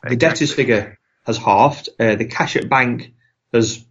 the 0.04 0.18
debtors 0.18 0.54
figure 0.54 1.00
has 1.26 1.38
halved. 1.38 1.90
Uh, 1.98 2.16
the 2.16 2.26
cash 2.26 2.58
at 2.58 2.68
bank 2.70 3.14
has 3.54 3.84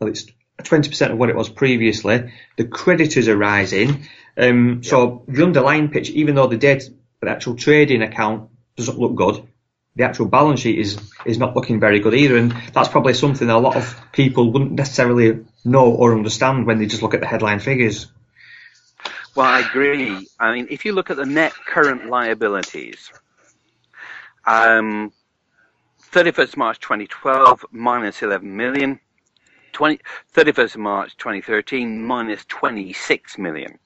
well, 0.00 0.10
it's 0.10 0.26
20% 0.58 1.10
of 1.10 1.18
what 1.18 1.30
it 1.30 1.36
was 1.36 1.48
previously. 1.48 2.32
The 2.56 2.64
creditors 2.64 3.28
are 3.28 3.36
rising. 3.36 4.06
Um, 4.36 4.82
so 4.82 5.24
the 5.28 5.44
underlying 5.44 5.90
pitch, 5.90 6.10
even 6.10 6.34
though 6.34 6.46
the 6.46 6.56
debt, 6.56 6.82
the 7.20 7.30
actual 7.30 7.56
trading 7.56 8.02
account 8.02 8.50
doesn't 8.76 8.98
look 8.98 9.14
good, 9.14 9.46
the 9.96 10.04
actual 10.04 10.26
balance 10.26 10.60
sheet 10.60 10.78
is 10.78 10.98
is 11.24 11.38
not 11.38 11.54
looking 11.54 11.78
very 11.78 12.00
good 12.00 12.14
either. 12.14 12.36
And 12.36 12.50
that's 12.72 12.88
probably 12.88 13.14
something 13.14 13.46
that 13.46 13.56
a 13.56 13.58
lot 13.58 13.76
of 13.76 13.96
people 14.12 14.50
wouldn't 14.50 14.72
necessarily 14.72 15.44
know 15.64 15.92
or 15.92 16.16
understand 16.16 16.66
when 16.66 16.78
they 16.78 16.86
just 16.86 17.02
look 17.02 17.14
at 17.14 17.20
the 17.20 17.26
headline 17.26 17.60
figures. 17.60 18.08
Well, 19.36 19.46
I 19.46 19.60
agree. 19.60 20.28
I 20.38 20.52
mean, 20.52 20.68
if 20.70 20.84
you 20.84 20.92
look 20.92 21.10
at 21.10 21.16
the 21.16 21.26
net 21.26 21.52
current 21.52 22.08
liabilities, 22.08 23.10
um, 24.46 25.12
31st 26.14 26.56
March 26.56 26.78
2012 26.78 27.66
minus 27.72 28.22
11 28.22 28.56
million, 28.56 29.00
20, 29.72 30.00
31st 30.32 30.76
March 30.76 31.16
2013 31.16 32.04
minus 32.04 32.44
26 32.44 33.36
million. 33.38 33.80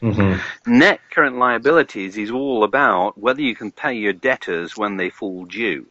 Mm-hmm. 0.00 0.78
Net 0.78 1.00
current 1.10 1.36
liabilities 1.36 2.16
is 2.16 2.30
all 2.30 2.64
about 2.64 3.18
whether 3.18 3.42
you 3.42 3.54
can 3.54 3.70
pay 3.70 3.92
your 3.92 4.14
debtors 4.14 4.78
when 4.78 4.96
they 4.96 5.10
fall 5.10 5.44
due. 5.44 5.86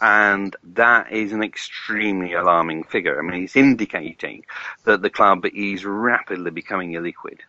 And 0.00 0.56
that 0.62 1.12
is 1.12 1.32
an 1.32 1.42
extremely 1.42 2.32
alarming 2.32 2.84
figure. 2.84 3.18
I 3.18 3.22
mean, 3.22 3.44
it's 3.44 3.56
indicating 3.56 4.46
that 4.84 5.02
the 5.02 5.10
club 5.10 5.44
is 5.44 5.84
rapidly 5.84 6.52
becoming 6.52 6.92
illiquid. 6.92 7.40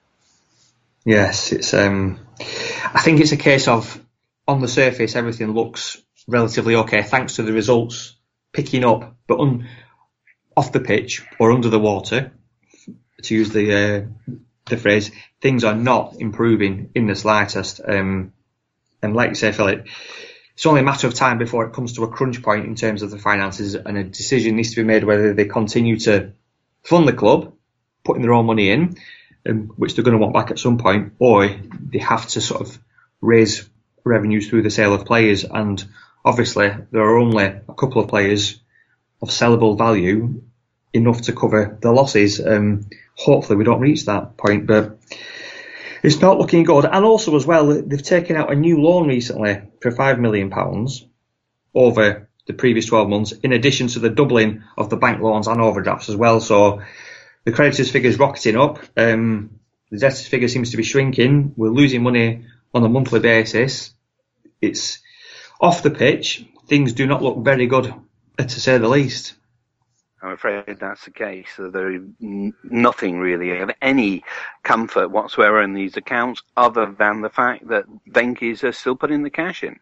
Yes, 1.06 1.54
it's. 1.54 1.74
Um, 1.74 2.20
I 2.40 3.02
think 3.02 3.22
it's 3.22 3.32
a 3.32 3.38
case 3.38 3.70
of 3.70 4.04
on 4.48 4.60
the 4.60 4.68
surface 4.68 5.16
everything 5.16 5.54
looks 5.54 6.02
relatively 6.30 6.76
okay 6.76 7.04
thanks 7.04 7.36
to 7.36 7.44
the 7.44 7.54
results 7.54 8.16
picking 8.54 8.84
up, 8.84 9.16
but 9.28 9.40
on 9.40 9.68
off 10.56 10.72
the 10.72 10.80
pitch 10.80 11.26
or 11.40 11.52
under 11.52 11.70
the 11.70 11.80
water, 11.80 12.32
to 13.24 13.36
use 13.36 13.50
the 13.50 13.74
uh, 13.74 14.36
the 14.66 14.78
phrase, 14.78 15.12
things 15.42 15.64
are 15.64 15.76
not 15.76 16.16
improving 16.20 16.92
in 16.96 17.08
the 17.08 17.16
slightest. 17.16 17.82
Um, 17.86 18.34
and 19.02 19.16
like 19.16 19.30
you 19.30 19.36
say, 19.36 19.52
Philip, 19.52 19.88
it's 20.54 20.66
only 20.66 20.82
a 20.82 20.84
matter 20.84 21.08
of 21.08 21.14
time 21.14 21.38
before 21.38 21.66
it 21.66 21.74
comes 21.74 21.94
to 21.94 22.04
a 22.04 22.10
crunch 22.10 22.42
point 22.42 22.66
in 22.66 22.76
terms 22.76 23.02
of 23.02 23.12
the 23.12 23.18
finances, 23.18 23.76
and 23.76 23.98
a 23.98 24.04
decision 24.04 24.56
needs 24.56 24.72
to 24.72 24.82
be 24.82 24.88
made 24.88 25.04
whether 25.04 25.34
they 25.34 25.46
continue 25.46 25.98
to 26.00 26.34
fund 26.84 27.08
the 27.08 27.14
club, 27.14 27.54
putting 28.04 28.22
their 28.22 28.34
own 28.34 28.46
money 28.46 28.70
in, 28.70 28.98
um, 29.48 29.72
which 29.76 29.96
they're 29.96 30.04
going 30.04 30.18
to 30.18 30.22
want 30.22 30.34
back 30.34 30.52
at 30.52 30.60
some 30.60 30.78
point, 30.78 31.14
or 31.20 31.48
they 31.48 32.00
have 32.00 32.28
to 32.28 32.42
sort 32.42 32.62
of 32.62 32.78
raise 33.22 33.70
revenues 34.04 34.50
through 34.50 34.64
the 34.64 34.70
sale 34.70 34.94
of 34.94 35.06
players. 35.06 35.44
And 35.44 35.84
obviously, 36.30 36.72
there 36.92 37.02
are 37.02 37.18
only 37.18 37.46
a 37.46 37.74
couple 37.76 38.02
of 38.02 38.08
players 38.08 38.60
of 39.22 39.30
sellable 39.30 39.78
value 39.78 40.44
enough 40.94 41.24
to 41.24 41.34
cover 41.34 41.78
the 41.82 41.92
losses. 41.92 42.40
Um, 42.40 42.86
hopefully, 43.16 43.58
we 43.58 43.64
don't 43.64 43.82
reach 43.82 44.06
that 44.06 44.38
point, 44.38 44.68
but 44.68 45.00
it's 46.04 46.22
not 46.22 46.38
looking 46.38 46.64
good. 46.64 46.86
And 46.86 47.04
also, 47.04 47.36
as 47.36 47.48
well, 47.48 47.82
they've 47.82 48.02
taken 48.02 48.36
out 48.36 48.52
a 48.52 48.56
new 48.56 48.80
loan 48.80 49.08
recently 49.08 49.62
for 49.82 49.92
five 49.92 50.20
million 50.20 50.52
pounds 50.52 51.06
over 51.74 52.30
the 52.46 52.54
previous 52.54 52.86
12 52.86 53.10
months, 53.10 53.32
in 53.32 53.52
addition 53.52 53.88
to 53.88 54.00
the 54.00 54.10
doubling 54.10 54.64
of 54.78 54.90
the 54.90 54.98
bank 54.98 55.22
loans 55.22 55.48
and 55.48 55.62
overdrafts 55.62 56.10
as 56.10 56.16
well. 56.16 56.40
So 56.40 56.82
the 57.44 57.52
creditors 57.52 57.92
figure 57.92 58.10
is 58.10 58.20
rocketing 58.20 58.56
up. 58.56 58.80
Um, 58.96 59.60
the 59.92 59.98
debtors 59.98 60.28
figure 60.28 60.48
seems 60.48 60.72
to 60.72 60.78
be 60.78 60.84
shrinking. 60.84 61.54
We're 61.58 61.70
losing 61.70 62.04
money 62.04 62.46
on 62.74 62.84
a 62.84 62.90
monthly 62.90 63.20
basis. 63.20 63.94
It's 64.62 65.00
off 65.60 65.84
the 65.84 65.92
pitch. 65.92 66.46
Things 66.68 66.94
do 66.94 67.08
not 67.08 67.22
look 67.22 67.44
very 67.44 67.68
good, 67.68 67.94
uh, 68.38 68.44
to 68.44 68.62
say 68.62 68.78
the 68.78 68.88
least. 68.88 69.34
I'm 70.22 70.32
afraid 70.32 70.66
that's 70.80 71.06
the 71.06 71.12
case. 71.12 71.48
There 71.58 71.94
is 71.94 72.02
nothing 72.64 73.20
really 73.20 73.58
of 73.60 73.72
any 73.82 74.24
comfort 74.64 75.10
whatsoever 75.10 75.62
in 75.62 75.74
these 75.74 75.96
accounts 75.96 76.44
other 76.58 76.94
than 76.98 77.22
the 77.22 77.30
fact 77.30 77.70
that 77.70 77.86
Venky's 78.08 78.64
are 78.64 78.74
still 78.74 78.96
putting 78.96 79.24
the 79.24 79.30
cash 79.30 79.64
in. 79.64 79.80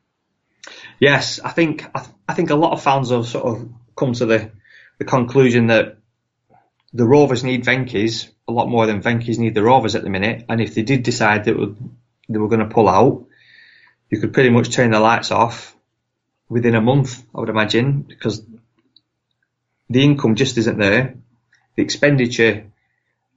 Yes, 1.00 1.40
I 1.40 1.52
think 1.52 1.86
I, 2.28 2.34
think 2.34 2.50
a 2.50 2.56
lot 2.56 2.74
of 2.74 2.84
fans 2.84 3.10
have 3.10 3.28
sort 3.28 3.46
of 3.46 3.70
come 3.96 4.14
to 4.14 4.26
the, 4.26 4.52
the 5.00 5.06
conclusion 5.06 5.68
that 5.68 5.98
the 6.94 7.06
Rovers 7.06 7.44
need 7.44 7.64
Venky's 7.64 8.30
a 8.48 8.52
lot 8.52 8.70
more 8.70 8.86
than 8.86 9.02
Venky's 9.02 9.40
need 9.40 9.56
the 9.56 9.64
Rovers 9.64 9.96
at 9.96 10.04
the 10.04 10.10
minute. 10.10 10.46
And 10.50 10.62
if 10.62 10.76
they 10.76 10.84
did 10.84 11.04
decide 11.04 11.46
that 11.46 11.76
they 12.30 12.38
were 12.38 12.48
going 12.48 12.68
to 12.68 12.74
pull 12.74 12.90
out, 12.90 13.27
you 14.10 14.20
could 14.20 14.34
pretty 14.34 14.50
much 14.50 14.72
turn 14.72 14.92
the 14.92 15.00
lights 15.00 15.32
off 15.32 15.76
within 16.50 16.76
a 16.76 16.82
month, 16.82 17.24
I 17.36 17.40
would 17.40 17.50
imagine, 17.50 18.02
because 18.02 18.44
the 19.90 20.04
income 20.04 20.36
just 20.36 20.58
isn't 20.58 20.78
there. 20.78 21.16
The 21.76 21.84
expenditure 21.84 22.68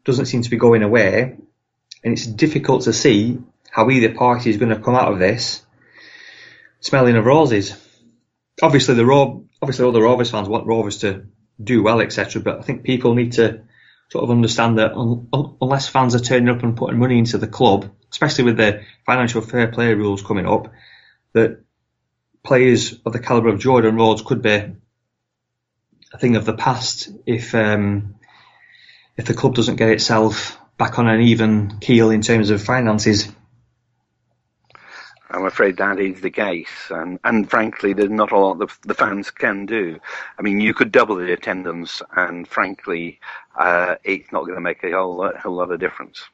doesn't 0.04 0.26
seem 0.26 0.42
to 0.42 0.50
be 0.50 0.56
going 0.56 0.82
away, 0.82 1.36
and 2.02 2.12
it's 2.12 2.26
difficult 2.26 2.82
to 2.82 2.92
see 2.92 3.38
how 3.70 3.90
either 3.90 4.14
party 4.14 4.50
is 4.50 4.56
going 4.56 4.74
to 4.74 4.80
come 4.80 4.94
out 4.94 5.12
of 5.12 5.18
this 5.18 5.64
smelling 6.80 7.16
of 7.16 7.24
roses. 7.24 7.74
Obviously, 8.62 8.94
the 8.94 9.06
Ro- 9.06 9.44
obviously 9.60 9.84
all 9.84 9.92
the 9.92 10.02
Rovers 10.02 10.30
fans 10.30 10.48
want 10.48 10.66
Rovers 10.66 10.98
to 10.98 11.26
do 11.62 11.82
well, 11.82 12.00
etc. 12.00 12.42
But 12.42 12.58
I 12.58 12.62
think 12.62 12.82
people 12.82 13.14
need 13.14 13.32
to 13.32 13.62
sort 14.10 14.24
of 14.24 14.30
understand 14.30 14.78
that 14.78 14.92
un- 14.92 15.28
un- 15.32 15.56
unless 15.60 15.88
fans 15.88 16.14
are 16.14 16.20
turning 16.20 16.48
up 16.48 16.62
and 16.62 16.76
putting 16.76 16.98
money 16.98 17.18
into 17.18 17.38
the 17.38 17.46
club, 17.46 17.90
especially 18.10 18.44
with 18.44 18.56
the 18.56 18.82
financial 19.06 19.40
fair 19.40 19.68
play 19.68 19.94
rules 19.94 20.22
coming 20.22 20.46
up, 20.46 20.72
that 21.32 21.60
players 22.42 22.98
of 23.04 23.12
the 23.12 23.18
calibre 23.18 23.52
of 23.52 23.60
Jordan 23.60 23.96
Rhodes 23.96 24.22
could 24.22 24.42
be 24.42 24.74
a 26.12 26.18
thing 26.18 26.36
of 26.36 26.44
the 26.44 26.54
past 26.54 27.10
if 27.26 27.54
um, 27.54 28.16
if 29.16 29.26
the 29.26 29.34
club 29.34 29.54
doesn't 29.54 29.76
get 29.76 29.90
itself 29.90 30.58
back 30.78 30.98
on 30.98 31.06
an 31.06 31.20
even 31.20 31.78
keel 31.80 32.10
in 32.10 32.22
terms 32.22 32.50
of 32.50 32.62
finances. 32.62 33.30
I'm 35.32 35.46
afraid 35.46 35.76
that 35.76 36.00
is 36.00 36.20
the 36.20 36.30
case, 36.30 36.90
and, 36.90 37.20
and 37.22 37.48
frankly, 37.48 37.92
there's 37.92 38.10
not 38.10 38.32
a 38.32 38.38
lot 38.38 38.58
the, 38.58 38.66
the 38.82 38.94
fans 38.94 39.30
can 39.30 39.64
do. 39.64 40.00
I 40.36 40.42
mean, 40.42 40.60
you 40.60 40.74
could 40.74 40.90
double 40.90 41.16
the 41.16 41.32
attendance, 41.32 42.02
and 42.16 42.48
frankly, 42.48 43.20
uh, 43.56 43.94
it's 44.02 44.32
not 44.32 44.42
going 44.42 44.56
to 44.56 44.60
make 44.60 44.82
a 44.82 44.90
whole 44.90 45.14
lot, 45.14 45.36
whole 45.36 45.54
lot 45.54 45.70
of 45.70 45.78
difference. 45.78 46.24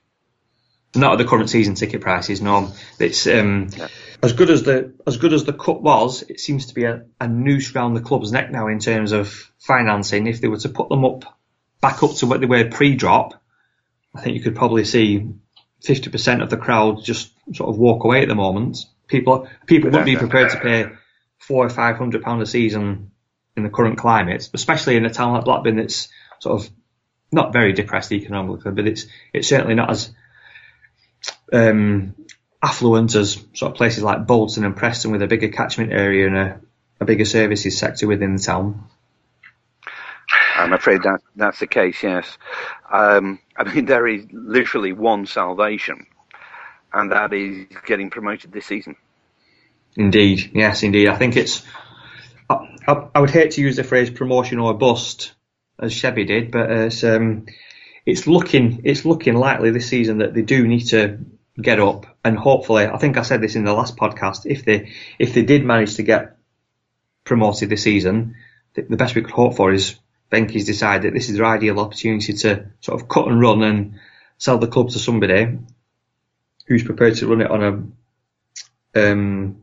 Not 0.97 1.13
at 1.13 1.19
the 1.19 1.25
current 1.25 1.51
season 1.51 1.75
ticket 1.75 2.01
prices, 2.01 2.41
no. 2.41 2.73
It's 2.99 3.27
um, 3.27 3.69
yeah. 3.77 3.89
as 4.23 4.33
good 4.33 4.51
as 4.51 4.63
the 4.63 4.95
as 5.07 5.17
good 5.17 5.33
as 5.33 5.45
the 5.45 5.53
cup 5.53 5.81
was. 5.81 6.23
It 6.23 6.41
seems 6.41 6.67
to 6.67 6.75
be 6.75 6.85
a, 6.85 7.05
a 7.21 7.29
noose 7.29 7.75
round 7.75 7.97
the 7.97 8.01
club's 8.01 8.33
neck 8.33 8.51
now 8.51 8.69
in 8.69 8.79
terms 8.79 9.13
of 9.13 9.53
financing. 9.59 10.27
If 10.27 10.41
they 10.41 10.49
were 10.49 10.59
to 10.59 10.69
put 10.69 10.89
them 10.89 11.05
up 11.05 11.25
back 11.81 12.03
up 12.03 12.15
to 12.17 12.27
what 12.27 12.41
they 12.41 12.47
were 12.47 12.69
pre-drop, 12.69 13.41
I 14.15 14.23
think 14.23 14.37
you 14.37 14.43
could 14.43 14.57
probably 14.57 14.85
see 14.85 15.29
50% 15.85 16.43
of 16.43 16.51
the 16.51 16.57
crowd 16.57 17.05
just 17.05 17.33
sort 17.55 17.69
of 17.69 17.79
walk 17.79 18.05
away 18.05 18.23
at 18.23 18.29
the 18.29 18.35
moment. 18.35 18.79
People 19.07 19.49
people 19.67 19.91
wouldn't 19.91 20.07
be 20.07 20.17
prepared 20.17 20.51
to 20.51 20.61
pay 20.61 20.87
four 21.39 21.65
or 21.65 21.71
five 21.71 21.97
hundred 21.97 22.23
pound 22.23 22.43
a 22.43 22.47
season 22.47 23.13
in 23.57 23.63
the 23.63 23.71
current 23.71 23.99
climate, 23.99 24.49
especially 24.53 24.97
in 24.97 25.07
a 25.07 25.11
town 25.11 25.33
like 25.33 25.45
Blackburn 25.45 25.77
that's 25.77 26.09
sort 26.41 26.61
of 26.61 26.71
not 27.31 27.53
very 27.53 27.73
depressed 27.73 28.13
economically, 28.13 28.73
but 28.73 28.87
it's 28.87 29.07
it's 29.33 29.49
certainly 29.49 29.75
not 29.75 29.91
as 29.91 30.11
um, 31.53 32.15
affluent 32.63 33.15
as 33.15 33.45
sort 33.55 33.73
of 33.73 33.77
places 33.77 34.03
like 34.03 34.27
Bolton 34.27 34.65
and 34.65 34.77
Preston 34.77 35.13
with 35.13 35.23
a 35.23 35.27
bigger 35.27 35.49
catchment 35.49 35.93
area 35.93 36.27
and 36.27 36.37
a, 36.37 36.61
a 37.01 37.05
bigger 37.05 37.25
services 37.25 37.79
sector 37.79 38.07
within 38.07 38.37
the 38.37 38.43
town. 38.43 38.85
I'm 40.57 40.73
afraid 40.73 41.03
that 41.03 41.21
that's 41.37 41.61
the 41.61 41.67
case. 41.67 42.03
Yes, 42.03 42.39
um, 42.91 43.39
I 43.57 43.73
mean 43.73 43.85
there 43.85 44.07
is 44.07 44.27
literally 44.33 44.93
one 44.93 45.27
salvation, 45.27 46.07
and 46.93 47.13
that 47.13 47.33
is 47.33 47.67
getting 47.85 48.11
promoted 48.11 48.53
this 48.53 48.67
season. 48.67 48.97
Indeed, 49.97 50.51
yes, 50.55 50.83
indeed. 50.83 51.09
I 51.09 51.17
think 51.17 51.37
it's. 51.37 51.63
I, 52.49 52.77
I, 52.89 53.09
I 53.15 53.21
would 53.21 53.31
hate 53.31 53.53
to 53.53 53.61
use 53.61 53.77
the 53.77 53.85
phrase 53.85 54.11
promotion 54.11 54.59
or 54.59 54.75
bust 54.75 55.35
as 55.79 55.93
Shebby 55.93 56.27
did, 56.27 56.51
but 56.51 56.71
it's 56.71 57.05
um, 57.05 57.47
it's 58.05 58.27
looking 58.27 58.81
it's 58.85 59.05
looking 59.05 59.35
likely 59.35 59.71
this 59.71 59.89
season 59.89 60.19
that 60.19 60.33
they 60.35 60.43
do 60.43 60.67
need 60.67 60.87
to 60.87 61.19
get 61.61 61.81
up, 61.81 62.07
and 62.25 62.39
hopefully, 62.39 62.87
I 62.87 62.99
think 62.99 63.17
I 63.17 63.23
said 63.23 63.41
this 63.41 63.57
in 63.57 63.65
the 63.65 63.73
last 63.73 63.97
podcast. 63.97 64.47
If 64.47 64.65
they 64.65 64.93
if 65.19 65.35
they 65.35 65.43
did 65.43 65.65
manage 65.65 65.97
to 65.97 66.03
get 66.03 66.37
promoted 67.25 67.71
this 67.71 67.83
season, 67.83 68.37
the, 68.75 68.83
the 68.83 68.97
best 68.97 69.15
we 69.15 69.23
could 69.23 69.31
hope 69.31 69.57
for 69.57 69.73
is 69.73 69.97
Venky's 70.31 70.67
decide 70.67 71.03
that 71.03 71.13
this 71.13 71.29
is 71.29 71.37
their 71.37 71.47
ideal 71.47 71.81
opportunity 71.81 72.33
to 72.33 72.67
sort 72.81 73.01
of 73.01 73.09
cut 73.09 73.29
and 73.29 73.41
run 73.41 73.63
and 73.63 73.99
sell 74.39 74.59
the 74.59 74.67
club 74.67 74.91
to 74.91 74.99
somebody 74.99 75.59
who's 76.67 76.83
prepared 76.83 77.17
to 77.17 77.27
run 77.27 77.41
it 77.41 77.51
on 77.51 77.93
a 78.95 79.11
um, 79.13 79.63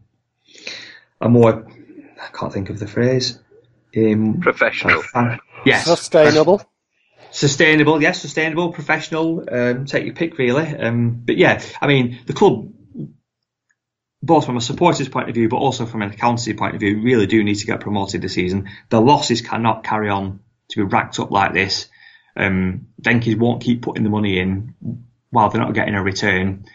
a 1.21 1.29
more 1.29 1.67
I 2.21 2.27
can't 2.37 2.53
think 2.53 2.69
of 2.69 2.79
the 2.79 2.87
phrase 2.87 3.39
um, 3.95 4.39
professional. 4.41 5.03
yes, 5.65 5.85
sustainable 5.85 6.61
sustainable, 7.33 8.01
yes, 8.01 8.21
sustainable, 8.21 8.71
professional, 8.71 9.43
um, 9.51 9.85
take 9.85 10.05
your 10.05 10.13
pick 10.13 10.37
really. 10.37 10.67
Um, 10.67 11.23
but 11.25 11.35
yeah, 11.35 11.61
I 11.81 11.87
mean, 11.87 12.19
the 12.25 12.33
club, 12.33 12.71
both 14.21 14.45
from 14.45 14.55
a 14.55 14.61
supporters 14.61 15.09
point 15.09 15.27
of 15.27 15.35
view, 15.35 15.49
but 15.49 15.57
also 15.57 15.85
from 15.85 16.03
an 16.03 16.11
accountancy 16.11 16.53
point 16.53 16.75
of 16.75 16.79
view, 16.79 17.01
really 17.01 17.25
do 17.25 17.43
need 17.43 17.55
to 17.55 17.65
get 17.65 17.81
promoted 17.81 18.21
this 18.21 18.33
season. 18.33 18.69
The 18.89 19.01
losses 19.01 19.41
cannot 19.41 19.83
carry 19.83 20.09
on 20.09 20.39
to 20.69 20.77
be 20.77 20.83
racked 20.83 21.19
up 21.19 21.31
like 21.31 21.53
this. 21.53 21.87
Um, 22.37 22.87
Venky's 23.01 23.35
won't 23.35 23.63
keep 23.63 23.81
putting 23.81 24.03
the 24.03 24.09
money 24.09 24.39
in 24.39 24.75
while 25.29 25.49
they're 25.49 25.61
not 25.61 25.73
getting 25.73 25.95
a 25.95 26.03
return. 26.03 26.65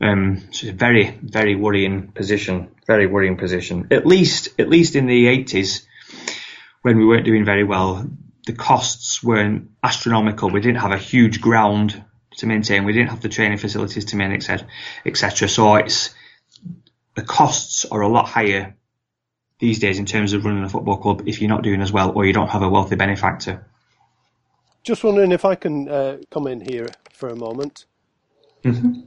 Um, 0.00 0.38
so 0.38 0.46
it's 0.48 0.62
a 0.64 0.72
very, 0.72 1.10
very 1.22 1.54
worrying 1.54 2.08
position. 2.12 2.70
Very 2.86 3.06
worrying 3.06 3.36
position. 3.36 3.88
At 3.90 4.06
least, 4.06 4.48
at 4.58 4.68
least 4.68 4.96
in 4.96 5.06
the 5.06 5.26
80s, 5.26 5.84
when 6.82 6.96
we 6.96 7.04
weren't 7.04 7.26
doing 7.26 7.44
very 7.44 7.64
well, 7.64 8.08
the 8.50 8.56
costs 8.56 9.22
weren't 9.22 9.70
astronomical. 9.80 10.50
We 10.50 10.60
didn't 10.60 10.80
have 10.80 10.90
a 10.90 10.98
huge 10.98 11.40
ground 11.40 12.02
to 12.38 12.46
maintain. 12.46 12.84
We 12.84 12.92
didn't 12.92 13.10
have 13.10 13.20
the 13.20 13.28
training 13.28 13.58
facilities 13.58 14.06
to 14.06 14.16
maintain, 14.16 14.66
etc. 15.06 15.48
So 15.48 15.76
it's 15.76 16.12
the 17.14 17.22
costs 17.22 17.84
are 17.84 18.00
a 18.00 18.08
lot 18.08 18.26
higher 18.26 18.74
these 19.60 19.78
days 19.78 20.00
in 20.00 20.06
terms 20.06 20.32
of 20.32 20.44
running 20.44 20.64
a 20.64 20.68
football 20.68 20.96
club 20.96 21.28
if 21.28 21.40
you're 21.40 21.48
not 21.48 21.62
doing 21.62 21.80
as 21.80 21.92
well 21.92 22.10
or 22.12 22.26
you 22.26 22.32
don't 22.32 22.48
have 22.48 22.62
a 22.62 22.68
wealthy 22.68 22.96
benefactor. 22.96 23.64
Just 24.82 25.04
wondering 25.04 25.30
if 25.30 25.44
I 25.44 25.54
can 25.54 25.88
uh, 25.88 26.16
come 26.32 26.48
in 26.48 26.60
here 26.60 26.88
for 27.12 27.28
a 27.28 27.36
moment. 27.36 27.84
Mm-hmm. 28.64 29.02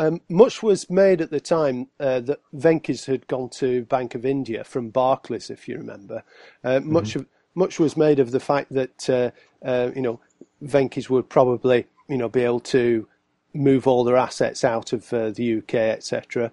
Um, 0.00 0.20
much 0.28 0.64
was 0.64 0.90
made 0.90 1.20
at 1.20 1.30
the 1.30 1.40
time 1.40 1.90
uh, 2.00 2.18
that 2.20 2.40
Venky's 2.52 3.04
had 3.04 3.28
gone 3.28 3.50
to 3.50 3.84
Bank 3.84 4.16
of 4.16 4.24
India 4.24 4.64
from 4.64 4.90
Barclays, 4.90 5.48
if 5.48 5.68
you 5.68 5.76
remember. 5.76 6.24
Uh, 6.64 6.80
much 6.80 7.10
mm-hmm. 7.10 7.20
of 7.20 7.26
much 7.54 7.78
was 7.78 7.96
made 7.96 8.18
of 8.18 8.30
the 8.30 8.40
fact 8.40 8.72
that 8.72 9.10
uh, 9.10 9.30
uh, 9.66 9.90
you 9.94 10.02
know 10.02 10.20
Venky's 10.62 11.10
would 11.10 11.28
probably 11.28 11.86
you 12.08 12.16
know 12.16 12.28
be 12.28 12.42
able 12.42 12.60
to 12.60 13.06
move 13.54 13.86
all 13.86 14.04
their 14.04 14.16
assets 14.16 14.64
out 14.64 14.92
of 14.92 15.12
uh, 15.12 15.30
the 15.30 15.58
UK, 15.58 15.74
etc. 15.74 16.52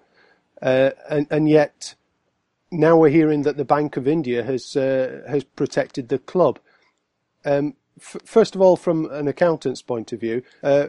Uh, 0.60 0.90
and 1.08 1.26
and 1.30 1.48
yet 1.48 1.94
now 2.70 2.96
we're 2.96 3.10
hearing 3.10 3.42
that 3.42 3.56
the 3.56 3.64
Bank 3.64 3.96
of 3.96 4.08
India 4.08 4.42
has 4.44 4.76
uh, 4.76 5.22
has 5.28 5.44
protected 5.44 6.08
the 6.08 6.18
club. 6.18 6.58
Um, 7.44 7.74
f- 8.00 8.22
first 8.24 8.54
of 8.54 8.60
all, 8.60 8.76
from 8.76 9.10
an 9.10 9.28
accountant's 9.28 9.82
point 9.82 10.12
of 10.12 10.20
view, 10.20 10.38
h- 10.38 10.44
uh, 10.64 10.88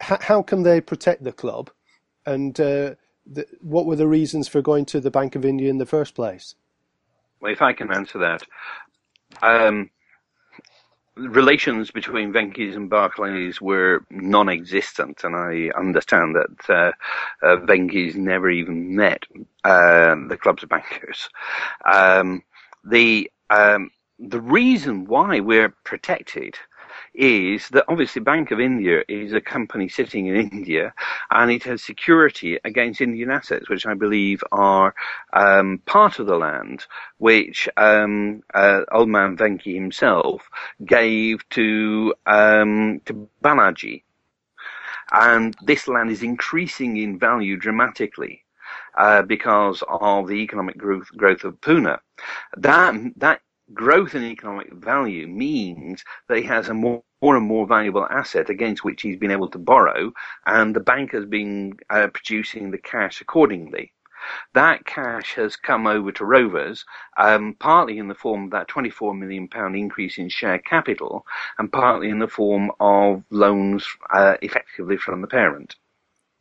how 0.00 0.42
can 0.42 0.62
they 0.62 0.80
protect 0.80 1.24
the 1.24 1.32
club, 1.32 1.70
and 2.26 2.54
the, 2.56 3.46
what 3.60 3.86
were 3.86 3.96
the 3.96 4.08
reasons 4.08 4.48
for 4.48 4.62
going 4.62 4.84
to 4.86 5.00
the 5.00 5.10
Bank 5.10 5.34
of 5.34 5.44
India 5.44 5.70
in 5.70 5.78
the 5.78 5.86
first 5.86 6.14
place? 6.14 6.54
Well, 7.40 7.52
if 7.52 7.62
I 7.62 7.72
can 7.74 7.92
answer 7.92 8.18
that, 8.20 8.42
um, 9.42 9.90
relations 11.16 11.90
between 11.90 12.32
Venky's 12.32 12.76
and 12.76 12.90
Barclays 12.90 13.60
were 13.60 14.04
non-existent, 14.10 15.24
and 15.24 15.36
I 15.36 15.70
understand 15.78 16.36
that 16.36 16.70
uh, 17.42 17.46
uh, 17.46 17.56
never 18.16 18.50
even 18.50 18.96
met 18.96 19.24
uh, 19.64 20.16
the 20.28 20.38
club's 20.40 20.64
bankers. 20.64 21.28
Um, 21.90 22.42
the 22.84 23.30
um, 23.50 23.90
the 24.18 24.40
reason 24.40 25.06
why 25.06 25.40
we're 25.40 25.74
protected 25.84 26.56
is 27.14 27.68
that 27.68 27.84
obviously 27.88 28.20
Bank 28.20 28.50
of 28.50 28.60
India 28.60 29.02
is 29.08 29.32
a 29.32 29.40
company 29.40 29.88
sitting 29.88 30.26
in 30.26 30.36
India 30.36 30.92
and 31.30 31.50
it 31.50 31.62
has 31.64 31.82
security 31.82 32.58
against 32.64 33.00
Indian 33.00 33.30
assets, 33.30 33.68
which 33.68 33.86
I 33.86 33.94
believe 33.94 34.42
are 34.52 34.94
um, 35.32 35.80
part 35.86 36.18
of 36.18 36.26
the 36.26 36.36
land 36.36 36.86
which 37.18 37.68
um, 37.76 38.42
uh, 38.52 38.82
old 38.92 39.08
man 39.08 39.36
Venky 39.36 39.74
himself 39.74 40.48
gave 40.84 41.48
to 41.50 42.14
um, 42.26 43.00
to 43.06 43.28
Balaji. 43.42 44.02
And 45.12 45.54
this 45.62 45.86
land 45.86 46.10
is 46.10 46.22
increasing 46.22 46.96
in 46.96 47.18
value 47.18 47.56
dramatically. 47.56 48.40
Uh, 48.96 49.22
because 49.22 49.82
of 49.88 50.28
the 50.28 50.34
economic 50.34 50.78
growth, 50.78 51.08
growth 51.16 51.42
of 51.42 51.60
Pune. 51.60 51.98
That, 52.56 52.94
that 53.16 53.40
growth 53.72 54.14
in 54.14 54.24
economic 54.24 54.72
value 54.72 55.26
means 55.26 56.04
that 56.28 56.38
he 56.38 56.44
has 56.44 56.68
a 56.68 56.74
more, 56.74 57.02
more 57.22 57.36
and 57.36 57.46
more 57.46 57.66
valuable 57.66 58.06
asset 58.10 58.50
against 58.50 58.84
which 58.84 59.02
he's 59.02 59.16
been 59.16 59.30
able 59.30 59.48
to 59.50 59.58
borrow, 59.58 60.12
and 60.46 60.74
the 60.74 60.80
bank 60.80 61.12
has 61.12 61.24
been 61.24 61.74
uh, 61.90 62.08
producing 62.08 62.70
the 62.70 62.78
cash 62.78 63.20
accordingly. 63.20 63.92
That 64.54 64.86
cash 64.86 65.34
has 65.34 65.56
come 65.56 65.86
over 65.86 66.10
to 66.12 66.24
Rovers, 66.24 66.84
um, 67.18 67.56
partly 67.58 67.98
in 67.98 68.08
the 68.08 68.14
form 68.14 68.44
of 68.44 68.50
that 68.52 68.68
£24 68.68 69.18
million 69.18 69.48
increase 69.74 70.18
in 70.18 70.28
share 70.28 70.58
capital, 70.58 71.26
and 71.58 71.70
partly 71.70 72.08
in 72.08 72.18
the 72.18 72.28
form 72.28 72.70
of 72.80 73.22
loans 73.30 73.86
uh, 74.12 74.36
effectively 74.40 74.96
from 74.96 75.20
the 75.20 75.26
parent. 75.26 75.76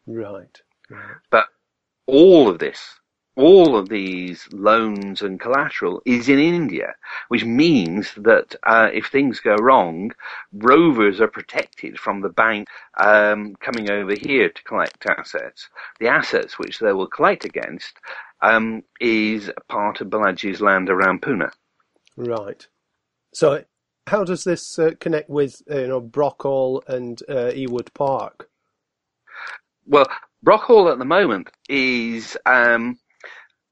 Right. 0.07 0.61
right. 0.89 1.15
But 1.29 1.47
all 2.05 2.49
of 2.49 2.59
this 2.59 2.99
all 3.35 3.75
of 3.75 3.89
these 3.89 4.47
loans 4.51 5.21
and 5.21 5.39
collateral 5.39 6.01
is 6.05 6.29
in 6.29 6.39
India, 6.39 6.93
which 7.29 7.43
means 7.43 8.13
that 8.15 8.55
uh, 8.63 8.89
if 8.93 9.07
things 9.07 9.39
go 9.39 9.55
wrong, 9.55 10.11
rovers 10.53 11.19
are 11.19 11.27
protected 11.27 11.99
from 11.99 12.21
the 12.21 12.29
bank 12.29 12.67
um, 12.97 13.55
coming 13.55 13.89
over 13.89 14.13
here 14.13 14.49
to 14.49 14.63
collect 14.63 15.05
assets. 15.07 15.69
The 15.99 16.07
assets 16.07 16.59
which 16.59 16.79
they 16.79 16.93
will 16.93 17.07
collect 17.07 17.43
against 17.43 17.97
um, 18.41 18.83
is 18.99 19.49
part 19.67 20.01
of 20.01 20.07
Balaji's 20.07 20.61
land 20.61 20.89
around 20.89 21.21
Pune. 21.21 21.51
Right. 22.15 22.67
So, 23.33 23.63
how 24.07 24.23
does 24.23 24.43
this 24.43 24.77
uh, 24.77 24.91
connect 24.99 25.29
with 25.29 25.61
uh, 25.71 25.79
you 25.79 25.87
know 25.87 26.01
Brockhall 26.01 26.87
and 26.87 27.21
uh, 27.27 27.51
Ewood 27.55 27.93
Park? 27.95 28.49
Well, 29.87 30.07
Brockhall 30.45 30.91
at 30.91 30.99
the 30.99 31.05
moment 31.05 31.49
is 31.69 32.37
um, 32.45 32.99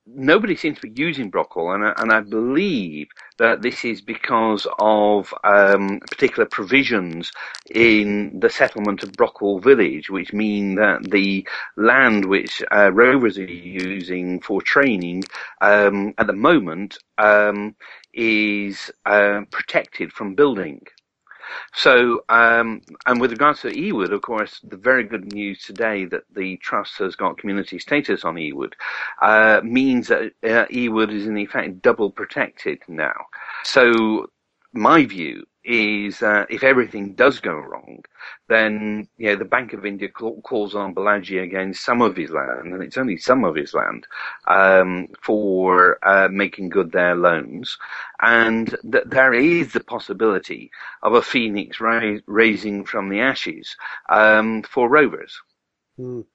nobody 0.05 0.55
seems 0.55 0.79
to 0.79 0.87
be 0.87 1.01
using 1.01 1.31
Brockhall, 1.31 1.75
and, 1.75 1.93
and 1.97 2.11
I 2.11 2.21
believe 2.21 3.07
that 3.37 3.61
this 3.61 3.85
is 3.85 4.01
because 4.01 4.67
of 4.79 5.33
um, 5.43 5.99
particular 6.09 6.45
provisions 6.45 7.31
in 7.69 8.39
the 8.39 8.49
settlement 8.49 9.03
of 9.03 9.11
Brockhall 9.13 9.63
Village, 9.63 10.09
which 10.09 10.33
mean 10.33 10.75
that 10.75 11.09
the 11.11 11.47
land 11.77 12.25
which 12.25 12.61
uh, 12.71 12.91
rovers 12.91 13.37
are 13.37 13.45
using 13.45 14.41
for 14.41 14.61
training 14.61 15.23
um, 15.61 16.13
at 16.17 16.27
the 16.27 16.33
moment 16.33 16.97
um, 17.17 17.75
is 18.13 18.91
uh, 19.05 19.41
protected 19.51 20.11
from 20.11 20.35
building. 20.35 20.81
So, 21.73 22.23
um, 22.29 22.81
and 23.05 23.19
with 23.19 23.31
regards 23.31 23.61
to 23.61 23.71
Ewood, 23.71 24.11
of 24.11 24.21
course, 24.21 24.59
the 24.63 24.77
very 24.77 25.03
good 25.03 25.33
news 25.33 25.63
today 25.63 26.05
that 26.05 26.23
the 26.33 26.57
trust 26.57 26.97
has 26.99 27.15
got 27.15 27.37
community 27.37 27.79
status 27.79 28.23
on 28.23 28.35
Ewood 28.35 28.73
uh, 29.21 29.61
means 29.63 30.07
that 30.07 30.33
uh, 30.43 30.65
Ewood 30.67 31.13
is 31.13 31.27
in 31.27 31.37
effect 31.37 31.81
double 31.81 32.11
protected 32.11 32.79
now. 32.87 33.25
So, 33.63 34.27
my 34.73 35.05
view 35.05 35.45
is 35.63 36.19
that 36.19 36.49
if 36.49 36.63
everything 36.63 37.13
does 37.13 37.39
go 37.39 37.53
wrong, 37.53 38.03
then 38.49 39.07
you 39.17 39.29
know 39.29 39.35
the 39.35 39.45
Bank 39.45 39.73
of 39.73 39.85
India 39.85 40.09
calls 40.09 40.75
on 40.75 40.95
Balaji 40.95 41.43
against 41.43 41.83
some 41.83 42.01
of 42.01 42.15
his 42.15 42.31
land, 42.31 42.73
and 42.73 42.81
it's 42.81 42.97
only 42.97 43.17
some 43.17 43.43
of 43.43 43.55
his 43.55 43.73
land, 43.73 44.07
um, 44.47 45.07
for 45.21 45.99
uh, 46.07 46.27
making 46.29 46.69
good 46.69 46.91
their 46.91 47.15
loans, 47.15 47.77
and 48.21 48.75
there 48.83 49.33
is 49.33 49.73
the 49.73 49.83
possibility 49.83 50.71
of 51.03 51.13
a 51.13 51.21
phoenix 51.21 51.79
ra- 51.79 52.17
raising 52.25 52.83
from 52.83 53.09
the 53.09 53.19
ashes 53.19 53.75
um, 54.09 54.63
for 54.63 54.89
rovers. 54.89 55.39
Mm. 55.99 56.25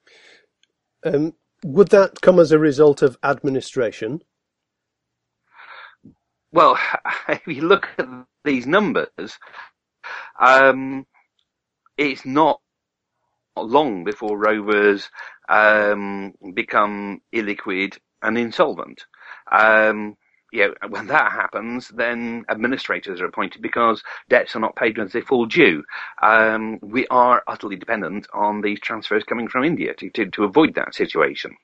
Um, 1.03 1.33
would 1.63 1.89
that 1.89 2.21
come 2.21 2.39
as 2.39 2.51
a 2.51 2.59
result 2.59 3.01
of 3.01 3.17
administration? 3.23 4.21
Well, 6.51 6.77
if 7.29 7.45
you 7.47 7.61
look 7.61 7.89
at 7.97 8.07
these 8.43 8.65
numbers, 8.67 9.37
um, 10.39 11.05
it's 11.97 12.25
not 12.25 12.59
long 13.57 14.03
before 14.03 14.37
rovers 14.37 15.09
um, 15.49 16.33
become 16.53 17.21
illiquid 17.33 17.97
and 18.21 18.37
insolvent. 18.37 19.05
Um, 19.51 20.15
when 20.89 21.07
that 21.07 21.31
happens, 21.31 21.89
then 21.89 22.45
administrators 22.49 23.21
are 23.21 23.25
appointed 23.25 23.61
because 23.61 24.01
debts 24.29 24.55
are 24.55 24.59
not 24.59 24.75
paid 24.75 24.97
as 24.97 25.11
they 25.11 25.21
fall 25.21 25.45
due. 25.45 25.83
Um, 26.21 26.79
we 26.81 27.05
are 27.07 27.43
utterly 27.47 27.75
dependent 27.75 28.27
on 28.33 28.61
these 28.61 28.79
transfers 28.79 29.23
coming 29.23 29.47
from 29.49 29.65
India 29.65 29.93
to, 29.95 30.09
to, 30.11 30.25
to 30.31 30.43
avoid 30.45 30.75
that 30.75 30.95
situation. 30.95 31.55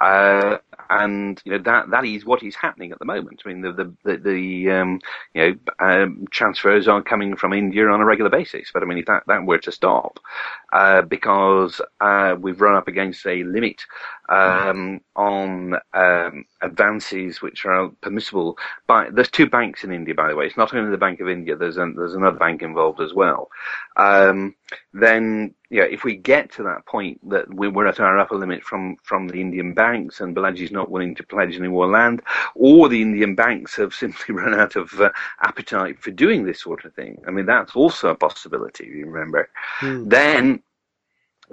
Uh, 0.00 0.58
and 0.90 1.40
you 1.44 1.52
know 1.52 1.58
that 1.58 1.90
that 1.90 2.04
is 2.04 2.24
what 2.24 2.42
is 2.42 2.54
happening 2.56 2.92
at 2.92 2.98
the 2.98 3.04
moment. 3.04 3.42
I 3.44 3.48
mean, 3.48 3.60
the 3.60 3.72
the 3.72 3.94
the, 4.04 4.16
the 4.16 4.70
um, 4.70 5.00
you 5.34 5.42
know 5.42 5.56
um, 5.86 6.26
transfers 6.30 6.88
are 6.88 7.02
coming 7.02 7.36
from 7.36 7.52
India 7.52 7.86
on 7.88 8.00
a 8.00 8.04
regular 8.04 8.30
basis. 8.30 8.70
But 8.72 8.82
I 8.82 8.86
mean, 8.86 8.98
if 8.98 9.06
that, 9.06 9.24
that 9.26 9.44
were 9.44 9.58
to 9.58 9.72
stop, 9.72 10.18
uh, 10.72 11.02
because 11.02 11.80
uh, 12.00 12.36
we've 12.38 12.60
run 12.60 12.76
up 12.76 12.88
against 12.88 13.26
a 13.26 13.42
limit 13.44 13.82
um, 14.28 15.00
on 15.16 15.74
um, 15.94 16.44
advances 16.62 17.40
which 17.40 17.64
are 17.64 17.88
permissible 18.00 18.58
by 18.86 19.08
there's 19.10 19.30
two 19.30 19.48
banks 19.48 19.84
in 19.84 19.92
India, 19.92 20.14
by 20.14 20.28
the 20.28 20.36
way. 20.36 20.46
It's 20.46 20.56
not 20.56 20.74
only 20.74 20.90
the 20.90 20.98
Bank 20.98 21.20
of 21.20 21.28
India. 21.28 21.56
There's 21.56 21.76
there's 21.76 22.14
another 22.14 22.38
bank 22.38 22.62
involved 22.62 23.00
as 23.00 23.14
well. 23.14 23.50
Um, 23.96 24.54
then 24.92 25.54
yeah, 25.70 25.82
if 25.82 26.02
we 26.02 26.16
get 26.16 26.50
to 26.52 26.62
that 26.62 26.86
point 26.86 27.20
that 27.28 27.52
we're 27.52 27.86
at 27.86 28.00
our 28.00 28.18
upper 28.18 28.36
limit 28.36 28.62
from, 28.64 28.96
from 29.02 29.28
the 29.28 29.40
Indian 29.40 29.74
banks 29.74 30.20
and 30.20 30.34
Balaji's 30.34 30.72
not 30.72 30.90
willing 30.90 31.14
to 31.16 31.22
pledge 31.22 31.56
any 31.56 31.68
more 31.68 31.86
land, 31.86 32.22
or 32.54 32.88
the 32.88 33.02
Indian 33.02 33.34
banks 33.34 33.76
have 33.76 33.92
simply 33.92 34.34
run 34.34 34.58
out 34.58 34.76
of 34.76 34.98
uh, 34.98 35.10
appetite 35.42 36.00
for 36.00 36.10
doing 36.10 36.44
this 36.44 36.62
sort 36.62 36.86
of 36.86 36.94
thing. 36.94 37.22
I 37.26 37.30
mean, 37.30 37.44
that's 37.44 37.76
also 37.76 38.08
a 38.08 38.14
possibility, 38.14 38.86
you 38.86 39.06
remember. 39.06 39.50
Mm. 39.80 40.08
Then, 40.08 40.62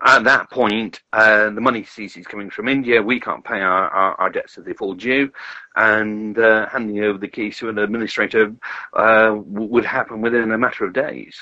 at 0.04 0.24
that 0.26 0.50
point, 0.50 1.02
uh, 1.14 1.50
the 1.50 1.62
money 1.62 1.84
ceases 1.84 2.28
coming 2.28 2.50
from 2.50 2.68
India. 2.68 3.02
We 3.02 3.20
can't 3.20 3.44
pay 3.44 3.62
our, 3.62 3.88
our, 3.90 4.16
our 4.16 4.30
debts 4.30 4.58
as 4.58 4.66
they 4.66 4.74
fall 4.74 4.94
due, 4.94 5.32
and 5.76 6.38
uh, 6.38 6.68
handing 6.70 7.04
over 7.04 7.18
the 7.18 7.28
keys 7.28 7.58
to 7.60 7.70
an 7.70 7.78
administrator 7.78 8.54
uh, 8.94 9.34
would 9.36 9.86
happen 9.86 10.22
within 10.22 10.52
a 10.52 10.58
matter 10.58 10.86
of 10.86 10.94
days. 10.94 11.42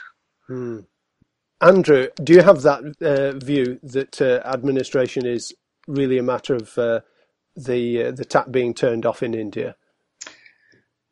Mm. 0.50 0.86
Andrew, 1.62 2.08
do 2.22 2.34
you 2.34 2.42
have 2.42 2.62
that 2.64 2.84
uh, 3.02 3.38
view 3.44 3.80
that 3.84 4.22
uh, 4.22 4.42
administration 4.46 5.26
is 5.26 5.54
really 5.88 6.18
a 6.18 6.24
matter 6.24 6.56
of 6.56 6.78
uh, 6.78 7.00
the 7.56 8.06
uh, 8.06 8.12
the 8.12 8.26
tap 8.26 8.52
being 8.52 8.74
turned 8.74 9.06
off 9.06 9.24
in 9.24 9.34
India? 9.34 9.76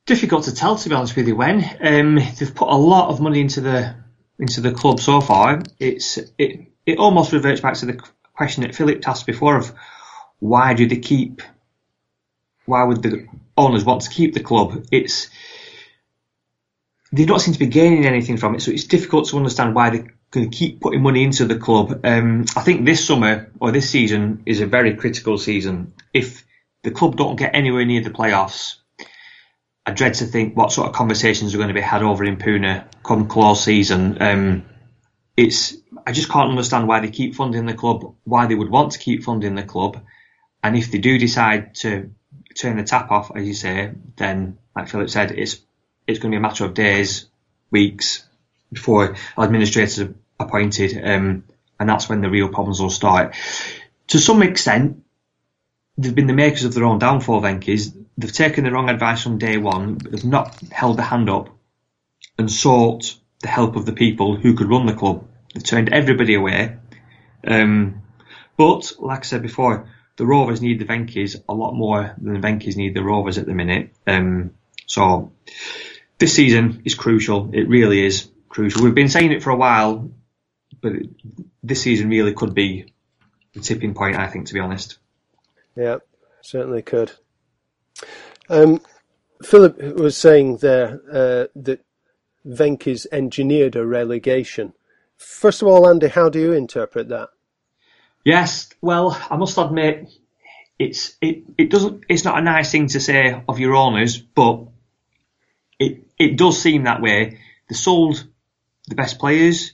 Difficult 0.05 0.43
to 0.45 0.53
tell, 0.53 0.75
to 0.75 0.89
be 0.89 0.95
honest 0.95 1.15
with 1.15 1.27
you. 1.27 1.35
When 1.35 1.63
um, 1.81 2.15
they've 2.15 2.53
put 2.53 2.67
a 2.67 2.75
lot 2.75 3.09
of 3.09 3.21
money 3.21 3.39
into 3.39 3.61
the 3.61 3.95
into 4.39 4.59
the 4.59 4.73
club 4.73 4.99
so 4.99 5.21
far, 5.21 5.61
it's 5.79 6.17
it 6.37 6.70
it 6.85 6.97
almost 6.97 7.31
reverts 7.31 7.61
back 7.61 7.75
to 7.75 7.85
the 7.85 8.01
question 8.33 8.63
that 8.63 8.75
Philip 8.75 9.07
asked 9.07 9.25
before 9.25 9.57
of 9.57 9.71
why 10.39 10.73
do 10.73 10.87
they 10.87 10.97
keep 10.97 11.41
why 12.65 12.83
would 12.83 13.01
the 13.01 13.27
owners 13.57 13.83
want 13.83 14.01
to 14.03 14.09
keep 14.09 14.33
the 14.33 14.39
club? 14.39 14.85
It's 14.91 15.29
they 17.11 17.25
don't 17.25 17.39
seem 17.39 17.53
to 17.53 17.59
be 17.59 17.67
gaining 17.67 18.05
anything 18.05 18.37
from 18.37 18.55
it, 18.55 18.61
so 18.61 18.71
it's 18.71 18.85
difficult 18.85 19.27
to 19.29 19.37
understand 19.37 19.75
why 19.75 19.89
they 19.89 20.03
can 20.31 20.49
keep 20.49 20.79
putting 20.79 21.01
money 21.01 21.23
into 21.23 21.45
the 21.45 21.57
club. 21.57 22.01
Um, 22.05 22.45
I 22.55 22.61
think 22.61 22.85
this 22.85 23.05
summer 23.05 23.51
or 23.59 23.71
this 23.71 23.89
season 23.89 24.43
is 24.45 24.61
a 24.61 24.65
very 24.65 24.95
critical 24.95 25.37
season. 25.37 25.93
If 26.13 26.45
the 26.83 26.91
club 26.91 27.17
don't 27.17 27.35
get 27.35 27.53
anywhere 27.53 27.85
near 27.85 28.01
the 28.01 28.11
playoffs, 28.11 28.75
I 29.85 29.91
dread 29.91 30.13
to 30.15 30.25
think 30.25 30.55
what 30.55 30.71
sort 30.71 30.87
of 30.87 30.95
conversations 30.95 31.53
are 31.53 31.57
going 31.57 31.67
to 31.67 31.73
be 31.73 31.81
had 31.81 32.01
over 32.01 32.23
in 32.23 32.37
Pune 32.37 32.85
come 33.03 33.27
close 33.27 33.63
season. 33.63 34.21
Um, 34.21 34.65
it's 35.35 35.75
I 36.05 36.11
just 36.11 36.29
can't 36.29 36.49
understand 36.49 36.87
why 36.87 36.99
they 36.99 37.09
keep 37.09 37.35
funding 37.35 37.65
the 37.65 37.73
club, 37.73 38.15
why 38.23 38.47
they 38.47 38.55
would 38.55 38.69
want 38.69 38.93
to 38.93 38.99
keep 38.99 39.23
funding 39.23 39.55
the 39.55 39.63
club, 39.63 40.01
and 40.63 40.77
if 40.77 40.91
they 40.91 40.99
do 40.99 41.17
decide 41.17 41.75
to 41.75 42.11
turn 42.55 42.77
the 42.77 42.83
tap 42.83 43.11
off, 43.11 43.31
as 43.35 43.47
you 43.47 43.53
say, 43.53 43.91
then 44.17 44.57
like 44.75 44.89
Philip 44.89 45.09
said, 45.09 45.31
it's 45.31 45.61
it's 46.07 46.19
going 46.19 46.31
to 46.31 46.35
be 46.35 46.39
a 46.39 46.41
matter 46.41 46.65
of 46.65 46.73
days, 46.73 47.27
weeks 47.71 48.25
before 48.71 49.15
administrators 49.37 49.99
are 49.99 50.13
appointed, 50.39 50.99
um, 51.03 51.43
and 51.79 51.89
that's 51.89 52.09
when 52.09 52.21
the 52.21 52.29
real 52.29 52.49
problems 52.49 52.81
will 52.81 52.89
start. 52.89 53.35
To 54.07 54.19
some 54.19 54.43
extent, 54.43 55.03
they've 55.97 56.15
been 56.15 56.27
the 56.27 56.33
makers 56.33 56.63
of 56.63 56.73
their 56.73 56.85
own 56.85 56.99
downfall, 56.99 57.41
Venky's. 57.41 57.93
They've 58.17 58.31
taken 58.31 58.63
the 58.63 58.71
wrong 58.71 58.89
advice 58.89 59.23
from 59.23 59.37
day 59.37 59.57
one, 59.57 59.95
but 59.95 60.11
they've 60.11 60.25
not 60.25 60.59
held 60.71 60.97
the 60.97 61.03
hand 61.03 61.29
up 61.29 61.49
and 62.37 62.51
sought 62.51 63.15
the 63.41 63.47
help 63.47 63.75
of 63.75 63.85
the 63.85 63.93
people 63.93 64.35
who 64.35 64.53
could 64.53 64.69
run 64.69 64.85
the 64.85 64.93
club. 64.93 65.27
They've 65.53 65.63
turned 65.63 65.93
everybody 65.93 66.35
away. 66.35 66.77
Um, 67.45 68.01
but, 68.57 68.91
like 68.99 69.19
I 69.19 69.23
said 69.23 69.41
before, 69.41 69.89
the 70.17 70.25
Rovers 70.25 70.61
need 70.61 70.79
the 70.79 70.85
Venky's 70.85 71.37
a 71.49 71.53
lot 71.53 71.73
more 71.73 72.13
than 72.17 72.33
the 72.33 72.47
Venky's 72.47 72.77
need 72.77 72.93
the 72.93 73.03
Rovers 73.03 73.37
at 73.37 73.45
the 73.45 73.53
minute. 73.53 73.93
Um, 74.05 74.51
so, 74.85 75.31
this 76.19 76.33
season 76.33 76.83
is 76.85 76.95
crucial. 76.95 77.49
It 77.53 77.67
really 77.67 78.05
is 78.05 78.29
crucial. 78.49 78.83
We've 78.83 78.93
been 78.93 79.09
saying 79.09 79.31
it 79.31 79.41
for 79.41 79.49
a 79.49 79.55
while, 79.55 80.11
but 80.81 80.93
this 81.63 81.81
season 81.81 82.09
really 82.09 82.33
could 82.33 82.53
be 82.53 82.93
the 83.53 83.61
tipping 83.61 83.93
point, 83.93 84.17
I 84.17 84.27
think, 84.27 84.47
to 84.47 84.53
be 84.53 84.59
honest. 84.59 84.97
Yeah, 85.75 85.97
certainly 86.41 86.81
could. 86.81 87.11
Um, 88.49 88.81
Philip 89.43 89.81
was 89.95 90.17
saying 90.17 90.57
there 90.57 91.01
uh, 91.11 91.47
that 91.55 91.83
Venky's 92.45 93.07
engineered 93.11 93.75
a 93.75 93.85
relegation. 93.85 94.73
First 95.21 95.61
of 95.61 95.67
all, 95.67 95.87
Andy, 95.87 96.07
how 96.07 96.29
do 96.29 96.39
you 96.39 96.53
interpret 96.53 97.09
that? 97.09 97.29
Yes, 98.25 98.69
well, 98.81 99.19
I 99.29 99.37
must 99.37 99.57
admit, 99.57 100.09
it's 100.79 101.15
it, 101.21 101.43
it 101.57 101.69
doesn't 101.69 102.05
it's 102.09 102.25
not 102.25 102.39
a 102.39 102.41
nice 102.41 102.71
thing 102.71 102.87
to 102.87 102.99
say 102.99 103.43
of 103.47 103.59
your 103.59 103.75
owners, 103.75 104.17
but 104.17 104.67
it 105.79 106.07
it 106.17 106.37
does 106.37 106.59
seem 106.59 106.83
that 106.83 107.01
way. 107.01 107.39
They 107.69 107.75
sold 107.75 108.23
the 108.87 108.95
best 108.95 109.19
players. 109.19 109.73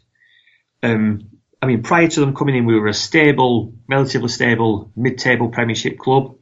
Um, 0.84 1.30
I 1.62 1.66
mean, 1.66 1.82
prior 1.82 2.08
to 2.08 2.20
them 2.20 2.36
coming 2.36 2.56
in, 2.56 2.66
we 2.66 2.78
were 2.80 2.88
a 2.88 2.94
stable, 2.94 3.74
relatively 3.88 4.30
stable 4.30 4.92
mid-table 4.96 5.50
Premiership 5.50 5.98
club. 5.98 6.36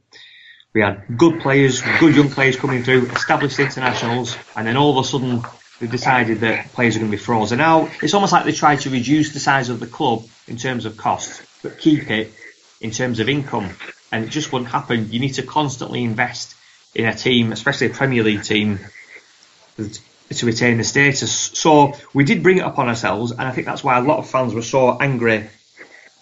We 0.74 0.82
had 0.82 1.18
good 1.18 1.42
players, 1.42 1.82
good 2.00 2.16
young 2.16 2.30
players 2.30 2.58
coming 2.58 2.84
through, 2.84 3.10
established 3.12 3.60
internationals, 3.60 4.36
and 4.56 4.68
then 4.68 4.76
all 4.76 4.98
of 4.98 5.06
a 5.06 5.08
sudden 5.08 5.44
they 5.80 5.88
decided 5.88 6.40
that 6.40 6.72
players 6.72 6.96
are 6.96 7.00
going 7.00 7.12
to 7.12 7.18
be 7.18 7.22
frozen 7.22 7.60
out. 7.60 7.90
It's 8.02 8.14
almost 8.14 8.32
like 8.32 8.46
they 8.46 8.54
tried 8.54 8.82
to 8.82 8.90
reduce 8.90 9.34
the 9.34 9.40
size 9.40 9.70
of 9.70 9.80
the 9.80 9.88
club 9.88 10.24
in 10.48 10.58
terms 10.58 10.86
of 10.86 10.96
cost, 10.96 11.42
but 11.64 11.80
keep 11.80 12.10
it 12.10 12.32
in 12.80 12.92
terms 12.92 13.20
of 13.20 13.28
income. 13.28 13.72
And 14.12 14.24
it 14.24 14.30
just 14.30 14.54
wouldn't 14.54 14.72
happen. 14.72 15.12
You 15.12 15.20
need 15.20 15.34
to 15.34 15.44
constantly 15.44 16.04
invest 16.04 16.56
in 16.94 17.06
a 17.06 17.14
team, 17.14 17.52
especially 17.52 17.88
a 17.88 17.90
Premier 17.90 18.24
League 18.24 18.44
team, 18.44 18.80
to 19.78 20.46
retain 20.46 20.78
the 20.78 20.84
status. 20.84 21.32
So 21.32 21.94
we 22.14 22.24
did 22.24 22.42
bring 22.42 22.60
it 22.60 22.66
upon 22.66 22.88
ourselves, 22.88 23.32
and 23.32 23.42
I 23.42 23.52
think 23.52 23.68
that's 23.68 23.84
why 23.84 23.98
a 23.98 24.02
lot 24.02 24.20
of 24.20 24.30
fans 24.30 24.54
were 24.54 24.62
so 24.62 24.98
angry, 24.98 25.50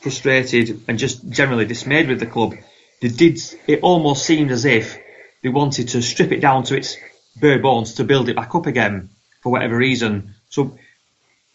frustrated, 0.01 0.81
and 0.87 0.97
just 0.97 1.29
generally 1.29 1.65
dismayed 1.65 2.07
with 2.07 2.19
the 2.19 2.25
club. 2.25 2.55
They 3.01 3.09
did. 3.09 3.39
It 3.67 3.81
almost 3.83 4.25
seemed 4.25 4.49
as 4.49 4.65
if 4.65 4.97
they 5.43 5.49
wanted 5.49 5.89
to 5.89 6.01
strip 6.01 6.31
it 6.31 6.39
down 6.39 6.63
to 6.63 6.77
its 6.77 6.97
bare 7.35 7.59
bones 7.59 7.95
to 7.95 8.03
build 8.03 8.29
it 8.29 8.35
back 8.35 8.55
up 8.55 8.65
again 8.65 9.09
for 9.43 9.51
whatever 9.51 9.75
reason. 9.75 10.33
So 10.49 10.77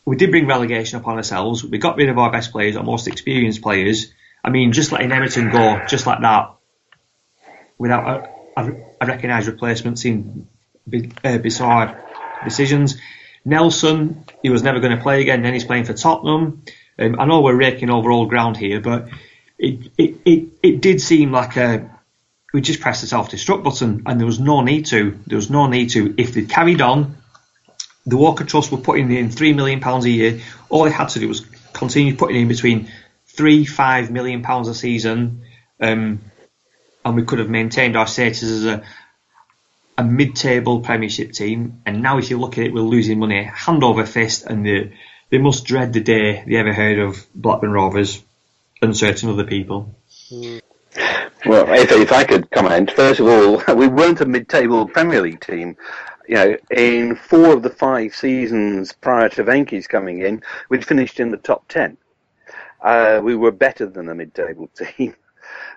we 0.05 0.17
did 0.17 0.31
bring 0.31 0.47
relegation 0.47 0.99
upon 0.99 1.17
ourselves. 1.17 1.65
We 1.65 1.79
got 1.79 1.97
rid 1.97 2.11
of 2.11 2.19
our 2.19 2.31
best 2.31 2.53
players, 2.53 2.77
our 2.77 2.85
most 2.85 3.09
experienced 3.09 3.63
players. 3.63 4.13
I 4.45 4.51
mean, 4.51 4.73
just 4.73 4.93
letting 4.93 5.11
Emerton 5.11 5.51
go 5.51 5.85
just 5.89 6.07
like 6.07 6.21
that, 6.21 6.55
without 7.79 8.31
a, 8.57 8.61
a, 8.61 8.73
a 9.01 9.07
recognised 9.07 9.49
replacement, 9.49 9.99
seemed 9.99 10.47
uh, 11.25 11.39
bizarre 11.39 12.05
decisions. 12.45 12.99
Nelsen, 13.45 14.25
he 14.43 14.51
was 14.51 14.63
never 14.63 14.81
going 14.81 14.97
to 14.97 15.03
play 15.03 15.23
again. 15.23 15.43
Then 15.43 15.55
he's 15.55 15.65
playing 15.65 15.85
for 15.85 15.95
Tottenham. 15.95 16.63
Um, 16.99 17.19
I 17.19 17.25
know 17.25 17.41
we're 17.41 17.57
raking 17.57 17.91
over 17.91 18.11
old 18.11 18.29
ground 18.29 18.57
here, 18.57 18.81
but 18.81 19.09
it 19.59 19.91
it 19.97 20.17
it, 20.25 20.49
it 20.63 20.81
did 20.81 21.01
seem 21.01 21.33
like 21.33 21.57
a 21.57 21.91
we 22.53 22.63
just 22.63 22.81
pressed 22.81 23.03
the 23.03 23.07
self-destruct 23.07 23.63
button, 23.63 24.03
and 24.07 24.19
there 24.19 24.27
was 24.27 24.41
no 24.41 24.63
need 24.63 24.87
to. 24.87 25.19
There 25.27 25.37
was 25.37 25.51
no 25.51 25.67
need 25.67 25.91
to. 25.91 26.15
If 26.17 26.33
they'd 26.33 26.49
carried 26.49 26.81
on, 26.81 27.18
the 28.09 28.17
Walker 28.17 28.45
Trust 28.45 28.73
were 28.73 28.79
putting 28.79 29.11
in 29.13 29.31
three 29.31 29.53
million 29.53 29.81
pounds 29.81 30.05
a 30.05 30.11
year. 30.11 30.41
All 30.69 30.85
they 30.85 30.91
had 30.91 31.11
to 31.11 31.21
do 31.21 31.29
was 31.29 31.41
continue 31.73 32.17
putting 32.17 32.41
in 32.41 32.49
between 32.49 32.91
three, 33.27 33.65
five 33.65 34.11
million 34.11 34.43
pounds 34.43 34.69
a 34.69 34.75
season, 34.75 35.43
um, 35.81 36.21
and 37.05 37.17
we 37.17 37.25
could 37.25 37.39
have 37.39 37.51
maintained 37.51 37.97
our 37.97 38.07
status 38.07 38.43
as 38.43 38.65
a 38.65 38.83
a 39.99 40.05
mid-table 40.05 40.81
Premiership 40.81 41.33
team, 41.33 41.83
and 41.85 42.03
now 42.03 42.19
if 42.19 42.31
you 42.31 42.39
look 42.39 42.57
at 42.57 42.65
it, 42.65 42.73
we're 42.73 42.81
losing 42.83 43.19
money 43.19 43.43
hand 43.43 43.83
over 43.83 44.07
fist, 44.07 44.45
and 44.45 44.65
they 44.65 44.93
they 45.31 45.39
must 45.39 45.65
dread 45.65 45.93
the 45.93 46.01
day 46.01 46.45
they 46.47 46.57
ever 46.57 46.73
heard 46.73 47.01
of 47.01 47.27
Blackburn 47.35 47.73
Rovers 47.73 48.23
and 48.81 48.97
certain 48.97 49.29
other 49.29 49.45
people. 49.45 49.95
Well, 51.45 51.73
if, 51.73 51.91
if 51.91 52.13
I 52.13 52.25
could 52.25 52.51
comment, 52.51 52.93
first 52.93 53.21
of 53.21 53.27
all, 53.27 53.63
we 53.77 53.89
weren't 53.89 54.21
a 54.21 54.25
mid-table 54.25 54.87
Premier 54.87 55.21
League 55.21 55.41
team. 55.41 55.77
You 56.29 56.35
know, 56.35 56.57
in 56.71 57.17
four 57.17 57.55
of 57.55 57.63
the 57.63 57.71
five 57.71 58.15
seasons 58.15 58.93
prior 58.93 59.31
to 59.31 59.45
Venky's 59.45 59.87
coming 59.89 60.21
in, 60.21 60.43
we'd 60.69 60.85
finished 60.85 61.21
in 61.21 61.31
the 61.31 61.39
top 61.39 61.67
ten. 61.69 61.97
Uh, 62.83 63.21
we 63.25 63.35
were 63.35 63.51
better 63.51 63.87
than 63.87 64.09
a 64.09 64.15
mid-table 64.15 64.69
team. 64.97 65.15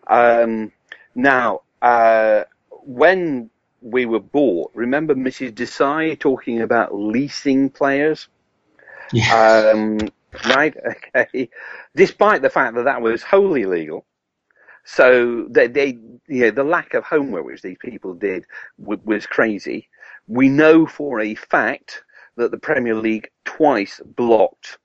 Um, 0.07 0.71
now, 1.15 1.61
uh, 1.81 2.43
when 2.69 3.49
we 3.81 4.05
were 4.05 4.19
bought, 4.19 4.71
remember 4.75 5.15
Mrs. 5.15 5.53
Desai 5.53 6.19
talking 6.19 6.61
about 6.61 6.93
leasing 6.93 7.69
players? 7.69 8.27
Yeah. 9.13 9.71
Um, 9.73 9.99
right? 10.55 10.75
Okay. 11.15 11.49
Despite 11.95 12.41
the 12.41 12.49
fact 12.49 12.75
that 12.75 12.85
that 12.85 13.01
was 13.01 13.23
wholly 13.23 13.63
illegal. 13.63 14.05
So 14.83 15.47
they, 15.49 15.67
they 15.67 15.87
you 16.27 16.41
know, 16.41 16.51
the 16.51 16.63
lack 16.63 16.93
of 16.93 17.03
homework 17.03 17.45
which 17.45 17.61
these 17.61 17.77
people 17.79 18.13
did 18.13 18.45
w- 18.79 19.01
was 19.05 19.25
crazy. 19.25 19.89
We 20.31 20.47
know 20.47 20.85
for 20.85 21.19
a 21.19 21.35
fact 21.35 22.03
that 22.37 22.51
the 22.51 22.57
Premier 22.57 22.95
League 22.95 23.29
twice 23.43 23.99
blocked 24.15 24.77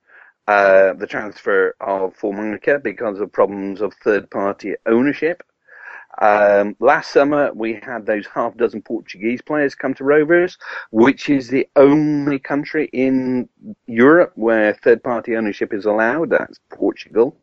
uh, 0.48 0.94
the 0.94 1.06
transfer 1.06 1.76
of 1.80 2.16
Formica 2.16 2.80
because 2.80 3.20
of 3.20 3.30
problems 3.30 3.80
of 3.80 3.94
third 4.02 4.28
party 4.28 4.74
ownership. 4.86 5.44
Um, 6.20 6.74
last 6.80 7.12
summer, 7.12 7.52
we 7.54 7.74
had 7.80 8.06
those 8.06 8.26
half 8.26 8.56
dozen 8.56 8.82
Portuguese 8.82 9.40
players 9.40 9.76
come 9.76 9.94
to 9.94 10.02
Rovers, 10.02 10.58
which 10.90 11.28
is 11.28 11.46
the 11.46 11.68
only 11.76 12.40
country 12.40 12.90
in 12.92 13.48
Europe 13.86 14.32
where 14.34 14.74
third 14.74 15.00
party 15.04 15.36
ownership 15.36 15.72
is 15.72 15.84
allowed. 15.84 16.30
That's 16.30 16.58
Portugal. 16.70 17.36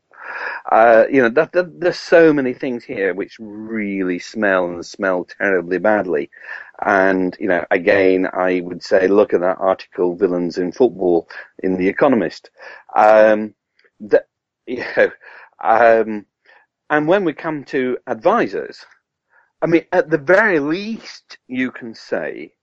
Uh, 0.72 1.06
you 1.12 1.22
know, 1.22 1.30
that, 1.30 1.52
that, 1.52 1.80
there's 1.80 2.00
so 2.00 2.34
many 2.34 2.54
things 2.54 2.84
here 2.84 3.14
which 3.14 3.38
really 3.40 4.20
smell 4.20 4.66
and 4.66 4.86
smell 4.86 5.26
terribly 5.26 5.78
badly. 5.78 6.30
And, 6.82 7.36
you 7.40 7.48
know, 7.48 7.66
again, 7.72 8.28
I 8.34 8.62
would 8.62 8.84
say 8.84 9.08
look 9.08 9.34
at 9.34 9.42
that 9.42 9.58
article, 9.60 10.16
Villains 10.16 10.58
in 10.58 10.72
Football, 10.72 11.28
in 11.60 11.78
The 11.78 11.88
Economist. 11.88 12.50
Um, 12.96 13.54
that, 14.00 14.28
you 14.68 14.84
know, 14.98 15.12
um, 15.64 16.26
and 16.90 17.08
when 17.08 17.24
we 17.24 17.34
come 17.34 17.64
to 17.66 17.98
advisors, 18.08 18.86
I 19.62 19.68
mean, 19.68 19.86
at 19.92 20.10
the 20.10 20.18
very 20.18 20.60
least, 20.60 21.38
you 21.48 21.72
can 21.72 21.96
say 21.96 22.54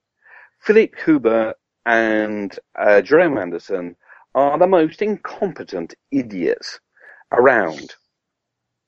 Philip 0.59 0.93
Huber 1.03 1.55
and 1.85 2.57
uh, 2.77 3.01
Jerome 3.01 3.37
Anderson 3.37 3.95
are 4.35 4.57
the 4.57 4.67
most 4.67 5.01
incompetent 5.01 5.95
idiots 6.11 6.79
around. 7.31 7.95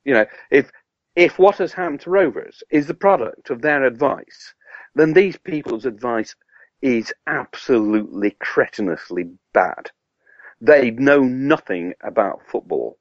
You 0.03 0.13
know, 0.13 0.25
if 0.51 0.71
if 1.15 1.37
what 1.37 1.57
has 1.57 1.73
happened 1.73 2.01
to 2.01 2.09
Rovers 2.09 2.63
is 2.71 2.87
the 2.87 2.93
product 2.93 3.49
of 3.49 3.61
their 3.61 3.83
advice, 3.85 4.53
then 4.95 5.13
these 5.13 5.37
people's 5.37 5.85
advice 5.85 6.35
is 6.81 7.13
absolutely 7.27 8.31
cretinously 8.39 9.29
bad. 9.53 9.91
They 10.59 10.91
know 10.91 11.21
nothing 11.21 11.93
about 12.01 12.41
football. 12.47 12.97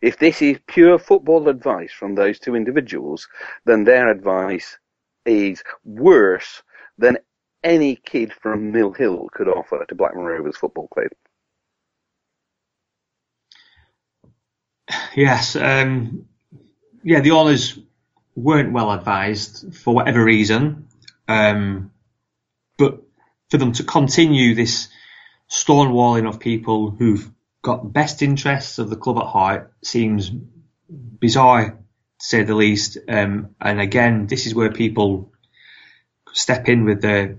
If 0.00 0.18
this 0.18 0.42
is 0.42 0.58
pure 0.66 0.98
football 0.98 1.48
advice 1.48 1.92
from 1.92 2.14
those 2.14 2.40
two 2.40 2.56
individuals, 2.56 3.28
then 3.64 3.84
their 3.84 4.10
advice 4.10 4.78
is 5.24 5.62
worse 5.84 6.62
than 6.98 7.18
any 7.62 7.96
kid 7.96 8.32
from 8.32 8.72
Mill 8.72 8.92
Hill 8.92 9.28
could 9.32 9.48
offer 9.48 9.84
to 9.86 9.94
Blackburn 9.94 10.24
Rovers 10.24 10.56
Football 10.56 10.88
Club. 10.88 11.10
Yes, 15.14 15.56
um, 15.56 16.26
yeah, 17.02 17.20
the 17.20 17.32
owners 17.32 17.78
weren't 18.34 18.72
well 18.72 18.90
advised 18.92 19.76
for 19.76 19.94
whatever 19.94 20.24
reason, 20.24 20.88
um, 21.28 21.92
but 22.78 23.02
for 23.50 23.58
them 23.58 23.72
to 23.72 23.84
continue 23.84 24.54
this 24.54 24.88
stonewalling 25.50 26.26
of 26.26 26.40
people 26.40 26.90
who've 26.90 27.30
got 27.60 27.92
best 27.92 28.22
interests 28.22 28.78
of 28.78 28.90
the 28.90 28.96
club 28.96 29.18
at 29.18 29.26
heart 29.26 29.72
seems 29.82 30.30
bizarre 30.88 31.70
to 31.70 31.76
say 32.18 32.42
the 32.42 32.54
least. 32.54 32.98
Um, 33.08 33.54
and 33.60 33.80
again, 33.80 34.26
this 34.26 34.46
is 34.46 34.54
where 34.54 34.72
people 34.72 35.32
step 36.32 36.68
in 36.68 36.84
with 36.84 37.02
their 37.02 37.38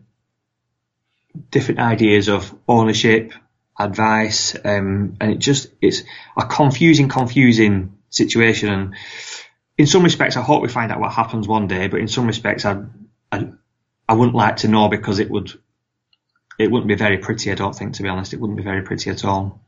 different 1.50 1.80
ideas 1.80 2.30
of 2.30 2.54
ownership, 2.68 3.34
advice, 3.80 4.56
um, 4.64 5.18
and 5.20 5.32
it 5.32 5.40
just 5.40 5.68
it's 5.82 6.04
a 6.38 6.46
confusing, 6.46 7.10
confusing 7.10 7.98
situation. 8.10 8.70
And 8.70 8.96
in 9.78 9.88
some 9.88 10.04
respects, 10.04 10.38
I 10.38 10.42
hope 10.42 10.62
we 10.62 10.70
find 10.70 10.92
out 10.92 11.00
what 11.00 11.12
happens 11.12 11.48
one 11.48 11.68
day. 11.68 11.88
But 11.88 12.00
in 12.00 12.08
some 12.08 12.28
respects, 12.28 12.66
I 12.66 12.84
I, 13.32 13.50
I 14.08 14.14
wouldn't 14.14 14.36
like 14.36 14.58
to 14.58 14.68
know 14.68 14.90
because 14.90 15.20
it 15.20 15.30
would 15.30 15.52
it 16.60 16.70
wouldn't 16.70 16.88
be 16.88 16.96
very 16.96 17.18
pretty. 17.18 17.52
I 17.52 17.56
don't 17.56 17.76
think, 17.76 17.96
to 17.96 18.04
be 18.04 18.10
honest, 18.10 18.34
it 18.34 18.40
wouldn't 18.40 18.58
be 18.58 18.64
very 18.64 18.84
pretty 18.84 19.10
at 19.10 19.26
all 19.26 19.64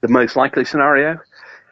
the 0.00 0.08
most 0.08 0.36
likely 0.36 0.64
scenario 0.64 1.18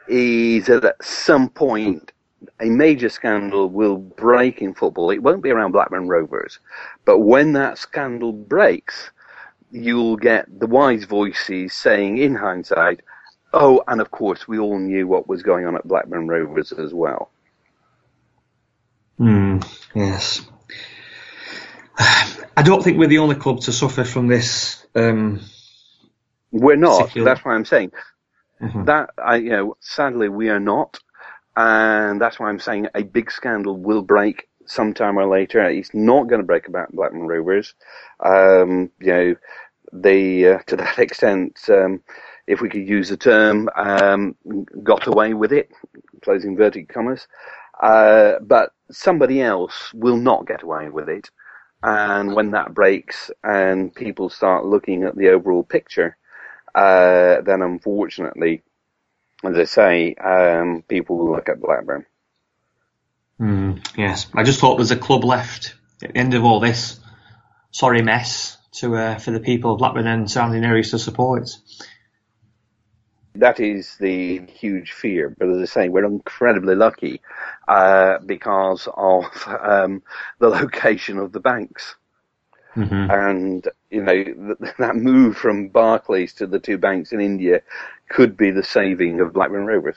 is 0.09 0.66
that 0.66 0.84
at 0.84 1.04
some 1.04 1.48
point 1.48 2.12
a 2.61 2.66
major 2.66 3.09
scandal 3.09 3.68
will 3.68 3.96
break 3.96 4.61
in 4.61 4.74
football. 4.74 5.11
It 5.11 5.22
won't 5.22 5.42
be 5.42 5.50
around 5.50 5.72
Blackburn 5.72 6.09
Rovers, 6.09 6.59
but 7.04 7.18
when 7.18 7.52
that 7.54 7.78
scandal 7.78 8.32
breaks, 8.32 9.11
you'll 9.70 10.16
get 10.16 10.46
the 10.58 10.66
wise 10.66 11.04
voices 11.04 11.74
saying 11.74 12.18
in 12.18 12.34
hindsight, 12.34 13.00
oh, 13.52 13.82
and 13.86 14.00
of 14.00 14.10
course 14.10 14.46
we 14.46 14.58
all 14.58 14.78
knew 14.78 15.06
what 15.06 15.28
was 15.28 15.42
going 15.42 15.66
on 15.66 15.76
at 15.76 15.86
Blackburn 15.86 16.28
Rovers 16.28 16.72
as 16.72 16.92
well. 16.92 17.30
Hmm, 19.18 19.58
yes. 19.94 20.42
I 21.98 22.62
don't 22.62 22.82
think 22.82 22.98
we're 22.98 23.08
the 23.08 23.18
only 23.18 23.36
club 23.36 23.60
to 23.62 23.72
suffer 23.72 24.04
from 24.04 24.28
this. 24.28 24.86
Um, 24.94 25.40
we're 26.50 26.76
not. 26.76 27.12
That's 27.14 27.44
why 27.44 27.54
I'm 27.54 27.64
saying 27.64 27.92
Mm-hmm. 28.60 28.84
That 28.84 29.10
I, 29.18 29.36
you 29.36 29.50
know, 29.50 29.76
sadly 29.80 30.28
we 30.28 30.48
are 30.48 30.60
not, 30.60 30.98
and 31.56 32.20
that's 32.20 32.38
why 32.38 32.48
I'm 32.48 32.58
saying 32.58 32.88
a 32.94 33.02
big 33.02 33.30
scandal 33.30 33.76
will 33.76 34.02
break 34.02 34.48
sometime 34.66 35.18
or 35.18 35.26
later. 35.26 35.62
It's 35.64 35.94
not 35.94 36.28
going 36.28 36.40
to 36.40 36.46
break 36.46 36.68
about 36.68 36.92
Blackburn 36.92 37.26
Rovers. 37.26 37.74
Um, 38.20 38.90
you 39.00 39.06
know, 39.06 39.36
they 39.92 40.52
uh, 40.52 40.58
to 40.66 40.76
that 40.76 40.98
extent, 41.06 41.58
um, 41.68 42.02
if 42.46 42.60
we 42.60 42.68
could 42.68 42.88
use 42.88 43.08
the 43.08 43.16
term, 43.16 43.68
um, 43.76 44.36
got 44.82 45.06
away 45.06 45.34
with 45.34 45.52
it, 45.52 45.70
closing 46.22 46.52
inverted 46.52 46.88
commas. 46.88 47.26
Uh, 47.80 48.38
but 48.40 48.72
somebody 48.90 49.42
else 49.42 49.92
will 49.94 50.16
not 50.16 50.46
get 50.46 50.62
away 50.62 50.88
with 50.88 51.08
it. 51.08 51.30
And 51.82 52.34
when 52.34 52.52
that 52.52 52.74
breaks 52.74 53.30
and 53.44 53.94
people 53.94 54.30
start 54.30 54.64
looking 54.64 55.04
at 55.04 55.16
the 55.16 55.28
overall 55.28 55.62
picture, 55.62 56.16
uh, 56.74 57.42
then 57.42 57.62
unfortunately, 57.62 58.62
as 59.44 59.56
I 59.56 59.64
say, 59.64 60.14
um, 60.14 60.82
people 60.88 61.16
will 61.18 61.32
look 61.32 61.48
at 61.48 61.60
Blackburn. 61.60 62.06
Mm, 63.41 63.87
yes, 63.97 64.26
I 64.34 64.45
just 64.45 64.61
hope 64.61 64.78
there's 64.78 64.91
a 64.91 64.97
club 64.97 65.24
left 65.24 65.74
at 66.03 66.12
the 66.12 66.18
end 66.18 66.34
of 66.34 66.45
all 66.45 66.61
this 66.61 66.99
sorry 67.70 68.03
mess 68.03 68.57
to 68.72 68.97
uh, 68.97 69.18
for 69.18 69.30
the 69.30 69.41
people 69.41 69.72
of 69.72 69.78
Blackburn 69.78 70.07
and 70.07 70.30
surrounding 70.30 70.64
areas 70.64 70.91
to 70.91 70.99
support. 70.99 71.51
That 73.34 73.61
is 73.61 73.97
the 74.01 74.47
huge 74.47 74.93
fear, 74.93 75.34
but 75.39 75.51
as 75.51 75.59
I 75.59 75.64
say, 75.66 75.89
we're 75.91 76.07
incredibly 76.07 76.74
lucky 76.74 77.20
uh, 77.68 78.18
because 78.24 78.89
of 78.95 79.24
um, 79.47 80.03
the 80.39 80.49
location 80.49 81.18
of 81.18 81.32
the 81.32 81.41
banks. 81.41 81.97
Mm-hmm. 82.74 83.11
And, 83.11 83.68
you 83.91 84.03
know, 84.03 84.24
th- 84.24 84.74
that 84.78 84.97
move 84.97 85.37
from 85.37 85.68
Barclays 85.68 86.34
to 86.34 86.47
the 86.47 86.59
two 86.59 86.78
banks 86.78 87.12
in 87.12 87.20
India 87.20 87.61
could 88.09 88.37
be 88.37 88.51
the 88.51 88.62
saving 88.62 89.20
of 89.20 89.34
Blackburn 89.34 89.66
Rovers. 89.66 89.97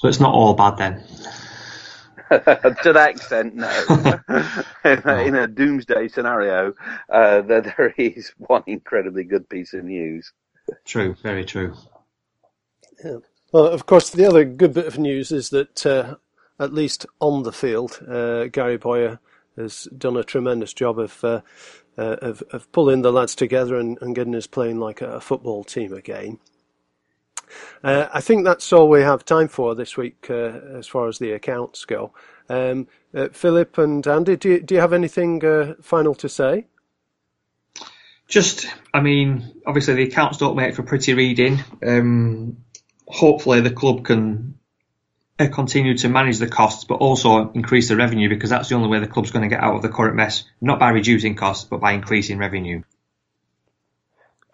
So 0.00 0.08
it's 0.08 0.18
not 0.18 0.32
all 0.32 0.54
bad 0.54 0.78
then? 0.78 1.04
to 2.30 2.92
that 2.94 3.10
extent, 3.10 3.54
no. 3.54 3.68
in, 4.90 5.02
a, 5.04 5.18
in, 5.26 5.34
a, 5.34 5.46
doomsday 5.46 6.08
scenario, 6.08 6.72
uh, 7.12 7.42
there, 7.42 7.60
there 7.60 7.94
is 7.98 8.32
one 8.38 8.62
incredibly 8.66 9.24
good 9.24 9.46
piece 9.50 9.74
of 9.74 9.84
news. 9.84 10.32
True, 10.86 11.14
very 11.22 11.44
true. 11.44 11.74
Yeah. 13.04 13.18
Well, 13.52 13.66
of 13.66 13.84
course, 13.84 14.08
the 14.08 14.24
other 14.24 14.44
good 14.44 14.72
bit 14.72 14.86
of 14.86 14.98
news 14.98 15.32
is 15.32 15.50
that, 15.50 15.84
uh, 15.84 16.14
at 16.58 16.72
least 16.72 17.04
on 17.20 17.42
the 17.42 17.52
field, 17.52 18.00
uh, 18.08 18.46
Gary 18.46 18.78
Bowyer 18.78 19.20
has 19.58 19.84
done 19.98 20.16
a 20.16 20.24
tremendous 20.24 20.72
job 20.72 20.98
of 20.98 21.22
uh, 21.22 21.42
uh, 21.98 22.16
of, 22.22 22.42
of, 22.52 22.72
pulling 22.72 23.02
the 23.02 23.12
lads 23.12 23.34
together 23.34 23.76
and, 23.76 23.98
and 24.00 24.14
getting 24.14 24.34
us 24.34 24.46
playing 24.46 24.78
like 24.78 25.02
a, 25.02 25.16
a 25.16 25.20
football 25.20 25.64
team 25.64 25.92
again. 25.92 26.38
Uh, 27.82 28.06
I 28.12 28.20
think 28.20 28.44
that's 28.44 28.72
all 28.72 28.88
we 28.88 29.02
have 29.02 29.24
time 29.24 29.48
for 29.48 29.74
this 29.74 29.96
week 29.96 30.26
uh, 30.30 30.60
as 30.78 30.86
far 30.86 31.08
as 31.08 31.18
the 31.18 31.32
accounts 31.32 31.84
go. 31.84 32.12
Um, 32.48 32.88
uh, 33.14 33.28
Philip 33.32 33.78
and 33.78 34.06
Andy, 34.06 34.36
do 34.36 34.50
you, 34.50 34.60
do 34.60 34.74
you 34.74 34.80
have 34.80 34.92
anything 34.92 35.44
uh, 35.44 35.74
final 35.80 36.14
to 36.16 36.28
say? 36.28 36.66
Just, 38.28 38.66
I 38.94 39.00
mean, 39.00 39.60
obviously 39.66 39.94
the 39.94 40.04
accounts 40.04 40.38
don't 40.38 40.56
make 40.56 40.74
for 40.74 40.82
pretty 40.82 41.14
reading. 41.14 41.62
Um, 41.84 42.58
hopefully 43.06 43.60
the 43.60 43.70
club 43.70 44.04
can 44.04 44.58
uh, 45.40 45.48
continue 45.48 45.96
to 45.96 46.08
manage 46.08 46.38
the 46.38 46.48
costs, 46.48 46.84
but 46.84 46.96
also 46.96 47.50
increase 47.52 47.88
the 47.88 47.96
revenue 47.96 48.28
because 48.28 48.50
that's 48.50 48.68
the 48.68 48.74
only 48.74 48.88
way 48.88 49.00
the 49.00 49.08
club's 49.08 49.30
going 49.30 49.48
to 49.48 49.54
get 49.54 49.62
out 49.62 49.74
of 49.74 49.82
the 49.82 49.88
current 49.88 50.14
mess, 50.14 50.44
not 50.60 50.78
by 50.78 50.90
reducing 50.90 51.34
costs, 51.34 51.64
but 51.64 51.80
by 51.80 51.92
increasing 51.92 52.38
revenue. 52.38 52.82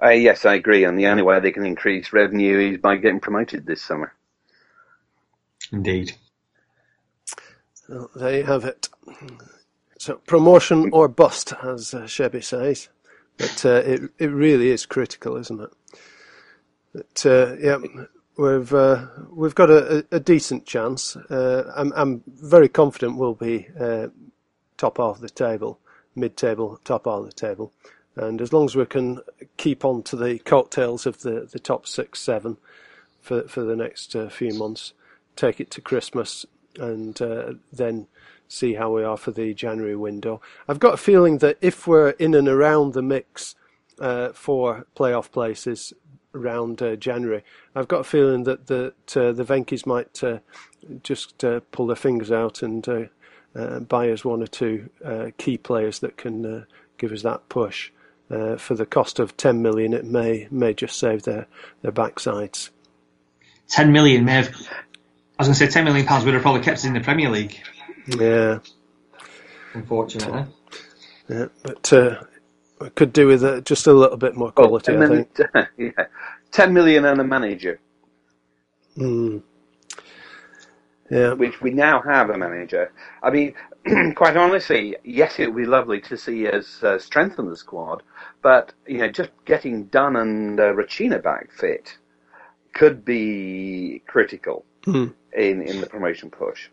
Uh, 0.02 0.10
yes, 0.10 0.44
I 0.44 0.54
agree. 0.54 0.84
And 0.84 0.98
the 0.98 1.06
only 1.06 1.22
way 1.22 1.40
they 1.40 1.52
can 1.52 1.64
increase 1.64 2.12
revenue 2.12 2.72
is 2.72 2.78
by 2.78 2.96
getting 2.96 3.20
promoted 3.20 3.66
this 3.66 3.82
summer. 3.82 4.14
Indeed. 5.72 6.12
Well, 7.88 8.10
there 8.14 8.38
you 8.38 8.44
have 8.44 8.64
it. 8.64 8.88
So 9.98 10.16
promotion 10.26 10.90
or 10.92 11.08
bust, 11.08 11.52
as 11.62 11.94
uh, 11.94 12.02
Shebby 12.02 12.44
says. 12.44 12.88
But 13.38 13.64
uh, 13.64 13.82
it 13.84 14.02
it 14.18 14.28
really 14.28 14.70
is 14.70 14.86
critical, 14.86 15.36
isn't 15.36 15.60
it? 15.60 15.70
But, 16.94 17.26
uh, 17.26 17.56
yeah, 17.60 17.78
we've 18.38 18.72
uh, 18.72 19.06
we've 19.30 19.54
got 19.54 19.70
a, 19.70 20.06
a 20.10 20.20
decent 20.20 20.66
chance. 20.66 21.16
Uh, 21.16 21.70
I'm 21.76 21.92
I'm 21.94 22.22
very 22.26 22.68
confident 22.68 23.18
we'll 23.18 23.34
be 23.34 23.68
uh, 23.78 24.08
top 24.78 24.96
half 24.98 25.16
of 25.16 25.20
the 25.20 25.28
table, 25.28 25.78
mid-table, 26.14 26.80
top 26.84 27.04
half 27.04 27.20
of 27.20 27.26
the 27.26 27.32
table, 27.32 27.72
and 28.16 28.40
as 28.40 28.52
long 28.52 28.64
as 28.64 28.74
we 28.74 28.86
can 28.86 29.20
keep 29.56 29.84
on 29.84 30.02
to 30.04 30.16
the 30.16 30.38
cocktails 30.40 31.06
of 31.06 31.20
the, 31.20 31.48
the 31.50 31.58
top 31.58 31.86
six, 31.86 32.20
seven 32.20 32.56
for 33.20 33.42
for 33.42 33.62
the 33.62 33.76
next 33.76 34.16
uh, 34.16 34.28
few 34.28 34.54
months, 34.54 34.92
take 35.36 35.60
it 35.60 35.70
to 35.72 35.80
Christmas, 35.80 36.46
and 36.78 37.20
uh, 37.20 37.52
then 37.72 38.06
see 38.48 38.74
how 38.74 38.90
we 38.94 39.02
are 39.02 39.16
for 39.16 39.30
the 39.30 39.52
January 39.54 39.96
window. 39.96 40.40
I've 40.68 40.78
got 40.78 40.94
a 40.94 40.98
feeling 40.98 41.38
that 41.38 41.58
if 41.60 41.86
we're 41.86 42.10
in 42.10 42.34
and 42.34 42.48
around 42.48 42.92
the 42.92 43.02
mix 43.02 43.54
uh, 43.98 44.30
for 44.32 44.86
playoff 44.96 45.30
places 45.30 45.92
around 46.34 46.82
uh, 46.82 46.96
January, 46.96 47.42
I've 47.74 47.88
got 47.88 48.00
a 48.00 48.04
feeling 48.04 48.44
that 48.44 48.66
that 48.66 49.16
uh, 49.16 49.32
the 49.32 49.44
Venky's 49.44 49.86
might 49.86 50.22
uh, 50.22 50.38
just 51.02 51.44
uh, 51.44 51.60
pull 51.72 51.86
their 51.86 51.96
fingers 51.96 52.30
out 52.30 52.62
and 52.62 52.88
uh, 52.88 53.80
buy 53.80 54.10
us 54.10 54.24
one 54.24 54.42
or 54.42 54.46
two 54.46 54.90
key 55.38 55.58
players 55.58 55.98
that 56.00 56.16
can 56.16 56.66
give 56.98 57.12
us 57.12 57.22
that 57.22 57.48
push. 57.48 57.90
For 58.28 58.74
the 58.74 58.86
cost 58.86 59.18
of 59.18 59.36
10 59.36 59.62
million, 59.62 59.92
it 59.92 60.04
may 60.04 60.48
may 60.50 60.74
just 60.74 60.98
save 60.98 61.22
their, 61.22 61.46
their 61.82 61.92
backsides. 61.92 62.70
10 63.68 63.92
million 63.92 64.24
may 64.24 64.34
have. 64.34 64.48
I 65.38 65.42
was 65.42 65.48
going 65.48 65.54
to 65.54 65.66
say 65.66 65.68
10 65.68 65.84
million 65.84 66.06
pounds 66.06 66.24
would 66.24 66.34
have 66.34 66.42
probably 66.42 66.62
kept 66.62 66.78
us 66.78 66.84
in 66.84 66.94
the 66.94 67.00
Premier 67.00 67.28
League. 67.30 67.60
Yeah. 68.06 68.58
Unfortunately. 69.74 70.44
Yeah, 71.28 71.46
but 71.62 71.92
uh, 71.92 72.22
we 72.80 72.90
could 72.90 73.12
do 73.12 73.26
with 73.26 73.44
uh, 73.44 73.60
just 73.60 73.86
a 73.86 73.92
little 73.92 74.16
bit 74.16 74.36
more 74.36 74.52
quality, 74.52 74.92
oh, 74.92 75.02
I 75.02 75.08
think. 75.08 75.38
yeah. 75.76 76.06
10 76.52 76.72
million 76.72 77.04
and 77.04 77.20
a 77.20 77.24
manager. 77.24 77.80
Mm. 78.96 79.42
Yeah. 81.10 81.34
Which 81.34 81.60
we 81.60 81.70
now 81.70 82.00
have 82.00 82.30
a 82.30 82.38
manager. 82.38 82.92
I 83.22 83.30
mean, 83.30 83.54
quite 84.14 84.36
honestly, 84.36 84.96
yes, 85.04 85.38
it 85.38 85.52
would 85.52 85.62
be 85.62 85.66
lovely 85.66 86.00
to 86.02 86.16
see 86.16 86.48
us 86.48 86.82
uh, 86.82 86.98
strengthen 86.98 87.48
the 87.48 87.56
squad, 87.56 88.02
but 88.42 88.72
you 88.86 88.98
know, 88.98 89.08
just 89.08 89.30
getting 89.44 89.84
Dunn 89.84 90.16
and 90.16 90.58
uh, 90.58 90.72
Rochina 90.72 91.22
back 91.22 91.52
fit 91.52 91.96
could 92.72 93.04
be 93.04 94.02
critical 94.06 94.64
mm. 94.82 95.12
in 95.32 95.62
in 95.62 95.80
the 95.80 95.86
promotion 95.86 96.30
push. 96.30 96.68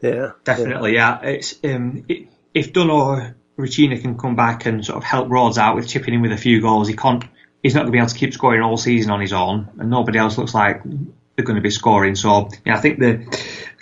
Yeah, 0.00 0.32
definitely. 0.44 0.94
Yeah, 0.94 1.20
it's 1.22 1.58
um, 1.62 2.04
it, 2.08 2.28
if 2.54 2.72
Dunn 2.72 2.90
or 2.90 3.36
Rochina 3.58 4.00
can 4.00 4.18
come 4.18 4.34
back 4.34 4.66
and 4.66 4.84
sort 4.84 4.96
of 4.96 5.04
help 5.04 5.30
Rhodes 5.30 5.58
out 5.58 5.76
with 5.76 5.88
chipping 5.88 6.14
in 6.14 6.22
with 6.22 6.32
a 6.32 6.36
few 6.36 6.60
goals, 6.60 6.88
he 6.88 6.96
can't. 6.96 7.24
He's 7.62 7.74
not 7.74 7.80
going 7.80 7.88
to 7.88 7.92
be 7.92 7.98
able 7.98 8.08
to 8.08 8.14
keep 8.14 8.32
scoring 8.32 8.62
all 8.62 8.78
season 8.78 9.10
on 9.10 9.20
his 9.20 9.34
own, 9.34 9.68
and 9.78 9.90
nobody 9.90 10.18
else 10.18 10.38
looks 10.38 10.54
like 10.54 10.82
they're 10.82 11.44
going 11.44 11.56
to 11.56 11.62
be 11.62 11.70
scoring. 11.70 12.14
So, 12.14 12.48
yeah, 12.64 12.76
I 12.76 12.80
think 12.80 12.98
the 12.98 13.38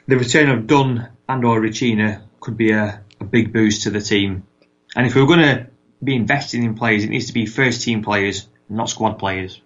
the 0.09 0.19
return 0.19 0.51
of 0.51 0.67
Dunn 0.67 1.09
and 1.29 1.45
or 1.45 1.61
Rochina 1.61 2.23
could 2.41 2.57
be 2.57 2.73
a, 2.73 3.03
a 3.21 3.25
big 3.25 3.53
boost 3.53 3.83
to 3.83 3.91
the 3.91 4.01
team. 4.01 4.45
And 4.97 5.07
if 5.07 5.15
we're 5.15 5.27
going 5.27 5.41
to 5.41 5.67
be 6.03 6.15
investing 6.15 6.65
in 6.65 6.75
players, 6.75 7.05
it 7.05 7.11
needs 7.11 7.27
to 7.27 7.33
be 7.33 7.47
first 7.47 7.83
team 7.83 8.03
players, 8.03 8.49
not 8.69 8.89
squad 8.89 9.19
players. 9.19 9.61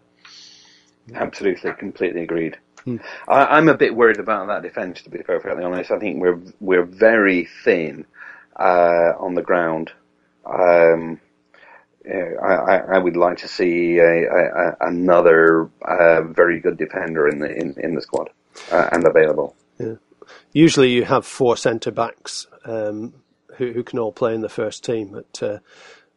Absolutely, 1.14 1.72
completely 1.72 2.22
agreed. 2.22 2.58
Hmm. 2.84 2.96
I, 3.28 3.58
am 3.58 3.68
a 3.68 3.76
bit 3.76 3.94
worried 3.94 4.18
about 4.18 4.48
that 4.48 4.62
defence, 4.62 5.02
to 5.02 5.10
be 5.10 5.18
perfectly 5.18 5.62
honest. 5.62 5.90
I 5.90 5.98
think 5.98 6.20
we're 6.20 6.40
we're 6.60 6.84
very 6.84 7.48
thin 7.64 8.06
uh, 8.58 9.12
on 9.18 9.34
the 9.34 9.42
ground. 9.42 9.92
Um, 10.44 11.20
I, 12.04 12.80
I, 12.94 12.98
would 12.98 13.16
like 13.16 13.38
to 13.38 13.48
see 13.48 13.98
a, 13.98 14.28
a, 14.28 14.76
another 14.80 15.70
uh, 15.82 16.22
very 16.22 16.58
good 16.58 16.76
defender 16.76 17.28
in 17.28 17.38
the 17.38 17.54
in, 17.54 17.74
in 17.78 17.94
the 17.94 18.02
squad 18.02 18.30
uh, 18.72 18.88
and 18.90 19.06
available. 19.06 19.54
Yeah. 19.78 19.94
Usually, 20.52 20.90
you 20.90 21.04
have 21.04 21.26
four 21.26 21.56
centre 21.56 21.90
backs 21.90 22.46
um, 22.64 23.14
who, 23.56 23.72
who 23.72 23.82
can 23.82 23.98
all 23.98 24.12
play 24.12 24.34
in 24.34 24.40
the 24.40 24.48
first 24.48 24.84
team. 24.84 25.10
But 25.12 25.42
uh, 25.42 25.58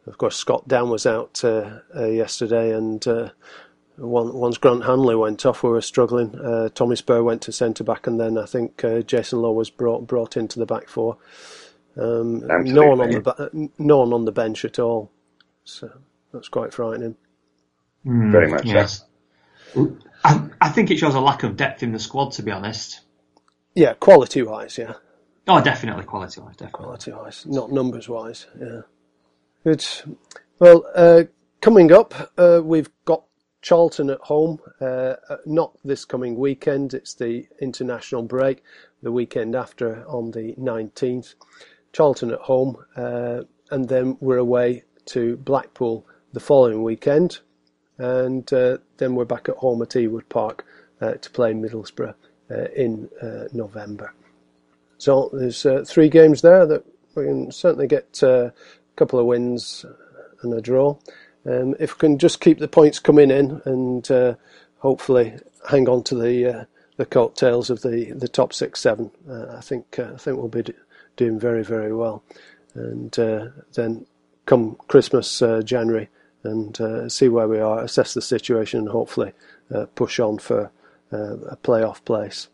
of 0.06 0.18
course, 0.18 0.36
Scott 0.36 0.68
Dann 0.68 0.88
was 0.88 1.06
out 1.06 1.44
uh, 1.44 1.80
uh, 1.94 2.06
yesterday, 2.06 2.74
and 2.74 3.04
once 3.98 4.58
Grant 4.58 4.84
Hanley 4.84 5.16
went 5.16 5.46
off, 5.46 5.62
we 5.62 5.70
were 5.70 5.80
struggling. 5.80 6.34
Uh, 6.38 6.68
Tommy 6.68 6.96
Spurr 6.96 7.22
went 7.22 7.42
to 7.42 7.52
centre 7.52 7.84
back, 7.84 8.06
and 8.06 8.20
then 8.20 8.38
I 8.38 8.46
think 8.46 8.84
uh, 8.84 9.00
Jason 9.00 9.40
Lowe 9.40 9.52
was 9.52 9.70
brought 9.70 10.06
brought 10.06 10.36
into 10.36 10.58
the 10.58 10.66
back 10.66 10.88
four. 10.88 11.18
Um, 11.96 12.46
no 12.46 12.86
one 12.86 13.00
on 13.00 13.10
the 13.10 13.70
no 13.78 13.98
one 13.98 14.12
on 14.12 14.24
the 14.26 14.32
bench 14.32 14.64
at 14.64 14.78
all. 14.78 15.10
So 15.64 15.90
that's 16.32 16.48
quite 16.48 16.74
frightening. 16.74 17.16
Mm, 18.04 18.30
Very 18.30 18.48
much, 18.48 18.64
yes. 18.66 19.04
I, 20.24 20.48
I, 20.60 20.68
think 20.68 20.90
it 20.90 20.98
shows 20.98 21.14
a 21.14 21.20
lack 21.20 21.42
of 21.42 21.56
depth 21.56 21.82
in 21.82 21.92
the 21.92 21.98
squad, 21.98 22.32
to 22.32 22.42
be 22.42 22.52
honest. 22.52 23.00
Yeah, 23.76 23.92
quality 23.92 24.40
wise, 24.40 24.78
yeah. 24.78 24.94
Oh, 25.46 25.60
definitely 25.60 26.04
quality 26.04 26.40
wise, 26.40 26.56
definitely. 26.56 26.84
Quality 26.84 27.12
wise, 27.12 27.44
not 27.44 27.70
numbers 27.70 28.08
wise. 28.08 28.46
Yeah. 28.58 28.80
Good. 29.64 29.86
Well, 30.58 30.86
uh, 30.94 31.24
coming 31.60 31.92
up, 31.92 32.32
uh, 32.38 32.62
we've 32.64 32.88
got 33.04 33.24
Charlton 33.60 34.08
at 34.08 34.20
home, 34.20 34.60
uh, 34.80 35.16
uh, 35.28 35.36
not 35.44 35.76
this 35.84 36.06
coming 36.06 36.38
weekend, 36.38 36.94
it's 36.94 37.12
the 37.12 37.46
international 37.60 38.22
break, 38.22 38.62
the 39.02 39.12
weekend 39.12 39.54
after 39.54 40.06
on 40.08 40.30
the 40.30 40.54
19th. 40.54 41.34
Charlton 41.92 42.30
at 42.30 42.40
home, 42.40 42.78
uh, 42.96 43.42
and 43.70 43.90
then 43.90 44.16
we're 44.20 44.38
away 44.38 44.84
to 45.06 45.36
Blackpool 45.36 46.06
the 46.32 46.40
following 46.40 46.82
weekend, 46.82 47.40
and 47.98 48.50
uh, 48.54 48.78
then 48.96 49.14
we're 49.14 49.26
back 49.26 49.50
at 49.50 49.56
home 49.56 49.82
at 49.82 49.90
Ewood 49.90 50.30
Park 50.30 50.64
uh, 51.02 51.12
to 51.12 51.30
play 51.30 51.52
Middlesbrough 51.52 52.14
in 52.74 53.08
November. 53.52 54.12
So 54.98 55.30
there's 55.32 55.66
three 55.86 56.08
games 56.08 56.42
there 56.42 56.66
that 56.66 56.84
we 57.14 57.24
can 57.24 57.50
certainly 57.50 57.86
get 57.86 58.22
a 58.22 58.52
couple 58.96 59.18
of 59.18 59.26
wins 59.26 59.84
and 60.42 60.52
a 60.54 60.60
draw. 60.60 60.96
Um, 61.46 61.74
if 61.78 61.94
we 61.94 62.00
can 62.00 62.18
just 62.18 62.40
keep 62.40 62.58
the 62.58 62.68
points 62.68 62.98
coming 62.98 63.30
in 63.30 63.62
and 63.64 64.10
uh, 64.10 64.34
hopefully 64.78 65.34
hang 65.68 65.88
on 65.88 66.02
to 66.04 66.14
the 66.14 66.46
uh, 66.46 66.64
the 66.96 67.06
coattails 67.06 67.68
of 67.68 67.82
the, 67.82 68.12
the 68.12 68.28
top 68.28 68.52
six 68.52 68.80
seven, 68.80 69.10
uh, 69.28 69.54
I 69.56 69.60
think 69.60 69.98
uh, 69.98 70.12
I 70.14 70.16
think 70.16 70.38
we'll 70.38 70.48
be 70.48 70.64
doing 71.16 71.38
very 71.38 71.62
very 71.62 71.94
well. 71.94 72.22
And 72.74 73.16
uh, 73.18 73.48
then 73.74 74.06
come 74.46 74.76
Christmas 74.88 75.40
uh, 75.40 75.62
January 75.62 76.08
and 76.42 77.10
see 77.10 77.28
where 77.28 77.48
we 77.48 77.58
are, 77.58 77.82
assess 77.82 78.14
the 78.14 78.22
situation, 78.22 78.80
and 78.80 78.88
hopefully 78.88 79.32
push 79.96 80.20
on 80.20 80.38
for 80.38 80.70
a 81.12 81.56
playoff 81.56 82.04
place 82.04 82.48